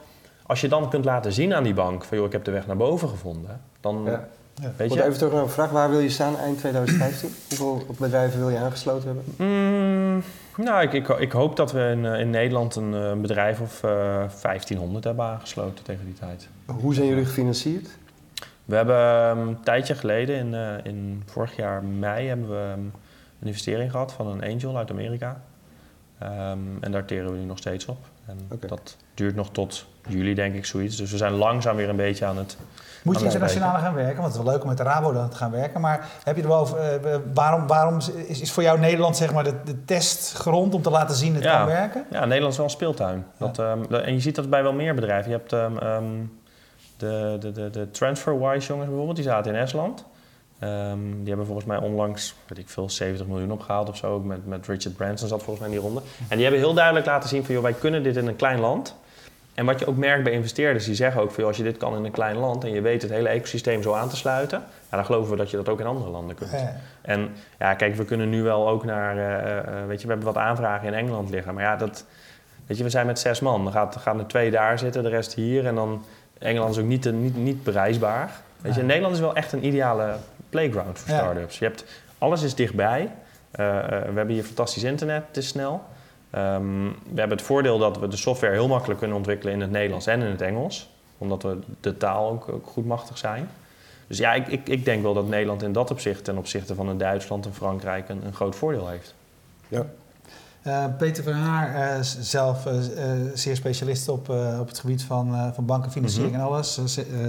als 0.46 0.60
je 0.60 0.68
dan 0.68 0.90
kunt 0.90 1.04
laten 1.04 1.32
zien 1.32 1.54
aan 1.54 1.62
die 1.62 1.74
bank 1.74 2.04
van 2.04 2.16
joh, 2.16 2.26
ik 2.26 2.32
heb 2.32 2.44
de 2.44 2.50
weg 2.50 2.66
naar 2.66 2.76
boven 2.76 3.08
gevonden, 3.08 3.60
dan 3.80 4.02
Ja. 4.06 4.28
Weet 4.76 4.92
je. 4.92 5.04
even 5.04 5.18
terug 5.18 5.32
naar 5.32 5.42
een 5.42 5.48
vraag. 5.48 5.70
Waar 5.70 5.90
wil 5.90 5.98
je 5.98 6.08
staan 6.08 6.36
eind 6.36 6.58
2015? 6.58 7.28
Hoeveel 7.48 7.86
bedrijven 7.98 8.38
wil 8.38 8.48
je 8.48 8.58
aangesloten 8.58 9.06
hebben? 9.06 9.24
Mm, 9.36 10.22
nou, 10.56 10.82
ik, 10.82 10.92
ik, 10.92 11.08
ik 11.08 11.32
hoop 11.32 11.56
dat 11.56 11.72
we 11.72 11.90
in, 11.92 12.06
eh, 12.06 12.20
in 12.20 12.30
Nederland 12.30 12.76
een, 12.76 12.94
eh, 12.94 13.08
een 13.08 13.20
bedrijf 13.20 13.60
of 13.60 13.82
eh 13.82 13.90
1500 14.42 15.04
hebben 15.04 15.24
aangesloten 15.24 15.84
tegen 15.84 16.04
die 16.04 16.14
tijd. 16.14 16.48
Hoe 16.66 16.94
zijn 16.94 17.06
jullie 17.06 17.24
gefinancierd? 17.24 17.88
We 18.64 18.76
hebben 18.76 18.96
ehm, 18.96 19.38
een 19.38 19.60
tijdje 19.60 19.94
geleden, 19.94 20.36
in, 20.36 20.80
in 20.84 21.22
vorig 21.26 21.56
jaar 21.56 21.84
mei, 21.84 22.28
hebben 22.28 22.48
we 22.48 22.72
ehm, 22.72 22.80
een 23.40 23.46
investering 23.46 23.90
gehad 23.90 24.12
van 24.12 24.26
een 24.26 24.42
angel 24.42 24.76
uit 24.76 24.90
Amerika. 24.90 25.40
Ehm, 26.18 26.58
en 26.80 26.92
daar 26.92 27.04
teren 27.04 27.32
we 27.32 27.38
nu 27.38 27.44
nog 27.44 27.58
steeds 27.58 27.86
op. 27.86 27.98
En 28.28 28.58
dat 28.68 28.96
duurt 29.14 29.34
nog 29.34 29.50
tot 29.50 29.86
juli, 30.08 30.34
denk 30.34 30.54
ik, 30.54 30.64
zoiets. 30.66 30.96
Dus 30.96 31.10
we 31.10 31.16
zijn 31.16 31.32
langzaam 31.32 31.76
weer 31.76 31.88
een 31.88 31.96
beetje 31.96 32.24
aan 32.24 32.36
het... 32.36 32.56
Moet 33.02 33.18
je 33.18 33.24
internationaal 33.24 33.78
gaan 33.78 33.94
werken? 33.94 34.14
Want 34.20 34.26
het 34.26 34.36
is 34.36 34.42
wel 34.42 34.52
leuk 34.52 34.62
om 34.62 34.68
met 34.68 34.76
de 34.76 34.82
Rabo 34.82 35.12
dan 35.12 35.28
te 35.28 35.36
gaan 35.36 35.50
werken. 35.50 35.80
Maar 35.80 36.08
heb 36.24 36.36
je 36.36 36.42
er 36.42 36.48
wel 36.48 36.58
over, 36.58 36.78
eh, 36.78 37.16
waarom, 37.34 37.66
waarom 37.66 37.98
is, 38.26 38.40
is 38.40 38.52
voor 38.52 38.62
jou 38.62 38.78
Nederland 38.78 39.16
zeg 39.16 39.32
maar 39.32 39.44
de, 39.44 39.54
de 39.64 39.84
testgrond 39.84 40.74
om 40.74 40.82
te 40.82 40.90
laten 40.90 41.16
zien 41.16 41.32
dat 41.34 41.42
het 41.42 41.52
Ja. 41.52 41.58
kan 41.58 41.66
werken? 41.66 42.04
Ja, 42.10 42.24
Nederland 42.24 42.50
is 42.52 42.56
wel 42.56 42.66
een 42.66 42.72
speeltuin. 42.72 43.24
Dat, 43.38 43.58
ehm, 43.58 43.94
en 43.94 44.12
je 44.14 44.20
ziet 44.20 44.34
dat 44.34 44.50
bij 44.50 44.62
wel 44.62 44.72
meer 44.72 44.94
bedrijven. 44.94 45.30
Je 45.30 45.36
hebt 45.36 45.52
ehm, 45.52 45.76
ehm, 45.76 46.04
de, 46.96 47.36
de, 47.40 47.52
de, 47.52 47.70
de 47.70 47.90
TransferWise 47.90 48.66
jongens 48.66 48.88
bijvoorbeeld, 48.88 49.16
die 49.16 49.24
zaten 49.24 49.54
in 49.54 49.60
Estland. 49.60 50.04
Ehm, 50.58 50.98
die 51.18 51.28
hebben 51.28 51.46
volgens 51.46 51.66
mij 51.66 51.78
onlangs, 51.78 52.34
weet 52.46 52.58
ik 52.58 52.68
veel, 52.68 52.90
70 52.90 53.26
miljoen 53.26 53.50
opgehaald 53.52 53.88
of 53.88 53.96
zo. 53.96 54.12
Ook 54.14 54.24
Met, 54.24 54.46
met 54.46 54.66
Richard 54.66 54.96
Branson 54.96 55.28
zat 55.28 55.42
volgens 55.42 55.58
mij 55.66 55.74
in 55.74 55.80
die 55.80 55.84
ronde. 55.90 56.00
En 56.28 56.34
die 56.36 56.42
hebben 56.42 56.60
heel 56.60 56.74
duidelijk 56.74 57.06
laten 57.06 57.28
zien 57.28 57.44
van, 57.44 57.54
joh, 57.54 57.62
wij 57.62 57.72
kunnen 57.72 58.02
dit 58.02 58.16
in 58.16 58.26
een 58.26 58.36
klein 58.36 58.60
land. 58.60 58.94
En 59.54 59.64
wat 59.64 59.78
je 59.78 59.86
ook 59.86 59.96
merkt 59.96 60.24
bij 60.24 60.32
investeerders, 60.32 60.84
die 60.84 60.94
zeggen 60.94 61.20
ook 61.22 61.28
van, 61.28 61.36
joh, 61.38 61.46
als 61.46 61.56
je 61.56 61.62
dit 61.62 61.76
kan 61.76 61.96
in 61.96 62.04
een 62.04 62.10
klein 62.10 62.36
land 62.36 62.64
en 62.64 62.70
je 62.70 62.80
weet 62.80 63.02
het 63.02 63.10
hele 63.10 63.28
ecosysteem 63.28 63.82
zo 63.82 63.92
aan 63.92 64.08
te 64.08 64.16
sluiten, 64.16 64.62
ja, 64.90 64.96
dan 64.96 65.04
geloven 65.06 65.30
we 65.30 65.36
dat 65.36 65.50
je 65.50 65.56
dat 65.56 65.68
ook 65.68 65.80
in 65.80 65.86
andere 65.86 66.10
landen 66.10 66.36
kunt. 66.36 66.52
Eh, 66.52 66.60
En 67.02 67.28
ja, 67.58 67.74
kijk, 67.74 67.94
we 67.94 68.04
kunnen 68.04 68.30
nu 68.30 68.42
wel 68.42 68.68
ook 68.68 68.84
naar, 68.84 69.16
eh, 69.16 69.58
eh, 69.58 69.86
weet 69.86 70.00
je, 70.00 70.06
we 70.06 70.12
hebben 70.12 70.32
wat 70.32 70.42
aanvragen 70.42 70.86
in 70.86 70.94
Engeland 70.94 71.30
liggen. 71.30 71.54
Maar 71.54 71.62
ja, 71.62 71.76
dat, 71.76 72.04
weet 72.66 72.76
je, 72.78 72.84
we 72.84 72.90
zijn 72.90 73.06
met 73.06 73.18
zes 73.18 73.40
man. 73.40 73.64
Dan 73.64 73.72
gaat, 73.72 73.96
gaan 73.96 74.18
er 74.18 74.26
twee 74.26 74.50
daar 74.50 74.78
zitten, 74.78 75.02
de 75.02 75.08
rest 75.08 75.34
hier. 75.34 75.66
En 75.66 75.74
dan, 75.74 76.04
Engeland 76.38 76.70
is 76.74 76.80
ook 76.80 76.88
niet, 76.88 77.12
niet, 77.12 77.36
niet 77.36 77.62
bereisbaar. 77.64 78.30
Weet 78.60 78.74
je, 78.74 78.80
Ja. 78.80 78.86
Nederland 78.86 79.14
is 79.14 79.20
wel 79.20 79.34
echt 79.34 79.52
een 79.52 79.64
ideale 79.66 80.14
playground 80.48 80.98
voor 80.98 81.14
start-ups. 81.14 81.58
Je 81.58 81.64
hebt, 81.64 81.84
alles 82.18 82.42
is 82.42 82.54
dichtbij. 82.54 83.12
Eh, 83.50 83.78
eh, 83.78 83.84
we 83.88 83.94
hebben 83.94 84.28
hier 84.28 84.44
fantastisch 84.44 84.82
internet, 84.82 85.24
het 85.26 85.36
is 85.36 85.48
snel. 85.48 85.82
Ehm, 86.30 86.84
we 86.84 87.18
hebben 87.18 87.36
het 87.36 87.46
voordeel 87.46 87.78
dat 87.78 87.98
we 87.98 88.08
de 88.08 88.16
software 88.16 88.52
heel 88.52 88.68
makkelijk 88.68 88.98
kunnen 88.98 89.16
ontwikkelen 89.16 89.54
in 89.54 89.60
het 89.60 89.70
Nederlands 89.70 90.06
en 90.06 90.20
in 90.20 90.30
het 90.30 90.40
Engels. 90.40 90.90
Omdat 91.18 91.42
we 91.42 91.58
de 91.80 91.96
taal 91.96 92.30
ook, 92.30 92.48
ook 92.48 92.66
goed 92.66 92.86
machtig 92.86 93.18
zijn. 93.18 93.48
Dus 94.06 94.18
ja, 94.18 94.34
ik, 94.34 94.46
ik, 94.46 94.68
ik 94.68 94.84
denk 94.84 95.02
wel 95.02 95.14
dat 95.14 95.28
Nederland 95.28 95.62
in 95.62 95.72
dat 95.72 95.90
opzicht 95.90 96.24
ten 96.24 96.38
opzichte 96.38 96.74
van 96.74 96.88
een 96.88 96.98
Duitsland 96.98 97.46
en 97.46 97.54
Frankrijk 97.54 98.08
een, 98.08 98.26
een 98.26 98.34
groot 98.34 98.56
voordeel 98.56 98.88
heeft. 98.88 99.14
Ja. 99.68 99.86
Eh, 100.62 100.84
Peter 100.98 101.24
van 101.24 101.32
Haar, 101.32 101.74
eh, 101.74 101.96
zelf 102.20 102.66
eh, 102.66 102.72
zeer 103.34 103.56
specialist 103.56 104.08
op, 104.08 104.30
eh, 104.30 104.56
op 104.60 104.68
het 104.68 104.78
gebied 104.78 105.02
van, 105.02 105.34
eh, 105.34 105.46
van 105.54 105.66
banken, 105.66 105.90
financiering 105.92 106.32
Mhm. 106.32 106.40
en 106.42 106.46
alles. 106.48 106.78
Eh, 106.78 106.84
ze- 106.84 107.00
eh, 107.22 107.28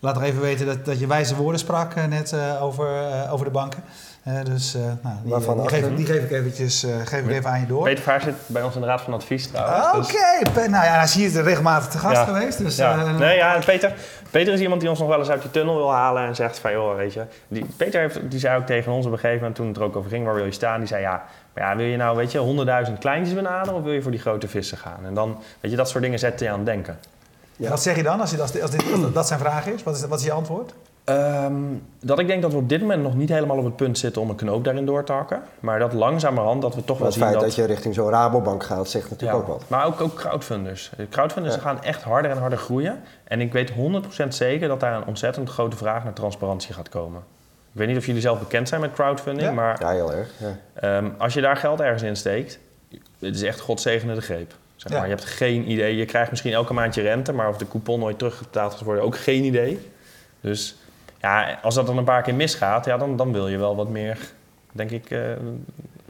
laat 0.00 0.14
nog 0.14 0.22
even 0.22 0.40
weten 0.40 0.66
dat, 0.66 0.84
dat 0.84 0.98
je 0.98 1.06
wijze 1.06 1.36
woorden 1.36 1.60
sprak 1.60 1.94
net 2.08 2.32
eh, 2.32 2.62
over, 2.62 2.86
eh, 3.10 3.32
over 3.32 3.44
de 3.44 3.52
banken. 3.52 3.82
Dus 4.44 4.74
eh, 4.74 4.80
nou, 5.02 5.16
die, 5.22 5.32
Waarvan 5.32 5.56
die, 5.60 5.68
geef, 5.68 5.94
die 5.96 6.06
geef 6.06 6.22
ik 6.22 6.30
eventjes 6.30 6.82
eh, 6.84 6.90
geef 7.04 7.20
ik 7.24 7.30
even 7.30 7.50
aan 7.50 7.60
je 7.60 7.66
door. 7.66 7.82
Peter 7.84 8.02
Vaar 8.04 8.20
zit 8.20 8.34
bij 8.46 8.62
ons 8.62 8.74
in 8.74 8.80
de 8.80 8.86
Raad 8.86 9.00
van 9.00 9.12
Advies 9.14 9.46
trouwens. 9.46 10.08
Oké, 10.08 10.18
dus- 10.44 10.52
Pe- 10.52 10.68
nou 10.68 10.84
ja, 10.84 10.92
hij 10.92 11.02
is 11.04 11.14
hier 11.14 11.42
regelmatig 11.42 11.88
te 11.88 11.98
gast 11.98 12.14
Ja. 12.16 12.24
geweest. 12.24 12.58
Dus, 12.58 12.76
ja. 12.76 13.04
nee, 13.18 13.36
ja, 13.36 13.58
Peter, 13.64 13.94
Peter 14.30 14.52
is 14.52 14.60
iemand 14.60 14.80
die 14.80 14.90
ons 14.90 14.98
nog 14.98 15.08
wel 15.08 15.18
eens 15.18 15.30
uit 15.30 15.42
die 15.42 15.50
tunnel 15.50 15.76
wil 15.76 15.92
halen 15.92 16.26
en 16.26 16.34
zegt 16.34 16.58
van, 16.58 16.72
joh, 16.72 16.96
weet 16.96 17.12
je... 17.12 17.24
Die, 17.48 17.66
Peter 17.76 18.00
heeft, 18.00 18.30
die 18.30 18.38
zei 18.38 18.58
ook 18.58 18.66
tegen 18.66 18.92
ons 18.92 19.06
op 19.06 19.12
een 19.12 19.18
gegeven 19.18 19.38
moment, 19.38 19.56
toen 19.56 19.66
het 19.66 19.76
er 19.76 19.82
ook 19.82 19.96
over 19.96 20.10
ging, 20.10 20.24
waar 20.24 20.34
wil 20.34 20.44
je 20.44 20.52
staan? 20.52 20.78
Die 20.78 20.88
zei, 20.88 21.00
ja, 21.00 21.24
maar 21.54 21.64
ja, 21.64 21.76
wil 21.76 21.86
je 21.86 21.96
nou, 21.96 22.16
weet 22.16 22.32
je, 22.32 22.38
honderdduizend 22.38 22.98
kleintjes 22.98 23.34
benaderen 23.34 23.74
of 23.74 23.82
wil 23.82 23.92
je 23.92 24.02
voor 24.02 24.10
die 24.10 24.20
grote 24.20 24.48
vissen 24.48 24.78
gaan? 24.78 25.04
En 25.04 25.14
dan, 25.14 25.38
weet 25.60 25.70
je, 25.70 25.76
dat 25.76 25.88
soort 25.88 26.02
dingen 26.02 26.18
zetten 26.18 26.46
je 26.46 26.52
aan 26.52 26.58
het 26.58 26.66
denken. 26.66 26.98
Ja. 27.56 27.68
Wat 27.68 27.82
zeg 27.82 27.96
je 27.96 28.02
dan 28.02 28.20
als, 28.20 28.30
je, 28.30 28.40
als, 28.40 28.52
dit, 28.52 28.62
als, 28.62 28.70
dit, 28.70 28.92
als 28.92 29.12
dat 29.12 29.26
zijn 29.26 29.40
vraag 29.40 29.66
is? 29.66 29.82
Wat 29.82 29.96
is, 29.96 30.06
wat 30.06 30.18
is 30.18 30.24
je 30.24 30.32
antwoord? 30.32 30.74
Ehm, 31.04 31.54
dat 32.00 32.18
ik 32.18 32.26
denk 32.26 32.42
dat 32.42 32.52
we 32.52 32.58
op 32.58 32.68
dit 32.68 32.80
moment 32.80 33.02
nog 33.02 33.14
niet 33.14 33.28
helemaal 33.28 33.56
op 33.58 33.64
het 33.64 33.76
punt 33.76 33.98
zitten 33.98 34.22
om 34.22 34.30
een 34.30 34.36
knoop 34.36 34.64
daarin 34.64 34.86
door 34.86 35.04
te 35.04 35.12
hakken. 35.12 35.42
Maar 35.60 35.78
dat 35.78 35.92
langzamerhand 35.92 36.62
dat 36.62 36.74
we 36.74 36.84
toch 36.84 36.88
Maar 36.88 36.96
wel 36.98 37.06
het 37.06 37.14
zien 37.14 37.22
feit 37.22 37.34
dat... 37.34 37.44
dat 37.44 37.54
je 37.54 37.64
richting 37.64 37.94
zo'n 37.94 38.08
Rabobank 38.10 38.62
gaat, 38.64 38.88
zegt 38.88 39.10
natuurlijk 39.10 39.38
Ja, 39.38 39.44
ook 39.44 39.58
wat. 39.58 39.68
Maar 39.68 39.86
ook, 39.86 40.00
ook 40.00 40.14
crowdfunders. 40.14 40.90
De 40.96 41.08
Crowdfunders 41.08 41.54
Ja. 41.54 41.60
gaan 41.60 41.82
echt 41.82 42.02
harder 42.02 42.30
en 42.30 42.36
harder 42.38 42.58
groeien. 42.58 43.00
En 43.24 43.40
ik 43.40 43.52
weet 43.52 43.70
100% 43.70 44.34
zeker 44.34 44.68
dat 44.68 44.80
daar 44.80 44.96
een 44.96 45.06
ontzettend 45.06 45.48
grote 45.50 45.76
vraag 45.76 46.04
naar 46.04 46.12
transparantie 46.12 46.74
gaat 46.74 46.88
komen. 46.88 47.20
Ik 47.72 47.78
weet 47.78 47.88
niet 47.88 47.96
of 47.96 48.06
jullie 48.06 48.20
zelf 48.20 48.38
bekend 48.38 48.68
zijn 48.68 48.80
met 48.80 48.92
crowdfunding, 48.92 49.48
Ja. 49.48 49.54
maar 49.54 49.76
Ja, 49.80 49.90
heel 49.90 50.12
erg. 50.12 50.30
Ehm, 50.74 51.08
als 51.18 51.34
je 51.34 51.40
daar 51.40 51.56
geld 51.56 51.80
ergens 51.80 52.02
in 52.02 52.16
steekt, 52.16 52.58
het 53.18 53.34
is 53.34 53.42
echt 53.42 53.60
godzegende 53.60 54.14
de 54.14 54.20
greep. 54.20 54.54
Zeg 54.76 54.92
Ja. 54.92 54.98
maar. 54.98 55.08
Je 55.08 55.14
hebt 55.14 55.26
geen 55.26 55.70
idee. 55.70 55.96
Je 55.96 56.04
krijgt 56.04 56.30
misschien 56.30 56.52
elke 56.52 56.72
maand 56.72 56.94
je 56.94 57.02
rente, 57.02 57.32
maar 57.32 57.48
of 57.48 57.56
de 57.56 57.68
coupon 57.68 58.00
nooit 58.00 58.18
terugbetaald 58.18 58.72
gaat 58.72 58.82
worden, 58.82 59.04
ook 59.04 59.16
geen 59.18 59.44
idee. 59.44 59.90
Dus 60.40 60.76
ja, 61.20 61.58
als 61.62 61.74
dat 61.74 61.86
dan 61.86 61.98
een 61.98 62.04
paar 62.04 62.22
keer 62.22 62.34
misgaat, 62.34 62.84
ja, 62.84 62.96
dan, 62.96 63.16
dan 63.16 63.32
wil 63.32 63.48
je 63.48 63.58
wel 63.58 63.76
wat 63.76 63.88
meer, 63.88 64.18
denk 64.72 64.90
ik. 64.90 65.10
eh, 65.10 65.20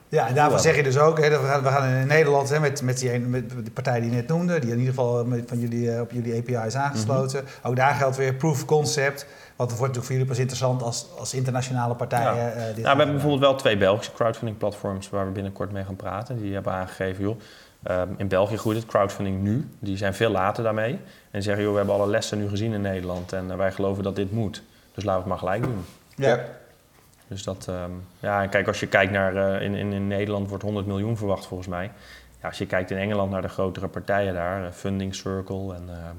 Ja, 0.09 0.29
en 0.29 0.35
daarvan 0.35 0.61
zeg 0.61 0.77
je 0.77 0.83
dus 0.83 0.99
ook, 0.99 1.19
hè, 1.21 1.31
dat 1.31 1.41
we, 1.41 1.47
gaan, 1.47 1.63
we 1.63 1.69
gaan 1.69 1.89
in 1.89 2.07
Nederland 2.07 2.49
hè, 2.49 2.61
met, 2.61 2.83
met, 2.83 2.99
die, 2.99 3.19
met 3.19 3.51
de 3.65 3.71
partij 3.71 4.01
die 4.01 4.11
je 4.11 4.17
net 4.17 4.29
noemde, 4.29 4.59
die 4.59 4.71
in 4.71 4.79
ieder 4.79 4.95
geval 4.95 5.25
met, 5.25 5.43
van 5.47 5.59
jullie, 5.59 5.93
eh, 5.93 6.01
op 6.01 6.11
jullie 6.11 6.37
API 6.39 6.67
is 6.67 6.75
aangesloten. 6.75 7.43
Mhm. 7.45 7.67
Ook 7.69 7.77
daar 7.77 7.95
geldt 7.95 8.17
weer 8.17 8.35
proof 8.35 8.53
of 8.53 8.65
concept. 8.65 9.27
Want 9.57 9.71
het 9.71 9.79
wordt 9.79 9.95
natuurlijk 9.97 10.05
voor 10.05 10.13
jullie 10.13 10.27
pas 10.29 10.39
interessant 10.39 10.83
als, 10.83 11.07
als 11.19 11.35
internationale 11.35 11.95
partijen. 11.95 12.35
Ja. 12.37 12.51
eh, 12.51 12.57
dit 12.57 12.65
Nou, 12.65 12.81
we 12.83 12.87
hebben 12.89 13.11
bijvoorbeeld 13.13 13.41
wel 13.41 13.55
twee 13.55 13.77
Belgische 13.77 14.13
crowdfunding 14.13 14.59
platforms 14.59 15.11
waar 15.11 15.27
we 15.27 15.33
binnenkort 15.33 15.73
mee 15.73 15.85
gaan 15.85 15.97
praten. 15.97 16.43
Die 16.43 16.55
hebben 16.55 16.73
aangegeven, 16.73 17.23
joh, 17.25 17.41
ehm, 17.83 18.09
in 18.17 18.29
België 18.29 18.57
groeit 18.57 18.77
het 18.77 18.87
crowdfunding 18.87 19.43
nu. 19.43 19.69
Die 19.79 19.97
zijn 19.97 20.15
veel 20.15 20.31
later 20.31 20.63
daarmee. 20.65 20.99
En 21.31 21.43
zeggen, 21.43 21.63
joh, 21.63 21.73
we 21.73 21.79
hebben 21.79 21.95
alle 21.97 22.07
lessen 22.09 22.39
nu 22.39 22.49
gezien 22.49 22.73
in 22.73 22.81
Nederland 22.81 23.33
en 23.33 23.51
eh, 23.51 23.57
wij 23.57 23.73
geloven 23.73 24.03
dat 24.03 24.17
dit 24.17 24.33
moet. 24.33 24.63
Dus 24.95 25.05
laten 25.05 25.25
we 25.25 25.31
het 25.31 25.41
maar 25.41 25.51
gelijk 25.51 25.63
doen. 25.63 25.85
Ja. 26.15 26.45
Dus 27.29 27.43
dat, 27.43 27.67
ehm, 27.69 27.91
ja, 28.21 28.43
en 28.43 28.49
kijk, 28.49 28.67
als 28.67 28.81
je 28.81 28.87
kijkt 28.87 29.13
naar, 29.13 29.37
eh, 29.37 29.63
in, 29.63 29.75
in, 29.75 29.93
in 29.93 30.07
Nederland 30.07 30.49
wordt 30.49 30.65
100 30.65 30.87
miljoen 30.87 31.17
verwacht 31.17 31.47
volgens 31.47 31.69
mij. 31.69 31.91
Ja, 32.41 32.49
als 32.49 32.59
je 32.59 32.67
kijkt 32.67 32.91
in 32.91 32.97
Engeland 32.97 33.31
naar 33.31 33.43
de 33.43 33.49
grotere 33.49 33.89
partijen 33.89 34.35
daar, 34.35 34.65
eh, 34.65 34.73
Funding 34.73 35.15
Circle 35.15 35.75
en 35.75 35.83
ehm, 35.89 36.17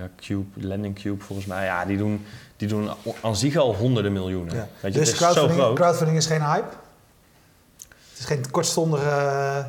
ja, 0.00 0.08
Cube, 0.16 0.66
Lending 0.66 0.94
Cube 0.94 1.24
volgens 1.24 1.46
mij, 1.46 1.64
ja, 1.64 1.84
die 1.84 1.96
doen, 1.96 2.26
die 2.56 2.68
doen 2.68 2.90
aan 3.22 3.36
zich 3.36 3.56
al 3.56 3.74
honderden 3.74 4.12
miljoenen. 4.12 4.54
Ja. 4.54 4.68
Weet 4.80 4.92
je, 4.92 4.98
Dus 4.98 5.08
het 5.08 5.18
is 5.18 5.18
zo 5.18 5.24
crowdfunding, 5.24 5.60
groot. 5.60 5.76
crowdfunding 5.76 6.18
is 6.18 6.26
geen 6.26 6.42
hype? 6.42 6.68
Het 7.88 8.18
is 8.18 8.24
geen 8.24 8.50
kortstondige, 8.50 9.66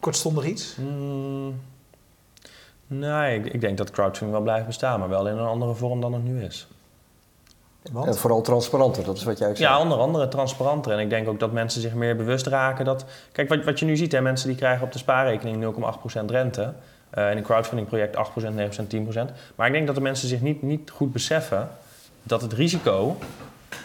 kortstondig 0.00 0.44
iets? 0.44 0.76
Mm, 0.76 1.60
nee, 2.86 3.38
ik, 3.38 3.52
ik 3.52 3.60
denk 3.60 3.78
dat 3.78 3.90
crowdfunding 3.90 4.30
wel 4.32 4.42
blijft 4.42 4.66
bestaan, 4.66 4.98
maar 5.00 5.08
wel 5.08 5.28
in 5.28 5.36
een 5.36 5.46
andere 5.46 5.74
vorm 5.74 6.00
dan 6.00 6.12
het 6.12 6.24
nu 6.24 6.42
is. 6.44 6.66
Want? 7.92 8.06
En 8.06 8.14
vooral 8.14 8.40
transparanter, 8.40 9.04
dat 9.04 9.16
is 9.16 9.24
wat 9.24 9.38
jij 9.38 9.48
ook 9.48 9.56
zei. 9.56 9.68
Ja, 9.68 9.80
onder 9.80 9.98
andere 9.98 10.28
transparanter. 10.28 10.92
En 10.92 10.98
ik 10.98 11.10
denk 11.10 11.28
ook 11.28 11.40
dat 11.40 11.52
mensen 11.52 11.80
zich 11.80 11.94
meer 11.94 12.16
bewust 12.16 12.46
raken 12.46 12.84
dat... 12.84 13.04
Kijk, 13.32 13.48
wat, 13.48 13.64
wat 13.64 13.78
je 13.78 13.84
nu 13.84 13.96
ziet, 13.96 14.12
hè, 14.12 14.20
mensen 14.20 14.48
die 14.48 14.56
krijgen 14.56 14.84
op 14.84 14.92
de 14.92 14.98
spaarrekening 14.98 15.74
0,8% 16.22 16.24
rente. 16.26 16.72
Eh 17.10 17.30
in 17.30 17.36
een 17.36 17.42
crowdfundingproject 17.42 18.16
8%, 18.16 18.18
9%, 18.20 18.86
10%. 18.88 19.32
Maar 19.54 19.66
ik 19.66 19.72
denk 19.72 19.86
dat 19.86 19.94
de 19.94 20.00
mensen 20.00 20.28
zich 20.28 20.40
niet, 20.40 20.62
niet 20.62 20.90
goed 20.90 21.12
beseffen 21.12 21.68
dat 22.22 22.42
het 22.42 22.52
risico... 22.52 23.16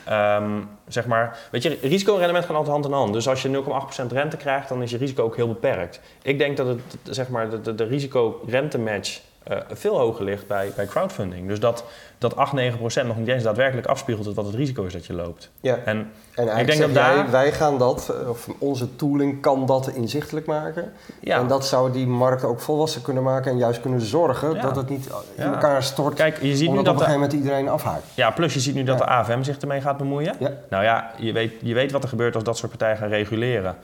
ehm, 0.05 0.59
zeg 0.87 1.05
maar, 1.05 1.37
weet 1.51 1.63
je, 1.63 1.77
risico 1.81 2.13
en 2.13 2.19
rendement 2.19 2.45
gaan 2.45 2.55
altijd 2.55 2.73
hand 2.73 2.85
in 2.85 2.91
hand. 2.91 3.13
Dus 3.13 3.27
als 3.27 3.41
je 3.41 3.63
0,8% 4.03 4.11
rente 4.11 4.37
krijgt, 4.37 4.69
dan 4.69 4.81
is 4.81 4.91
je 4.91 4.97
risico 4.97 5.23
ook 5.23 5.35
heel 5.35 5.47
beperkt. 5.47 6.01
Ik 6.21 6.37
denk 6.37 6.57
dat 6.57 6.67
het, 6.67 6.79
zeg 7.03 7.29
maar, 7.29 7.49
de, 7.49 7.61
de, 7.61 7.75
de 7.75 7.83
risico-rente-match 7.83 9.21
eh, 9.43 9.57
veel 9.71 9.97
hoger 9.99 10.23
ligt 10.25 10.47
bij, 10.47 10.71
bij 10.75 10.85
crowdfunding. 10.85 11.47
Dus 11.47 11.59
dat, 11.59 11.83
dat 12.17 12.35
8, 12.35 12.53
9 12.53 12.77
procent 12.79 13.07
nog 13.07 13.17
niet 13.17 13.27
eens 13.27 13.43
daadwerkelijk 13.43 13.87
afspiegelt 13.87 14.35
wat 14.35 14.45
het 14.45 14.55
risico 14.55 14.83
is 14.83 14.93
dat 14.93 15.05
je 15.05 15.13
loopt. 15.13 15.49
Ja. 15.61 15.75
En 15.85 15.97
En 16.35 16.47
eigenlijk 16.47 16.59
Ik 16.59 16.67
denk 16.67 16.93
dat 16.93 17.03
jij, 17.05 17.15
daar- 17.15 17.31
wij 17.31 17.51
gaan 17.51 17.77
dat, 17.77 18.09
eh, 18.21 18.29
of 18.29 18.47
onze 18.57 18.95
tooling 18.95 19.41
kan 19.41 19.65
dat 19.65 19.87
inzichtelijk 19.87 20.45
maken. 20.45 20.91
ja, 21.21 21.39
En 21.39 21.47
dat 21.47 21.65
zou 21.65 21.91
die 21.91 22.07
markt 22.07 22.43
ook 22.43 22.59
volwassen 22.59 23.01
kunnen 23.01 23.23
maken 23.23 23.51
en 23.51 23.57
juist 23.57 23.81
kunnen 23.81 24.01
zorgen 24.01 24.53
Ja. 24.53 24.61
dat 24.61 24.75
het 24.75 24.89
niet 24.89 25.05
in 25.35 25.43
Ja. 25.43 25.51
elkaar 25.53 25.83
stort. 25.83 26.13
kijk, 26.13 26.41
je 26.41 26.55
ziet 26.55 26.69
nu 26.69 26.75
dat 26.75 26.79
op 26.79 26.85
een 26.93 26.97
gegeven 26.97 27.13
moment 27.19 27.33
iedereen 27.33 27.69
afhaakt. 27.69 28.03
ja, 28.13 28.31
plus 28.31 28.53
je 28.53 28.59
ziet 28.59 28.75
nu 28.75 28.83
dat 28.83 28.97
de 28.97 29.05
AFM 29.05 29.43
zich 29.43 29.57
ermee 29.57 29.81
gaat 29.81 29.97
bemoeien. 29.97 30.35
Ja. 30.39 30.51
Nou 30.69 30.83
ja, 30.83 31.11
je 31.17 31.31
weet, 31.31 31.53
je 31.61 31.73
weet 31.73 31.91
wat 31.91 32.03
er 32.03 32.09
gebeurt 32.09 32.35
als 32.35 32.43
dat 32.43 32.57
soort 32.57 32.69
partijen 32.71 32.97
gaan 32.97 33.09
reguleren. 33.09 33.75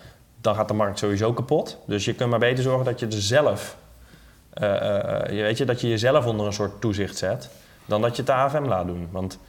Dan 0.41 0.55
gaat 0.55 0.67
de 0.67 0.73
markt 0.73 0.99
sowieso 0.99 1.33
kapot. 1.33 1.77
Dus 1.87 2.05
je 2.05 2.13
kunt 2.13 2.29
maar 2.29 2.39
beter 2.39 2.63
zorgen 2.63 2.85
dat 2.85 2.99
je 2.99 3.05
er 3.05 3.11
zelf, 3.21 3.75
je 4.55 5.41
weet 5.41 5.57
je, 5.57 5.65
dat 5.65 5.81
je 5.81 5.87
jezelf 5.87 6.25
onder 6.25 6.45
een 6.45 6.53
soort 6.53 6.81
toezicht 6.81 7.17
zet, 7.17 7.49
dan 7.85 8.01
dat 8.01 8.11
je 8.15 8.17
het 8.17 8.25
de 8.25 8.33
AFM 8.33 8.63
laat 8.63 8.87
doen. 8.87 9.07
Want 9.11 9.39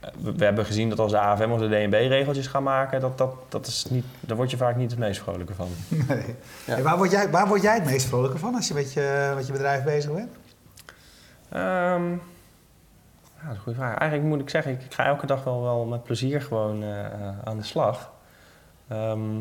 eh, 0.00 0.10
we, 0.36 0.44
hebben 0.44 0.64
gezien 0.64 0.88
dat 0.88 0.98
als 0.98 1.12
de 1.12 1.18
AFM 1.18 1.50
of 1.50 1.60
de 1.60 1.68
DNB 1.68 1.92
regeltjes 1.92 2.46
gaan 2.46 2.62
maken, 2.62 3.00
dat, 3.00 3.18
dat, 3.18 3.34
dat 3.48 3.66
is 3.66 3.86
niet, 3.90 4.04
daar 4.20 4.36
word 4.36 4.50
je 4.50 4.56
vaak 4.56 4.76
niet 4.76 4.90
het 4.90 5.00
meest 5.00 5.20
vrolijke 5.20 5.54
van. 5.54 5.68
Nee. 6.08 6.36
Ja. 6.66 6.74
Hey, 6.74 6.82
waar, 6.82 6.96
word 6.96 7.10
jij, 7.10 7.30
waar 7.30 7.48
word 7.48 7.62
jij 7.62 7.74
het 7.74 7.84
meest 7.84 8.06
vrolijker 8.06 8.38
van 8.38 8.54
als 8.54 8.68
je 8.68 8.74
met 8.74 8.92
je, 8.92 9.32
met 9.34 9.46
je 9.46 9.52
bedrijf 9.52 9.84
bezig 9.84 10.12
bent? 10.12 10.32
Ehm, 11.48 12.10
ja, 13.40 13.44
dat 13.44 13.50
is 13.50 13.56
een 13.56 13.62
goede 13.62 13.78
vraag. 13.78 13.96
Eigenlijk 13.96 14.30
moet 14.30 14.40
ik 14.40 14.50
zeggen, 14.50 14.72
ik, 14.72 14.82
ik 14.82 14.94
ga 14.94 15.04
elke 15.04 15.26
dag 15.26 15.44
wel, 15.44 15.62
wel 15.62 15.84
met 15.84 16.02
plezier 16.02 16.40
gewoon 16.42 16.82
eh, 16.82 17.04
eh, 17.04 17.38
aan 17.44 17.56
de 17.56 17.62
slag. 17.62 18.12
Ehm, 18.88 19.40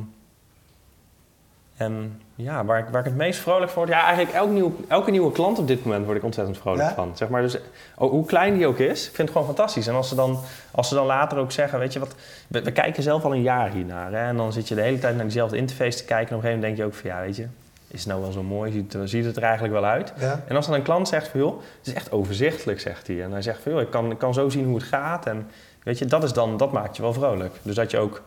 en 1.78 2.22
ja, 2.40 2.66
waar 2.66 2.80
ik, 2.80 2.86
waar 2.92 3.00
ik 3.00 3.06
het 3.06 3.16
meest 3.16 3.40
vrolijk 3.40 3.72
van 3.72 3.84
word... 3.86 3.96
Ja, 3.98 4.04
eigenlijk 4.06 4.36
elk 4.36 4.50
nieuw, 4.50 4.76
elke 4.88 5.12
nieuwe 5.12 5.32
klant 5.32 5.60
op 5.60 5.68
dit 5.68 5.84
moment 5.84 6.06
word 6.06 6.18
ik 6.18 6.24
ontzettend 6.24 6.58
vrolijk 6.58 6.82
Ja? 6.90 6.94
van. 6.94 7.12
Zeg 7.14 7.30
maar, 7.30 7.42
dus, 7.42 7.58
oh, 7.98 8.10
hoe 8.12 8.26
klein 8.26 8.54
die 8.54 8.68
ook 8.68 8.78
is, 8.78 9.00
ik 9.08 9.16
vind 9.16 9.18
het 9.18 9.32
gewoon 9.32 9.46
fantastisch. 9.56 9.88
En 9.88 9.96
als 9.96 10.10
ze 10.10 10.16
dan, 10.16 10.40
als 10.72 10.88
ze 10.88 10.96
dan 10.96 11.06
later 11.06 11.38
ook 11.38 11.52
zeggen, 11.52 11.80
weet 11.80 11.94
je 11.94 12.00
wat... 12.00 12.16
We, 12.48 12.62
we 12.62 12.72
kijken 12.72 13.04
zelf 13.04 13.24
al 13.26 13.34
een 13.34 13.42
jaar 13.42 13.70
hiernaar. 13.70 14.12
Hè, 14.12 14.28
en 14.28 14.38
dan 14.38 14.54
zit 14.54 14.68
je 14.68 14.76
de 14.76 14.82
hele 14.82 15.00
tijd 15.00 15.16
naar 15.16 15.24
diezelfde 15.24 15.58
interface 15.58 15.98
te 15.98 16.04
kijken. 16.06 16.30
En 16.30 16.36
op 16.38 16.44
een 16.44 16.50
gegeven 16.50 16.60
moment 16.70 16.78
denk 16.78 16.78
je 16.78 16.96
ook 16.96 17.02
van, 17.12 17.20
ja, 17.20 17.26
weet 17.26 17.36
je... 17.36 17.48
Is 17.90 18.00
het 18.00 18.10
nou 18.10 18.22
wel 18.22 18.32
zo 18.32 18.44
mooi? 18.44 18.72
Ziet, 18.72 18.94
het- 18.94 19.10
ziet 19.10 19.26
het 19.26 19.38
er 19.38 19.44
eigenlijk 19.44 19.74
wel 19.74 19.86
uit? 19.86 20.14
Ja. 20.20 20.44
En 20.48 20.56
als 20.56 20.66
dan 20.66 20.76
een 20.76 20.82
klant 20.82 21.08
zegt 21.08 21.28
van, 21.28 21.40
joh, 21.40 21.58
het 21.78 21.88
is 21.88 21.94
echt 21.94 22.12
overzichtelijk, 22.12 22.80
zegt 22.80 23.08
hij. 23.08 23.24
En 23.24 23.32
hij 23.32 23.42
zegt 23.42 23.60
van, 23.62 23.72
joh, 23.72 23.82
ik 23.82 23.90
kan, 23.90 24.12
ik 24.12 24.18
kan 24.18 24.34
zo 24.34 24.50
zien 24.50 24.66
hoe 24.66 24.76
het 24.76 24.84
gaat. 24.86 25.26
En 25.26 25.50
weet 25.84 25.98
je, 26.00 26.06
dat, 26.06 26.24
is 26.24 26.34
dan, 26.34 26.58
dat 26.58 26.72
maakt 26.72 26.96
je 26.96 27.02
wel 27.02 27.14
vrolijk. 27.14 27.56
Dus 27.62 27.76
dat 27.76 27.92
je 27.92 27.98
ook, 27.98 28.22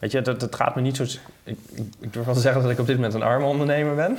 weet 0.00 0.12
je, 0.12 0.18
het, 0.18 0.40
het 0.40 0.54
gaat 0.54 0.74
me 0.74 0.80
niet 0.80 0.96
zo... 0.96 1.02
Ik, 1.44 1.58
ik, 2.00 2.12
durf 2.12 2.24
wel 2.24 2.34
te 2.34 2.40
zeggen 2.40 2.62
dat 2.62 2.70
ik 2.70 2.78
op 2.78 2.86
dit 2.86 2.96
moment 2.96 3.14
een 3.14 3.22
arme 3.22 3.44
ondernemer 3.44 3.94
ben. 3.94 4.18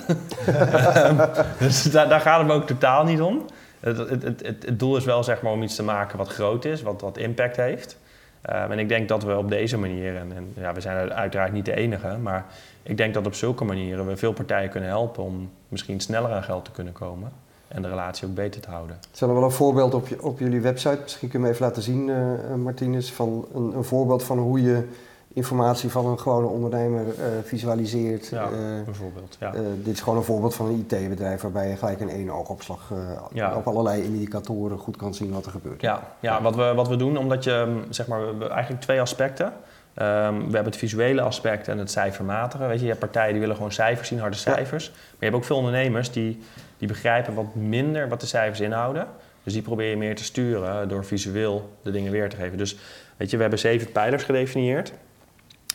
dus 1.59 1.83
daar, 1.83 2.09
daar 2.09 2.21
gaat 2.21 2.37
het 2.37 2.47
me 2.47 2.53
ook 2.53 2.67
totaal 2.67 3.03
niet 3.03 3.21
om. 3.21 3.45
Het, 3.79 3.97
het, 3.97 4.09
het, 4.09 4.23
het, 4.23 4.65
het 4.65 4.79
doel 4.79 4.97
is 4.97 5.05
wel, 5.05 5.23
zeg 5.23 5.41
maar, 5.41 5.51
om 5.51 5.63
iets 5.63 5.75
te 5.75 5.83
maken 5.83 6.17
wat 6.17 6.29
groot 6.29 6.65
is, 6.65 6.81
wat, 6.81 7.01
wat 7.01 7.17
impact 7.17 7.55
heeft. 7.55 7.97
Um, 8.49 8.71
en 8.71 8.79
ik 8.79 8.89
denk 8.89 9.07
dat 9.07 9.23
we 9.23 9.37
op 9.37 9.49
deze 9.49 9.77
manier, 9.77 10.15
en, 10.15 10.31
en 10.35 10.53
ja, 10.53 10.73
we 10.73 10.81
zijn 10.81 11.13
uiteraard 11.13 11.51
niet 11.51 11.65
de 11.65 11.75
enige, 11.75 12.17
maar 12.17 12.45
ik 12.83 12.97
denk 12.97 13.13
dat 13.13 13.25
op 13.25 13.33
zulke 13.33 13.63
manieren 13.63 14.07
we 14.07 14.17
veel 14.17 14.33
partijen 14.33 14.69
kunnen 14.69 14.89
helpen 14.89 15.23
om 15.23 15.51
misschien 15.67 15.99
sneller 15.99 16.31
aan 16.31 16.43
geld 16.43 16.65
te 16.65 16.71
kunnen 16.71 16.93
komen 16.93 17.31
en 17.67 17.81
de 17.81 17.87
relatie 17.87 18.27
ook 18.27 18.33
beter 18.33 18.61
te 18.61 18.69
houden. 18.69 18.99
Zullen 19.11 19.33
we 19.33 19.39
wel 19.39 19.49
een 19.49 19.55
voorbeeld 19.55 19.93
op, 19.93 20.07
je, 20.07 20.23
op 20.23 20.39
jullie 20.39 20.61
website, 20.61 20.99
misschien 21.01 21.29
kun 21.29 21.39
je 21.39 21.45
me 21.45 21.51
even 21.51 21.65
laten 21.65 21.81
zien, 21.81 22.07
uh, 22.07 22.55
Martinez, 22.55 23.11
van 23.11 23.45
een, 23.53 23.75
een, 23.75 23.83
voorbeeld 23.83 24.23
van 24.23 24.37
hoe 24.37 24.61
je 24.61 24.87
informatie 25.33 25.89
van 25.89 26.05
een 26.05 26.19
gewone 26.19 26.47
ondernemer 26.47 27.05
uh, 27.05 27.25
visualiseert. 27.43 28.27
Ja, 28.27 28.49
uh, 28.49 28.83
bijvoorbeeld. 28.85 29.37
Ja. 29.39 29.53
dit 29.83 29.93
is 29.93 30.01
gewoon 30.01 30.17
een 30.17 30.23
voorbeeld 30.23 30.55
van 30.55 30.65
een 30.65 30.85
IT-bedrijf 30.89 31.41
waarbij 31.41 31.69
je 31.69 31.75
gelijk 31.75 31.99
in 31.99 32.09
één 32.09 32.29
oogopslag 32.29 32.91
ja. 33.33 33.55
op 33.55 33.67
allerlei 33.67 34.03
indicatoren 34.03 34.77
goed 34.77 34.97
kan 34.97 35.13
zien 35.13 35.31
wat 35.31 35.45
er 35.45 35.51
gebeurt. 35.51 35.81
Ja, 35.81 36.03
ja 36.19 36.41
wat, 36.41 36.55
we, 36.55 36.73
wat 36.75 36.87
we 36.87 36.95
doen, 36.95 37.17
omdat 37.17 37.43
je, 37.43 37.81
zeg 37.89 38.07
maar, 38.07 38.37
we 38.37 38.47
eigenlijk 38.47 38.81
twee 38.81 39.01
aspecten. 39.01 39.53
Um, 39.95 40.37
we 40.37 40.43
hebben 40.43 40.65
het 40.65 40.77
visuele 40.77 41.21
aspect 41.21 41.67
en 41.67 41.77
het 41.77 41.91
cijfermatige. 41.91 42.65
Weet 42.65 42.75
je, 42.75 42.81
je 42.81 42.87
hebt 42.87 42.99
partijen 42.99 43.31
die 43.31 43.39
willen 43.39 43.55
gewoon 43.55 43.71
cijfers 43.71 44.07
zien, 44.07 44.19
harde 44.19 44.37
cijfers. 44.37 44.89
Maar 44.89 45.15
je 45.19 45.25
hebt 45.25 45.35
ook 45.35 45.43
veel 45.43 45.55
ondernemers 45.55 46.11
die, 46.11 46.39
die 46.77 46.87
begrijpen 46.87 47.33
wat 47.33 47.55
minder 47.55 48.09
wat 48.09 48.19
de 48.19 48.25
cijfers 48.25 48.59
inhouden. 48.59 49.07
Dus 49.43 49.53
die 49.53 49.61
probeer 49.61 49.89
je 49.89 49.97
meer 49.97 50.15
te 50.15 50.23
sturen 50.23 50.89
door 50.89 51.05
visueel 51.05 51.77
de 51.81 51.91
dingen 51.91 52.11
weer 52.11 52.29
te 52.29 52.35
geven. 52.35 52.57
Dus 52.57 52.77
weet 53.17 53.29
je, 53.29 53.35
we 53.35 53.41
hebben 53.41 53.59
zeven 53.59 53.91
pijlers 53.91 54.23
gedefinieerd. 54.23 54.93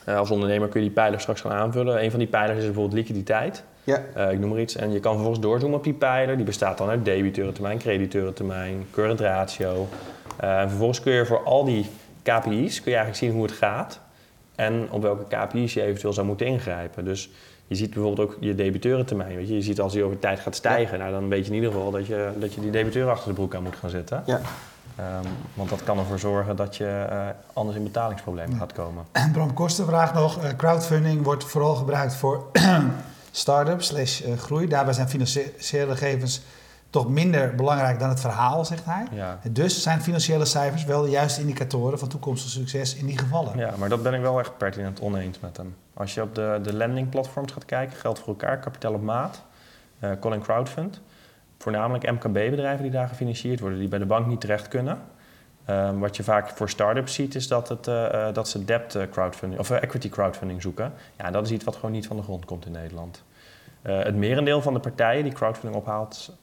Uh, 0.08 0.16
als 0.16 0.30
ondernemer 0.30 0.68
kun 0.68 0.80
je 0.80 0.86
die 0.86 0.96
pijlers 0.96 1.22
straks 1.22 1.40
gaan 1.40 1.52
aanvullen. 1.52 2.02
Een 2.02 2.10
van 2.10 2.18
die 2.18 2.28
pijlers 2.28 2.58
is 2.58 2.64
bijvoorbeeld 2.64 2.94
liquiditeit. 2.94 3.64
Ja. 3.84 4.02
Uh, 4.16 4.32
ik 4.32 4.38
noem 4.38 4.50
maar 4.50 4.60
iets. 4.60 4.76
En 4.76 4.92
je 4.92 5.00
kan 5.00 5.12
vervolgens 5.12 5.42
doorzoomen 5.42 5.78
op 5.78 5.84
die 5.84 5.94
pijler. 5.94 6.36
Die 6.36 6.44
bestaat 6.44 6.78
dan 6.78 6.88
uit 6.88 7.04
debiteurentermijn, 7.04 7.78
crediteurentermijn, 7.78 8.86
current 8.90 9.20
ratio. 9.20 9.88
Uh, 10.44 10.60
en 10.60 10.68
vervolgens 10.68 11.00
kun 11.00 11.12
je 11.12 11.26
voor 11.26 11.42
al 11.42 11.64
die 11.64 11.86
KPI's 12.22 12.80
kun 12.82 12.90
je 12.90 12.96
eigenlijk 12.96 13.16
zien 13.16 13.30
hoe 13.30 13.42
het 13.42 13.52
gaat. 13.52 14.00
En 14.54 14.86
op 14.90 15.02
welke 15.02 15.36
KPI's 15.36 15.74
je 15.74 15.82
eventueel 15.82 16.12
zou 16.12 16.26
moeten 16.26 16.46
ingrijpen. 16.46 17.04
Dus 17.04 17.30
je 17.66 17.74
ziet 17.74 17.94
bijvoorbeeld 17.94 18.28
ook 18.28 18.36
je 18.40 18.54
debiteurentermijn. 18.54 19.36
Weet 19.36 19.48
je? 19.48 19.54
je 19.54 19.62
ziet 19.62 19.80
als 19.80 19.92
die 19.92 20.04
over 20.04 20.18
tijd 20.18 20.40
gaat 20.40 20.54
stijgen, 20.54 20.98
ja. 20.98 21.02
nou, 21.04 21.20
dan 21.20 21.28
weet 21.28 21.44
je 21.44 21.50
in 21.50 21.56
ieder 21.56 21.70
geval 21.70 21.90
dat 21.90 22.06
je, 22.06 22.30
dat 22.38 22.54
je 22.54 22.60
die 22.60 22.70
debiteur 22.70 23.10
achter 23.10 23.28
de 23.28 23.34
broek 23.34 23.54
aan 23.54 23.62
moet 23.62 23.76
gaan 23.76 23.90
zetten. 23.90 24.22
Ja. 24.26 24.40
Um, 24.98 25.30
want 25.54 25.68
dat 25.68 25.82
kan 25.82 25.98
ervoor 25.98 26.18
zorgen 26.18 26.56
dat 26.56 26.76
je 26.76 27.06
uh, 27.10 27.26
anders 27.52 27.76
in 27.76 27.82
betalingsproblemen 27.82 28.52
ja. 28.52 28.58
gaat 28.58 28.72
komen. 28.72 29.04
Bram 29.32 29.54
Koster 29.54 29.86
vraagt 29.86 30.14
nog, 30.14 30.44
uh, 30.44 30.50
crowdfunding 30.56 31.22
wordt 31.22 31.44
vooral 31.44 31.74
gebruikt 31.74 32.14
voor 32.14 32.50
start-ups 33.30 33.86
slash 33.86 34.22
uh, 34.22 34.36
groei. 34.38 34.66
Daarbij 34.68 34.94
zijn 34.94 35.08
financiële 35.08 35.96
gegevens 35.96 36.42
toch 36.90 37.08
minder 37.08 37.54
belangrijk 37.54 37.98
dan 37.98 38.08
het 38.08 38.20
verhaal, 38.20 38.64
zegt 38.64 38.84
hij. 38.84 39.06
Ja. 39.10 39.38
Dus 39.50 39.82
zijn 39.82 40.00
financiële 40.00 40.44
cijfers 40.44 40.84
wel 40.84 41.02
de 41.02 41.10
juiste 41.10 41.40
indicatoren 41.40 41.98
van 41.98 42.08
toekomstig 42.08 42.50
succes 42.50 42.94
in 42.94 43.06
die 43.06 43.18
gevallen. 43.18 43.58
Ja, 43.58 43.74
maar 43.78 43.88
dat 43.88 44.02
ben 44.02 44.14
ik 44.14 44.20
wel 44.20 44.38
echt 44.38 44.56
pertinent 44.56 45.00
oneens 45.00 45.40
met 45.40 45.56
hem. 45.56 45.76
Als 45.94 46.14
je 46.14 46.22
op 46.22 46.34
de, 46.34 46.60
de 46.62 46.74
landing 46.74 47.08
platforms 47.08 47.52
gaat 47.52 47.64
kijken, 47.64 47.96
geld 47.96 48.18
voor 48.18 48.28
elkaar, 48.28 48.58
kapitaal 48.58 48.92
op 48.92 49.02
maat, 49.02 49.42
uh, 50.00 50.10
Colin 50.20 50.40
Crowdfund, 50.40 51.00
voornamelijk 51.58 52.10
MKB-bedrijven 52.10 52.82
die 52.82 52.92
daar 52.92 53.08
gefinancierd 53.08 53.60
worden, 53.60 53.78
die 53.78 53.88
bij 53.88 53.98
de 53.98 54.06
bank 54.06 54.26
niet 54.26 54.40
terecht 54.40 54.68
kunnen. 54.68 54.98
Um, 55.70 55.98
wat 55.98 56.16
je 56.16 56.22
vaak 56.22 56.48
voor 56.48 56.70
start-ups 56.70 57.14
ziet, 57.14 57.34
is 57.34 57.48
dat, 57.48 57.68
het, 57.68 57.86
uh, 57.86 58.08
uh, 58.12 58.32
dat 58.32 58.48
ze 58.48 58.64
debt 58.64 58.98
crowdfunding 59.10 59.60
of 59.60 59.70
equity 59.70 60.08
crowdfunding 60.08 60.62
zoeken. 60.62 60.92
Ja, 61.18 61.30
dat 61.30 61.44
is 61.44 61.50
iets 61.50 61.64
wat 61.64 61.74
gewoon 61.74 61.90
niet 61.90 62.06
van 62.06 62.16
de 62.16 62.22
grond 62.22 62.44
komt 62.44 62.66
in 62.66 62.72
Nederland. 62.72 63.22
het 63.82 64.16
merendeel 64.16 64.62
van 64.62 64.74
de 64.74 64.80
partijen 64.80 65.22
die 65.22 65.32
crowdfunding 65.32 65.82
ophaalt 65.82 66.36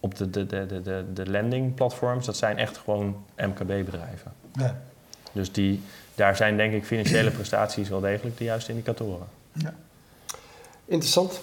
op 0.00 0.14
de, 0.14 0.30
de, 0.30 0.46
de, 0.46 0.66
de, 0.66 0.82
de, 0.82 1.04
de 1.12 1.30
landing 1.30 1.74
platforms, 1.74 2.26
dat 2.26 2.36
zijn 2.36 2.58
echt 2.58 2.78
gewoon 2.78 3.24
MKB-bedrijven. 3.36 4.32
Ja. 4.52 4.80
Dus 5.32 5.52
die, 5.52 5.82
daar 6.14 6.36
zijn 6.36 6.56
denk 6.56 6.72
ik 6.72 6.84
financiële 6.84 7.30
prestaties 7.30 7.88
wel 7.88 8.00
degelijk 8.00 8.38
de 8.38 8.44
juiste 8.44 8.70
indicatoren. 8.70 9.26
Ja. 9.52 9.74
Interessant. 10.84 11.40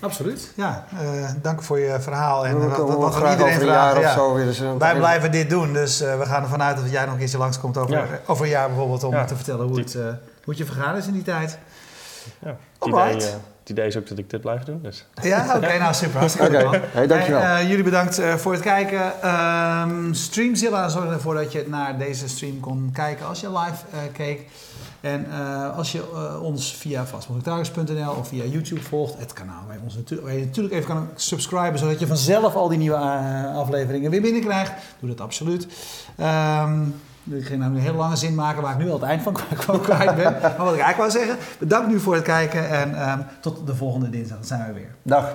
Absoluut, 0.00 0.52
ja. 0.56 0.84
Uh, 1.02 1.30
dank 1.42 1.62
voor 1.62 1.78
je 1.78 2.00
verhaal. 2.00 2.46
En 2.46 2.60
we 2.60 2.66
wat, 2.66 2.76
wat, 2.76 2.96
wat 2.96 3.14
graag 3.14 3.30
iedereen 3.32 3.52
over 3.54 3.68
een 3.68 3.74
jaar 3.74 4.00
ja. 4.00 4.08
of 4.08 4.14
zo 4.14 4.34
weer 4.34 4.46
eens 4.46 4.58
een 4.58 4.78
Wij 4.78 4.96
blijven 4.96 5.30
dit 5.30 5.50
doen, 5.50 5.72
dus 5.72 6.02
uh, 6.02 6.18
we 6.18 6.26
gaan 6.26 6.42
ervan 6.42 6.62
uit 6.62 6.76
dat 6.76 6.90
jij 6.90 7.02
nog 7.02 7.12
een 7.12 7.18
keertje 7.18 7.38
langskomt 7.38 7.76
over, 7.76 7.94
Ja. 7.94 8.06
over 8.26 8.44
een 8.44 8.50
jaar 8.50 8.68
bijvoorbeeld 8.68 9.04
om 9.04 9.12
Ja. 9.12 9.24
te 9.24 9.36
vertellen 9.36 9.66
hoe 9.66 9.78
het, 9.78 9.94
uh, 9.94 10.02
hoe 10.04 10.16
het 10.44 10.58
je 10.58 10.64
vergaan 10.64 10.96
is 10.96 11.06
in 11.06 11.12
die 11.12 11.22
tijd. 11.22 11.58
Ja. 12.38 12.48
Het, 12.48 12.56
Alright. 12.78 13.14
idee, 13.14 13.28
uh, 13.28 13.34
het 13.60 13.70
idee 13.70 13.86
is 13.86 13.96
ook 13.96 14.08
dat 14.08 14.18
ik 14.18 14.30
dit 14.30 14.40
blijf 14.40 14.62
doen. 14.62 14.80
Dus. 14.82 15.06
Ja, 15.22 15.44
oké, 15.46 15.56
okay, 15.56 15.78
nou 15.78 15.94
super. 15.94 16.18
Hartstikke 16.20 16.56
Oké, 16.56 16.66
okay. 16.66 16.80
hey, 16.92 17.06
dankjewel. 17.06 17.40
Hey, 17.40 17.66
jullie 17.66 17.84
bedankt 17.84 18.18
uh, 18.18 18.34
voor 18.34 18.52
het 18.52 18.62
kijken. 18.62 19.30
Um, 19.30 20.14
Streamzilla 20.14 20.88
zorgde 20.88 21.12
ervoor 21.12 21.34
dat 21.34 21.52
je 21.52 21.64
naar 21.68 21.98
deze 21.98 22.28
stream 22.28 22.60
kon 22.60 22.90
kijken 22.92 23.26
als 23.26 23.40
je 23.40 23.48
live 23.48 23.84
uh, 23.94 23.98
keek. 24.12 24.46
En 25.02 25.26
uh, 25.28 25.76
als 25.76 25.92
je 25.92 26.02
uh, 26.12 26.42
ons 26.42 26.74
via 26.74 27.06
vastmogelijktargets.nl 27.06 28.12
of 28.12 28.28
via 28.28 28.44
YouTube 28.44 28.80
volgt, 28.80 29.18
het 29.18 29.32
kanaal 29.32 29.62
waar 29.66 29.76
je, 29.76 29.82
ons 29.82 29.94
natuurlijk 29.94 30.72
even 30.72 30.86
kan 30.86 31.08
subscriben, 31.14 31.78
zodat 31.78 32.00
je 32.00 32.06
vanzelf 32.06 32.54
al 32.54 32.68
die 32.68 32.78
nieuwe 32.78 32.96
uh, 32.96 33.56
afleveringen 33.56 34.10
weer 34.10 34.20
binnenkrijgt. 34.20 34.72
Doe 35.00 35.08
dat 35.08 35.20
absoluut. 35.20 35.66
Um, 36.20 36.94
ik 37.30 37.46
ging 37.46 37.60
nou 37.60 37.74
een 37.74 37.80
hele 37.80 37.96
lange 37.96 38.16
zin 38.16 38.34
maken 38.34 38.62
waar 38.62 38.72
ik 38.72 38.78
nu 38.78 38.90
al 38.90 39.00
het 39.00 39.08
eind 39.08 39.22
van 39.58 39.80
kwijt 39.80 40.16
ben. 40.16 40.32
Maar 40.40 40.56
wat 40.56 40.74
ik 40.74 40.80
eigenlijk 40.80 40.96
wou 40.96 41.10
zeggen, 41.10 41.36
bedankt 41.58 41.88
nu 41.88 42.00
voor 42.00 42.14
het 42.14 42.24
kijken 42.24 42.68
en 42.68 43.10
um, 43.10 43.26
tot 43.40 43.66
de 43.66 43.74
volgende 43.74 44.10
dinsdag. 44.10 44.38
Dan 44.38 44.46
zijn 44.46 44.66
we 44.66 44.72
weer. 44.72 44.94
Dag. 45.02 45.34